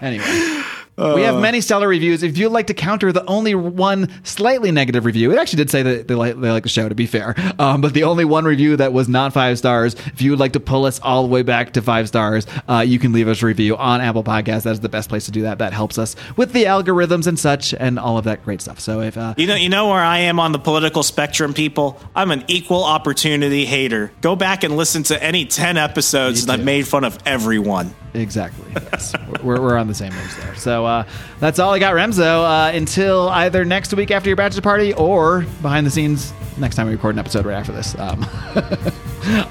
Anyway, 0.00 0.62
we 0.96 1.22
have 1.22 1.40
many 1.40 1.60
stellar 1.60 1.88
reviews. 1.88 2.22
If 2.22 2.38
you'd 2.38 2.52
like 2.52 2.68
to 2.68 2.74
counter 2.74 3.12
the 3.12 3.24
only 3.26 3.54
one 3.54 4.08
slightly 4.24 4.70
negative 4.70 5.04
review, 5.04 5.30
it 5.32 5.38
actually 5.38 5.58
did 5.58 5.70
say 5.70 5.82
that 5.82 6.08
they 6.08 6.14
like, 6.14 6.40
they 6.40 6.50
like 6.50 6.62
the 6.62 6.68
show, 6.68 6.88
to 6.88 6.94
be 6.94 7.06
fair. 7.06 7.34
Um, 7.58 7.80
but 7.80 7.94
the 7.94 8.04
only 8.04 8.24
one 8.24 8.44
review 8.44 8.76
that 8.76 8.92
was 8.92 9.08
not 9.08 9.32
five 9.32 9.58
stars, 9.58 9.94
if 9.94 10.22
you 10.22 10.30
would 10.30 10.40
like 10.40 10.52
to 10.52 10.60
pull 10.60 10.84
us 10.84 10.98
all 11.00 11.22
the 11.22 11.28
way 11.28 11.42
back 11.42 11.74
to 11.74 11.82
five 11.82 12.08
stars, 12.08 12.46
uh, 12.68 12.84
you 12.86 12.98
can 12.98 13.12
leave 13.12 13.28
us 13.28 13.42
a 13.42 13.46
review 13.46 13.76
on 13.76 14.00
Apple 14.00 14.24
Podcasts. 14.24 14.62
That 14.62 14.72
is 14.72 14.80
the 14.80 14.88
best 14.88 15.08
place 15.08 15.26
to 15.26 15.30
do 15.30 15.42
that. 15.42 15.58
That 15.58 15.72
helps 15.72 15.98
us 15.98 16.16
with 16.36 16.52
the 16.52 16.64
algorithms 16.64 17.26
and 17.26 17.38
such 17.38 17.74
and 17.74 17.98
all 17.98 18.18
of 18.18 18.24
that 18.24 18.44
great 18.44 18.60
stuff. 18.60 18.80
So 18.80 19.00
if 19.00 19.16
uh, 19.18 19.34
You 19.36 19.46
know, 19.46 19.54
you 19.54 19.68
know 19.68 19.88
where 19.88 20.02
I 20.02 20.20
am 20.20 20.40
on 20.40 20.52
the 20.52 20.58
political 20.58 21.02
spectrum, 21.02 21.52
people. 21.52 22.00
I'm 22.14 22.30
an 22.30 22.44
equal 22.48 22.84
opportunity 22.84 23.64
hater. 23.64 24.12
Go 24.22 24.36
back 24.36 24.64
and 24.64 24.76
listen 24.76 25.02
to 25.04 25.22
any 25.22 25.44
ten 25.44 25.76
episodes, 25.76 26.42
and 26.42 26.52
I've 26.52 26.64
made 26.64 26.86
fun 26.88 27.04
of 27.04 27.18
everyone. 27.26 27.94
Exactly. 28.14 28.64
Yes. 28.72 29.14
we're, 29.42 29.60
we're 29.60 29.76
on 29.76 29.88
the 29.88 29.94
same 29.94 30.12
page 30.12 30.34
there. 30.36 30.54
So 30.54 30.85
uh, 30.86 31.06
that's 31.40 31.58
all 31.58 31.72
I 31.74 31.78
got, 31.78 31.94
Remso. 31.94 32.44
Uh, 32.44 32.72
until 32.76 33.28
either 33.28 33.64
next 33.64 33.92
week 33.94 34.10
after 34.10 34.28
your 34.30 34.36
bachelor 34.36 34.62
party 34.62 34.94
or 34.94 35.42
behind 35.62 35.86
the 35.86 35.90
scenes 35.90 36.32
next 36.58 36.76
time 36.76 36.86
we 36.86 36.92
record 36.94 37.14
an 37.14 37.18
episode 37.18 37.44
right 37.44 37.56
after 37.56 37.72
this. 37.72 37.94
Um, 37.98 38.24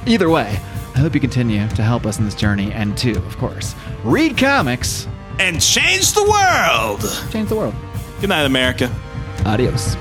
either 0.08 0.30
way, 0.30 0.58
I 0.96 1.00
hope 1.00 1.14
you 1.14 1.20
continue 1.22 1.68
to 1.70 1.84
help 1.84 2.06
us 2.06 2.18
in 2.18 2.26
this 2.26 2.36
journey 2.36 2.72
and 2.72 2.98
to, 3.00 3.12
of 3.18 3.38
course, 3.38 3.76
read 4.04 4.38
comics, 4.38 5.08
And 5.40 5.62
change 5.62 6.14
the 6.14 6.24
world. 6.24 7.32
change 7.32 7.50
the 7.50 7.56
world. 7.56 7.76
Good 8.22 8.30
night, 8.30 8.46
America. 8.46 8.90
Adios. 9.46 9.96